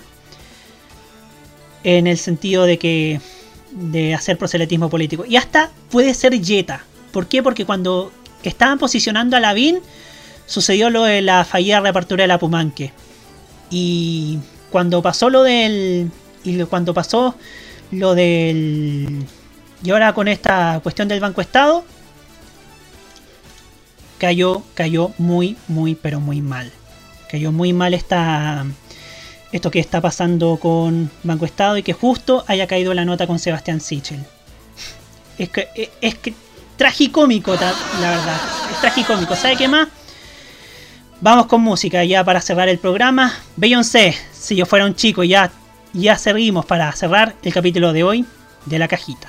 en 1.85 2.07
el 2.07 2.19
sentido 2.19 2.65
de 2.65 2.79
que 2.79 3.21
de 3.73 4.15
hacer 4.15 4.37
proselitismo 4.39 4.89
político. 4.91 5.25
Y 5.27 5.37
hasta 5.37 5.71
puede 5.91 6.13
ser 6.15 6.39
Yeta. 6.41 6.85
¿Por 7.13 7.27
qué? 7.29 7.43
Porque 7.43 7.65
cuando 7.67 8.13
estaban 8.49 8.79
posicionando 8.79 9.37
a 9.37 9.41
Lavín 9.41 9.81
sucedió 10.47 10.91
lo 10.91 11.05
de 11.05 11.23
la 11.23 11.45
fallida 11.45 11.81
reapertura 11.81 12.23
de 12.23 12.29
la 12.29 12.39
Pumanque. 12.39 12.93
Y 13.71 14.39
cuando 14.71 15.03
pasó 15.03 15.29
lo 15.29 15.43
del. 15.43 16.11
Y 16.45 16.63
cuando 16.65 16.95
pasó 16.95 17.35
lo 17.91 18.15
del. 18.15 19.25
Y 19.83 19.91
ahora 19.91 20.13
con 20.13 20.29
esta 20.29 20.81
cuestión 20.83 21.09
del 21.09 21.21
Banco 21.21 21.41
Estado. 21.41 21.85
Cayó, 24.19 24.63
cayó 24.73 25.13
muy, 25.19 25.59
muy, 25.69 25.95
pero 25.95 26.21
muy 26.21 26.41
mal. 26.41 26.73
Cayó 27.31 27.53
muy 27.53 27.75
mal 27.75 27.93
esta, 27.93 28.65
esto 29.53 29.71
que 29.71 29.79
está 29.79 30.01
pasando 30.01 30.57
con 30.57 31.11
Banco 31.23 31.45
Estado 31.45 31.77
y 31.77 31.83
que 31.83 31.93
justo 31.93 32.43
haya 32.47 32.67
caído 32.67 32.95
la 32.95 33.05
nota 33.05 33.27
con 33.27 33.39
Sebastián 33.39 33.83
Sichel. 33.83 34.25
Es 35.37 35.51
que 35.51 35.91
es 36.01 36.15
que 36.15 36.33
tragicómico, 36.77 37.55
la 37.55 38.11
verdad. 38.11 38.41
Es 38.71 38.81
tragicómico. 38.81 39.35
¿Sabe 39.37 39.57
qué 39.57 39.69
más? 39.69 39.89
Vamos 41.21 41.47
con 41.47 41.63
música 41.63 42.05
ya 42.05 42.23
para 42.25 42.41
cerrar 42.41 42.69
el 42.69 42.79
programa. 42.79 43.33
Beyoncé, 43.57 44.15
si 44.33 44.55
yo 44.55 44.67
fuera 44.67 44.85
un 44.85 44.95
chico, 44.95 45.25
ya, 45.25 45.51
ya 45.93 46.19
seguimos 46.19 46.67
para 46.67 46.93
cerrar 46.93 47.35
el 47.43 47.53
capítulo 47.55 47.93
de 47.93 48.05
hoy 48.05 48.27
de 48.67 48.79
la 48.79 48.87
cajita. 48.87 49.29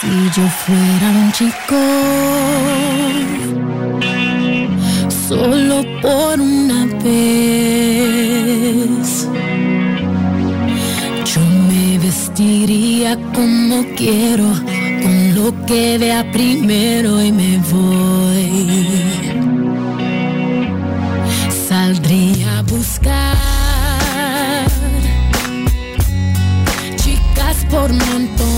Si 0.00 0.08
yo 0.36 0.48
fuera 0.48 1.08
un 1.10 1.32
chico, 1.32 1.76
solo 5.28 5.84
por 6.00 6.40
una 6.40 6.61
vestiría 12.62 13.16
como 13.34 13.84
quiero, 13.96 14.52
con 15.02 15.34
lo 15.34 15.66
que 15.66 15.98
vea 15.98 16.30
primero 16.30 17.20
y 17.22 17.32
me 17.32 17.58
voy. 17.58 18.86
Saldría 21.68 22.58
a 22.58 22.62
buscar 22.62 23.36
chicas 26.96 27.56
por 27.68 27.92
montón. 27.92 28.52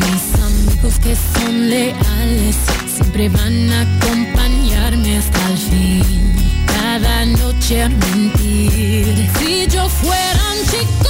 Mis 0.00 0.34
amigos 0.42 0.98
que 0.98 1.14
son 1.14 1.70
leales 1.70 2.56
siempre 2.94 3.28
van 3.28 3.70
a 3.70 3.82
acompañarme 3.82 5.18
hasta 5.18 5.50
el 5.50 5.58
fin. 5.58 6.29
Cada 7.02 7.24
noche 7.24 7.82
a 7.82 7.88
mentir. 7.88 9.30
Si 9.38 9.66
yo 9.68 9.88
fuera 9.88 10.40
un 10.52 10.66
chico, 10.70 11.09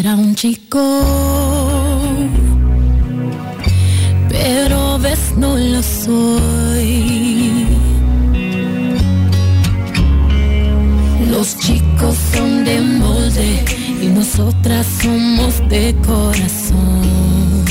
fuera 0.00 0.14
un 0.14 0.34
chico, 0.36 0.78
pero 4.28 4.98
ves 5.00 5.32
no 5.36 5.56
lo 5.56 5.82
soy. 5.82 7.66
Los 11.28 11.58
chicos 11.58 12.16
son 12.32 12.64
de 12.64 12.80
molde 12.80 13.64
y 14.00 14.06
nosotras 14.06 14.86
somos 15.02 15.68
de 15.68 15.96
corazón. 16.06 17.64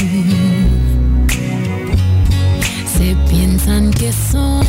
Se 2.97 3.15
piensan 3.29 3.91
que 3.91 4.11
son 4.11 4.65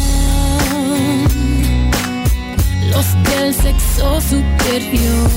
los 2.92 3.06
del 3.28 3.52
sexo 3.52 4.20
superior. 4.20 5.28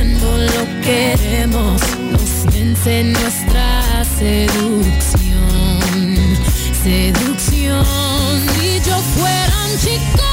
Cuando 0.00 0.38
lo 0.38 0.80
queremos, 0.80 1.82
nos 2.10 2.46
vence 2.54 3.04
nuestra 3.04 4.02
seducción. 4.18 5.80
Seducción. 6.82 7.84
Si 8.58 8.80
yo 8.88 8.96
fuera 9.14 9.54
un 9.66 9.78
chico, 9.78 10.29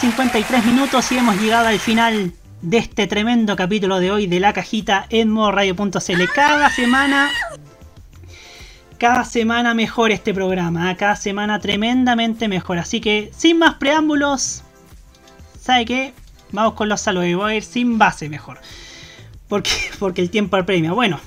53 0.00 0.66
minutos 0.66 1.10
y 1.10 1.16
hemos 1.16 1.40
llegado 1.40 1.68
al 1.68 1.78
final 1.78 2.32
de 2.60 2.76
este 2.76 3.06
tremendo 3.06 3.56
capítulo 3.56 3.98
de 3.98 4.10
hoy 4.10 4.26
de 4.26 4.40
la 4.40 4.52
cajita 4.52 5.06
en 5.08 5.30
modoradio.cl. 5.30 6.22
Cada 6.34 6.68
semana, 6.70 7.30
cada 8.98 9.24
semana 9.24 9.72
mejor 9.72 10.10
este 10.10 10.34
programa, 10.34 10.90
¿eh? 10.90 10.96
cada 10.96 11.16
semana 11.16 11.60
tremendamente 11.60 12.46
mejor. 12.46 12.78
Así 12.78 13.00
que 13.00 13.30
sin 13.34 13.58
más 13.58 13.74
preámbulos, 13.76 14.62
¿sabe 15.58 15.86
qué? 15.86 16.14
Vamos 16.52 16.74
con 16.74 16.90
los 16.90 17.00
saludos 17.00 17.28
y 17.28 17.34
voy 17.34 17.52
a 17.52 17.56
ir 17.56 17.62
sin 17.62 17.96
base 17.96 18.28
mejor. 18.28 18.58
Porque, 19.48 19.70
porque 19.98 20.20
el 20.20 20.28
tiempo 20.28 20.56
apremia. 20.56 20.92
Bueno, 20.92 21.20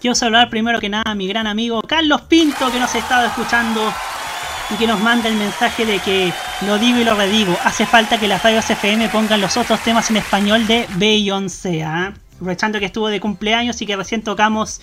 quiero 0.00 0.16
saludar 0.16 0.50
primero 0.50 0.80
que 0.80 0.88
nada 0.88 1.04
a 1.06 1.14
mi 1.14 1.28
gran 1.28 1.46
amigo 1.46 1.80
Carlos 1.82 2.22
Pinto 2.22 2.72
que 2.72 2.80
nos 2.80 2.92
ha 2.94 2.98
estado 2.98 3.26
escuchando 3.26 3.92
y 4.70 4.74
que 4.76 4.86
nos 4.86 5.00
manda 5.00 5.28
el 5.28 5.36
mensaje 5.36 5.84
de 5.84 5.98
que 5.98 6.32
lo 6.66 6.78
digo 6.78 6.98
y 6.98 7.04
lo 7.04 7.14
redigo. 7.14 7.56
Hace 7.64 7.86
falta 7.86 8.18
que 8.18 8.28
las 8.28 8.42
radios 8.42 8.68
FM 8.70 9.08
pongan 9.08 9.40
los 9.40 9.56
otros 9.56 9.80
temas 9.82 10.10
en 10.10 10.16
español 10.16 10.66
de 10.66 10.86
Beyoncé. 10.96 11.82
¿ah? 11.82 12.14
Aprovechando 12.36 12.78
que 12.78 12.86
estuvo 12.86 13.08
de 13.08 13.20
cumpleaños 13.20 13.80
y 13.82 13.86
que 13.86 13.96
recién 13.96 14.22
tocamos 14.22 14.80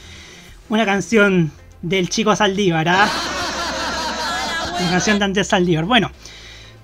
una 0.70 0.86
canción 0.86 1.52
del 1.82 2.10
chico 2.10 2.36
Saldívar. 2.36 2.88
¿ah? 2.90 3.10
La 4.82 4.90
canción 4.92 5.20
de 5.20 5.26
Andrés 5.26 5.48
Saldívar. 5.48 5.86
Bueno, 5.86 6.12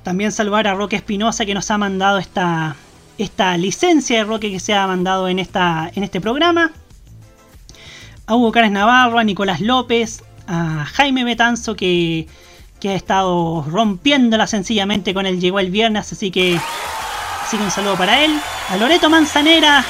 también 0.03 0.31
saludar 0.31 0.67
a 0.67 0.73
Roque 0.73 0.95
Espinosa 0.95 1.45
que 1.45 1.53
nos 1.53 1.69
ha 1.71 1.77
mandado 1.77 2.17
esta, 2.17 2.75
esta 3.17 3.57
licencia 3.57 4.17
de 4.17 4.23
Roque 4.23 4.51
que 4.51 4.59
se 4.59 4.73
ha 4.73 4.85
mandado 4.87 5.27
en, 5.27 5.39
esta, 5.39 5.91
en 5.95 6.03
este 6.03 6.21
programa. 6.21 6.71
A 8.27 8.35
Hugo 8.35 8.51
Cares 8.51 8.71
Navarro, 8.71 9.19
a 9.19 9.23
Nicolás 9.23 9.61
López, 9.61 10.23
a 10.47 10.85
Jaime 10.85 11.23
Betanzo 11.23 11.75
que 11.75 12.27
que 12.85 12.91
ha 12.91 12.95
estado 12.95 13.65
rompiéndola 13.67 14.45
sencillamente 14.45 15.11
con 15.15 15.25
él. 15.25 15.41
Llegó 15.41 15.59
el 15.59 15.71
viernes, 15.71 16.11
así 16.11 16.29
que, 16.29 16.59
así 17.43 17.57
que 17.57 17.63
un 17.63 17.71
saludo 17.71 17.97
para 17.97 18.23
él. 18.23 18.39
A 18.69 18.77
Loreto 18.77 19.09
Manzanera, 19.09 19.83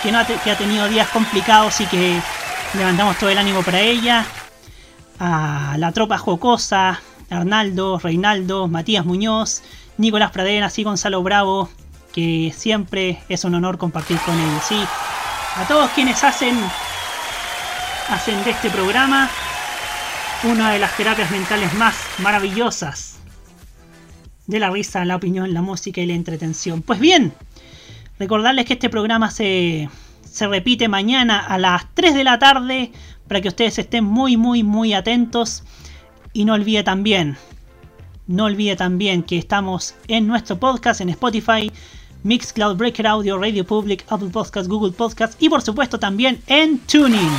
que, 0.00 0.12
no 0.12 0.20
ha, 0.20 0.24
que 0.24 0.48
ha 0.48 0.56
tenido 0.56 0.88
días 0.88 1.08
complicados 1.08 1.80
y 1.80 1.86
que 1.86 2.20
levantamos 2.74 3.18
todo 3.18 3.30
el 3.30 3.38
ánimo 3.38 3.62
para 3.64 3.80
ella. 3.80 4.24
A 5.18 5.74
la 5.76 5.90
tropa 5.90 6.18
jocosa, 6.18 7.00
Arnaldo, 7.30 7.98
Reinaldo, 7.98 8.68
Matías 8.68 9.04
Muñoz, 9.04 9.64
Nicolás 9.98 10.30
Pradenas 10.30 10.78
y 10.78 10.84
Gonzalo 10.84 11.24
Bravo, 11.24 11.68
que 12.12 12.54
siempre 12.56 13.24
es 13.28 13.42
un 13.42 13.56
honor 13.56 13.76
compartir 13.76 14.18
con 14.20 14.38
ellos. 14.38 14.62
¿sí? 14.68 14.80
A 15.56 15.66
todos 15.66 15.90
quienes 15.96 16.22
hacen, 16.22 16.56
hacen 18.08 18.44
de 18.44 18.50
este 18.50 18.70
programa 18.70 19.28
una 20.44 20.70
de 20.72 20.78
las 20.78 20.96
terapias 20.96 21.30
mentales 21.30 21.74
más 21.74 21.94
maravillosas 22.18 23.18
de 24.46 24.58
la 24.58 24.70
risa, 24.70 25.04
la 25.04 25.16
opinión, 25.16 25.52
la 25.52 25.60
música 25.60 26.00
y 26.00 26.06
la 26.06 26.14
entretención. 26.14 26.82
Pues 26.82 26.98
bien, 26.98 27.34
recordarles 28.18 28.64
que 28.64 28.72
este 28.72 28.88
programa 28.88 29.30
se, 29.30 29.88
se 30.24 30.46
repite 30.48 30.88
mañana 30.88 31.38
a 31.38 31.58
las 31.58 31.84
3 31.94 32.14
de 32.14 32.24
la 32.24 32.38
tarde 32.38 32.90
para 33.28 33.40
que 33.40 33.48
ustedes 33.48 33.78
estén 33.78 34.04
muy, 34.04 34.36
muy, 34.36 34.62
muy 34.62 34.94
atentos. 34.94 35.62
Y 36.32 36.44
no 36.44 36.54
olvide 36.54 36.84
también, 36.84 37.36
no 38.26 38.44
olvide 38.44 38.76
también 38.76 39.22
que 39.22 39.36
estamos 39.36 39.94
en 40.08 40.26
nuestro 40.26 40.58
podcast 40.58 41.00
en 41.00 41.10
Spotify, 41.10 41.70
Mixcloud, 42.22 42.76
Breaker 42.76 43.06
Audio, 43.06 43.36
Radio 43.36 43.66
Public, 43.66 44.04
Apple 44.08 44.30
Podcast, 44.30 44.68
Google 44.68 44.92
Podcast 44.92 45.40
y 45.42 45.48
por 45.48 45.60
supuesto 45.60 45.98
también 45.98 46.40
en 46.46 46.78
Tuning. 46.78 47.30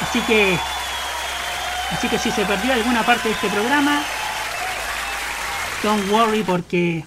Así 0.00 0.20
que 0.20 0.56
Así 1.90 2.08
que 2.08 2.18
si 2.18 2.30
se 2.30 2.44
perdió 2.44 2.72
alguna 2.72 3.04
parte 3.04 3.28
de 3.28 3.34
este 3.34 3.48
programa, 3.48 4.02
don't 5.82 6.10
worry 6.10 6.42
porque, 6.42 7.04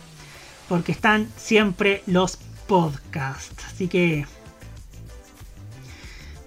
porque 0.68 0.92
están 0.92 1.30
siempre 1.36 2.02
los 2.06 2.38
podcasts. 2.68 3.66
Así 3.66 3.88
que, 3.88 4.26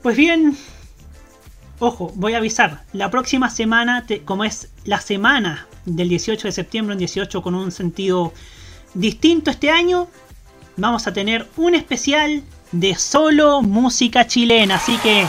pues 0.03 0.17
bien, 0.17 0.57
ojo, 1.79 2.13
voy 2.15 2.35
a 2.35 2.39
avisar, 2.39 2.85
la 2.93 3.11
próxima 3.11 3.51
semana, 3.51 4.07
como 4.25 4.45
es 4.45 4.71
la 4.85 5.01
semana 5.01 5.67
del 5.85 6.09
18 6.09 6.49
de 6.49 6.53
septiembre, 6.53 6.95
un 6.95 6.99
18 6.99 7.43
con 7.43 7.55
un 7.55 7.71
sentido 7.71 8.33
distinto 8.95 9.51
este 9.51 9.71
año, 9.71 10.09
vamos 10.77 11.07
a 11.07 11.13
tener 11.13 11.49
un 11.57 11.75
especial 11.75 12.43
de 12.73 12.95
solo 12.95 13.63
música 13.63 14.27
chilena. 14.27 14.77
Así 14.77 14.97
que 14.99 15.27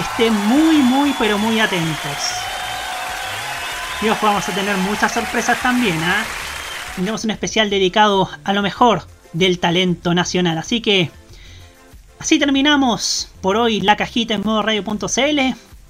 estén 0.00 0.34
muy, 0.48 0.76
muy, 0.76 1.14
pero 1.18 1.38
muy 1.38 1.60
atentos. 1.60 2.16
Y 4.02 4.08
ojo, 4.08 4.26
vamos 4.26 4.48
a 4.48 4.52
tener 4.52 4.76
muchas 4.78 5.12
sorpresas 5.12 5.60
también, 5.62 5.98
¿ah? 6.02 6.24
Tendremos 6.94 7.24
un 7.24 7.30
especial 7.30 7.70
dedicado 7.70 8.28
a 8.44 8.52
lo 8.52 8.62
mejor 8.62 9.02
del 9.32 9.58
talento 9.58 10.14
nacional. 10.14 10.58
Así 10.58 10.80
que, 10.80 11.10
así 12.18 12.38
terminamos 12.38 13.30
por 13.40 13.56
hoy 13.56 13.80
la 13.80 13.96
cajita 13.96 14.34
en 14.34 14.42
modo 14.42 14.62
radio.cl. 14.62 15.40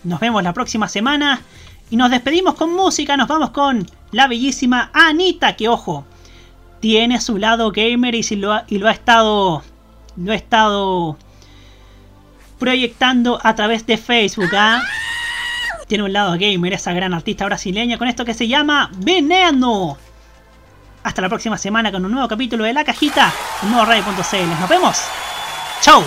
Nos 0.04 0.20
vemos 0.20 0.42
la 0.42 0.52
próxima 0.52 0.88
semana. 0.88 1.42
Y 1.90 1.96
nos 1.96 2.10
despedimos 2.10 2.54
con 2.54 2.74
música. 2.74 3.16
Nos 3.16 3.28
vamos 3.28 3.50
con 3.50 3.86
la 4.12 4.26
bellísima 4.26 4.90
Anita, 4.92 5.56
que 5.56 5.68
ojo, 5.68 6.04
tiene 6.80 7.20
su 7.20 7.38
lado 7.38 7.70
gamer 7.70 8.14
y, 8.14 8.22
si 8.22 8.36
lo, 8.36 8.52
ha, 8.52 8.64
y 8.68 8.78
lo 8.78 8.88
ha 8.88 8.92
estado. 8.92 9.62
Lo 10.16 10.32
ha 10.32 10.36
estado 10.36 11.18
proyectando 12.58 13.38
a 13.42 13.54
través 13.54 13.86
de 13.86 13.96
Facebook. 13.96 14.50
¿ah? 14.54 14.82
Tiene 15.86 16.04
un 16.04 16.12
lado 16.12 16.36
gamer, 16.38 16.72
esa 16.72 16.92
gran 16.92 17.14
artista 17.14 17.44
brasileña, 17.44 17.98
con 17.98 18.08
esto 18.08 18.24
que 18.24 18.34
se 18.34 18.48
llama 18.48 18.90
Veneno. 18.96 19.96
Hasta 21.02 21.22
la 21.22 21.28
próxima 21.28 21.56
semana 21.56 21.92
con 21.92 22.04
un 22.04 22.10
nuevo 22.10 22.26
capítulo 22.26 22.64
de 22.64 22.72
La 22.72 22.84
Cajita 22.84 23.32
en. 23.62 24.58
Nos 24.58 24.68
vemos. 24.68 24.98
Chau. 25.80 26.02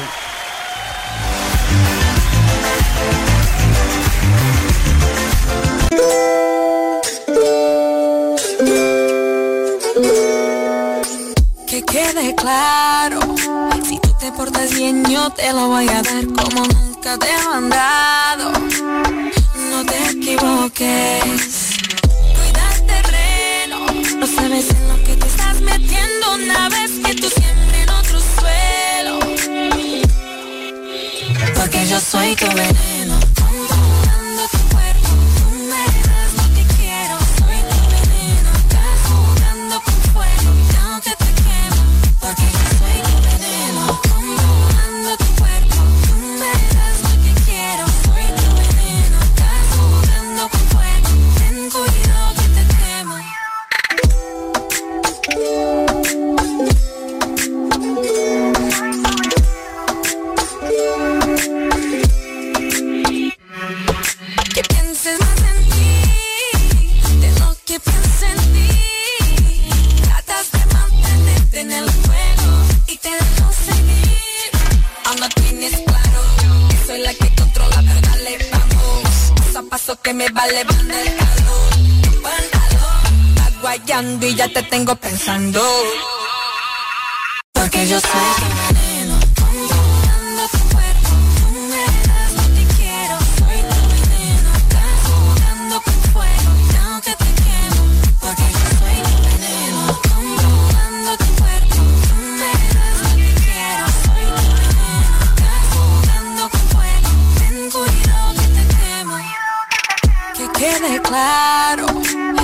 Que 11.66 11.82
quede 11.84 12.36
claro, 12.36 13.20
te 14.30 14.36
portas 14.36 14.76
bien 14.76 15.04
yo 15.10 15.30
te 15.32 15.52
lo 15.54 15.68
voy 15.68 15.88
a 15.88 16.02
dar 16.02 16.26
como 16.28 16.66
nunca 16.66 17.18
te 17.18 17.28
he 17.30 17.48
mandado. 17.48 18.52
No 19.72 19.86
te 19.86 19.98
equivoques, 20.12 21.78
cuida 22.36 22.68
terreno, 22.86 23.86
no 24.20 24.28
sabes 24.28 24.70
en 24.70 24.88
lo 24.88 25.04
que 25.04 25.16
te 25.16 25.28
estás 25.28 25.62
metiendo 25.62 26.36
una 26.36 26.70
vez 26.70 26.92
que 27.04 27.16
tú 27.16 27.30
siempre 27.30 27.84
en 27.84 27.90
otro 27.90 28.20
suelo. 28.36 29.20
Porque 31.56 31.88
yo 31.88 32.00
soy 32.00 32.36
tu 32.36 32.48
veneno, 32.48 32.89
Paso 79.90 80.02
que 80.04 80.14
me 80.14 80.30
vale 80.30 80.64
calor. 80.66 81.16
Tu 82.04 82.22
pantalón 82.22 83.30
está 83.30 84.28
y 84.28 84.36
ya 84.36 84.48
te 84.48 84.62
tengo 84.62 84.96
pensando. 84.96 85.62
Porque 87.54 87.88
yo 87.88 88.00
soy 88.00 88.22
tu 88.70 88.79
claro, 111.10 111.88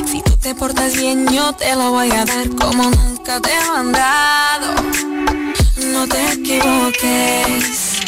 si 0.07 0.21
tú 0.23 0.35
te 0.37 0.55
portas 0.55 0.97
bien 0.97 1.27
yo 1.31 1.53
te 1.53 1.75
lo 1.75 1.91
voy 1.91 2.11
a 2.11 2.25
dar 2.25 2.49
como 2.59 2.83
nunca 2.89 3.39
te 3.39 3.51
he 3.51 3.71
mandado. 3.71 4.73
No 5.93 6.07
te 6.07 6.19
equivoques, 6.33 7.99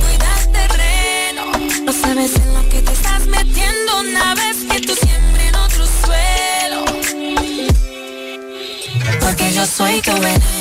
cuida 0.00 0.32
terreno, 0.58 1.44
no 1.84 1.92
sabes 1.92 2.34
en 2.36 2.54
lo 2.54 2.62
que 2.70 2.80
te 2.82 2.92
estás 2.92 3.26
metiendo 3.26 4.00
una 4.00 4.34
vez 4.34 4.56
que 4.70 4.80
tú 4.80 4.94
siempre 4.94 5.48
en 5.48 5.54
otro 5.54 5.84
suelo. 6.04 6.84
Porque 9.20 9.52
yo 9.52 9.66
soy 9.66 10.00
tu 10.00 10.12
veneno, 10.12 10.57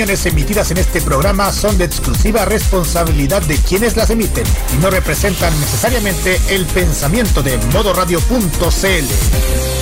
opiniones 0.00 0.24
emitidas 0.24 0.70
en 0.70 0.78
este 0.78 1.02
programa 1.02 1.52
son 1.52 1.76
de 1.76 1.84
exclusiva 1.84 2.46
responsabilidad 2.46 3.42
de 3.42 3.56
quienes 3.56 3.98
las 3.98 4.08
emiten 4.08 4.46
y 4.74 4.80
no 4.80 4.88
representan 4.88 5.52
necesariamente 5.60 6.40
el 6.48 6.64
pensamiento 6.64 7.42
de 7.42 7.58
modoradio.cl. 7.74 9.79